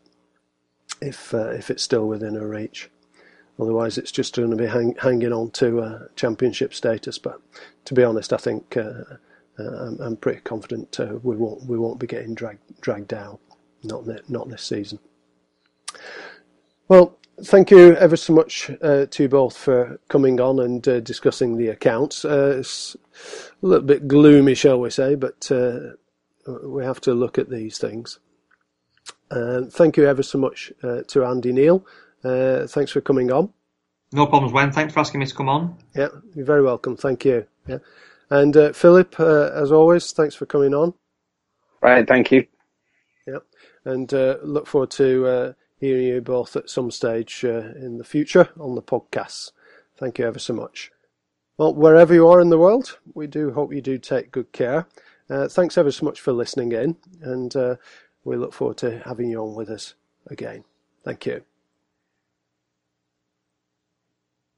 if 1.00 1.34
if 1.34 1.70
it's 1.70 1.82
still 1.82 2.06
within 2.06 2.36
our 2.36 2.46
reach. 2.46 2.90
Otherwise, 3.60 3.98
it's 3.98 4.12
just 4.12 4.34
going 4.34 4.50
to 4.50 4.56
be 4.56 4.66
hang, 4.66 4.94
hanging 5.00 5.32
on 5.32 5.50
to 5.50 5.80
uh, 5.80 5.98
championship 6.16 6.72
status. 6.74 7.18
But 7.18 7.40
to 7.84 7.94
be 7.94 8.02
honest, 8.02 8.32
I 8.32 8.38
think 8.38 8.76
uh, 8.76 9.04
uh, 9.58 9.62
I'm, 9.62 10.00
I'm, 10.00 10.16
pretty 10.16 10.40
confident 10.40 10.98
uh, 10.98 11.18
we 11.22 11.36
won't 11.36 11.64
we 11.66 11.78
won't 11.78 12.00
be 12.00 12.06
getting 12.06 12.34
dragged 12.34 12.80
dragged 12.80 13.08
down. 13.08 13.38
Not 13.82 14.04
not 14.28 14.48
this 14.48 14.62
season. 14.62 14.98
Well, 16.88 17.18
thank 17.44 17.70
you 17.70 17.94
ever 17.96 18.16
so 18.16 18.32
much 18.32 18.70
uh, 18.80 19.06
to 19.06 19.22
you 19.22 19.28
both 19.28 19.56
for 19.56 20.00
coming 20.08 20.40
on 20.40 20.60
and 20.60 20.86
uh, 20.88 21.00
discussing 21.00 21.56
the 21.56 21.68
accounts. 21.68 22.24
it's 22.24 22.96
a 23.62 23.66
little 23.66 23.86
bit 23.86 24.08
gloomy, 24.08 24.54
shall 24.54 24.80
we 24.80 24.90
say, 24.90 25.14
but 25.14 25.50
we 26.64 26.84
have 26.84 27.00
to 27.02 27.14
look 27.14 27.38
at 27.38 27.50
these 27.50 27.78
things. 27.78 28.18
Thank 29.70 29.96
you 29.96 30.06
ever 30.06 30.22
so 30.22 30.38
much 30.38 30.72
to 30.82 31.24
Andy 31.24 31.52
Neal. 31.52 31.84
Uh, 32.24 32.66
thanks 32.66 32.92
for 32.92 33.00
coming 33.00 33.32
on. 33.32 33.52
No 34.12 34.26
problems, 34.26 34.52
Wen. 34.52 34.72
Thanks 34.72 34.92
for 34.92 35.00
asking 35.00 35.20
me 35.20 35.26
to 35.26 35.34
come 35.34 35.48
on. 35.48 35.76
Yeah, 35.96 36.08
you're 36.34 36.44
very 36.44 36.62
welcome. 36.62 36.96
Thank 36.96 37.24
you. 37.24 37.46
Yeah, 37.66 37.78
and 38.30 38.56
uh, 38.56 38.72
Philip, 38.72 39.18
uh, 39.18 39.50
as 39.54 39.72
always, 39.72 40.12
thanks 40.12 40.34
for 40.34 40.46
coming 40.46 40.74
on. 40.74 40.94
Right, 41.80 42.06
thank 42.06 42.30
you. 42.30 42.46
Yeah, 43.26 43.38
and 43.84 44.12
uh, 44.12 44.36
look 44.42 44.66
forward 44.66 44.90
to 44.92 45.26
uh, 45.26 45.52
hearing 45.78 46.04
you 46.04 46.20
both 46.20 46.54
at 46.56 46.68
some 46.70 46.90
stage 46.90 47.44
uh, 47.44 47.72
in 47.76 47.98
the 47.98 48.04
future 48.04 48.50
on 48.60 48.74
the 48.74 48.82
podcasts. 48.82 49.52
Thank 49.96 50.18
you 50.18 50.26
ever 50.26 50.38
so 50.38 50.52
much. 50.52 50.90
Well, 51.56 51.74
wherever 51.74 52.12
you 52.12 52.28
are 52.28 52.40
in 52.40 52.50
the 52.50 52.58
world, 52.58 52.98
we 53.14 53.26
do 53.26 53.52
hope 53.52 53.72
you 53.72 53.80
do 53.80 53.98
take 53.98 54.30
good 54.30 54.52
care. 54.52 54.86
thanks 55.48 55.78
ever 55.78 55.90
so 55.90 56.04
much 56.04 56.20
for 56.20 56.32
listening 56.32 56.72
in, 56.72 56.96
and 57.22 57.54
we 58.24 58.36
look 58.36 58.52
forward 58.52 58.78
to 58.78 59.00
having 59.04 59.30
you 59.30 59.42
on 59.42 59.54
with 59.54 59.70
us 59.70 59.94
again. 60.28 60.64
Thank 61.04 61.26
you. 61.26 61.51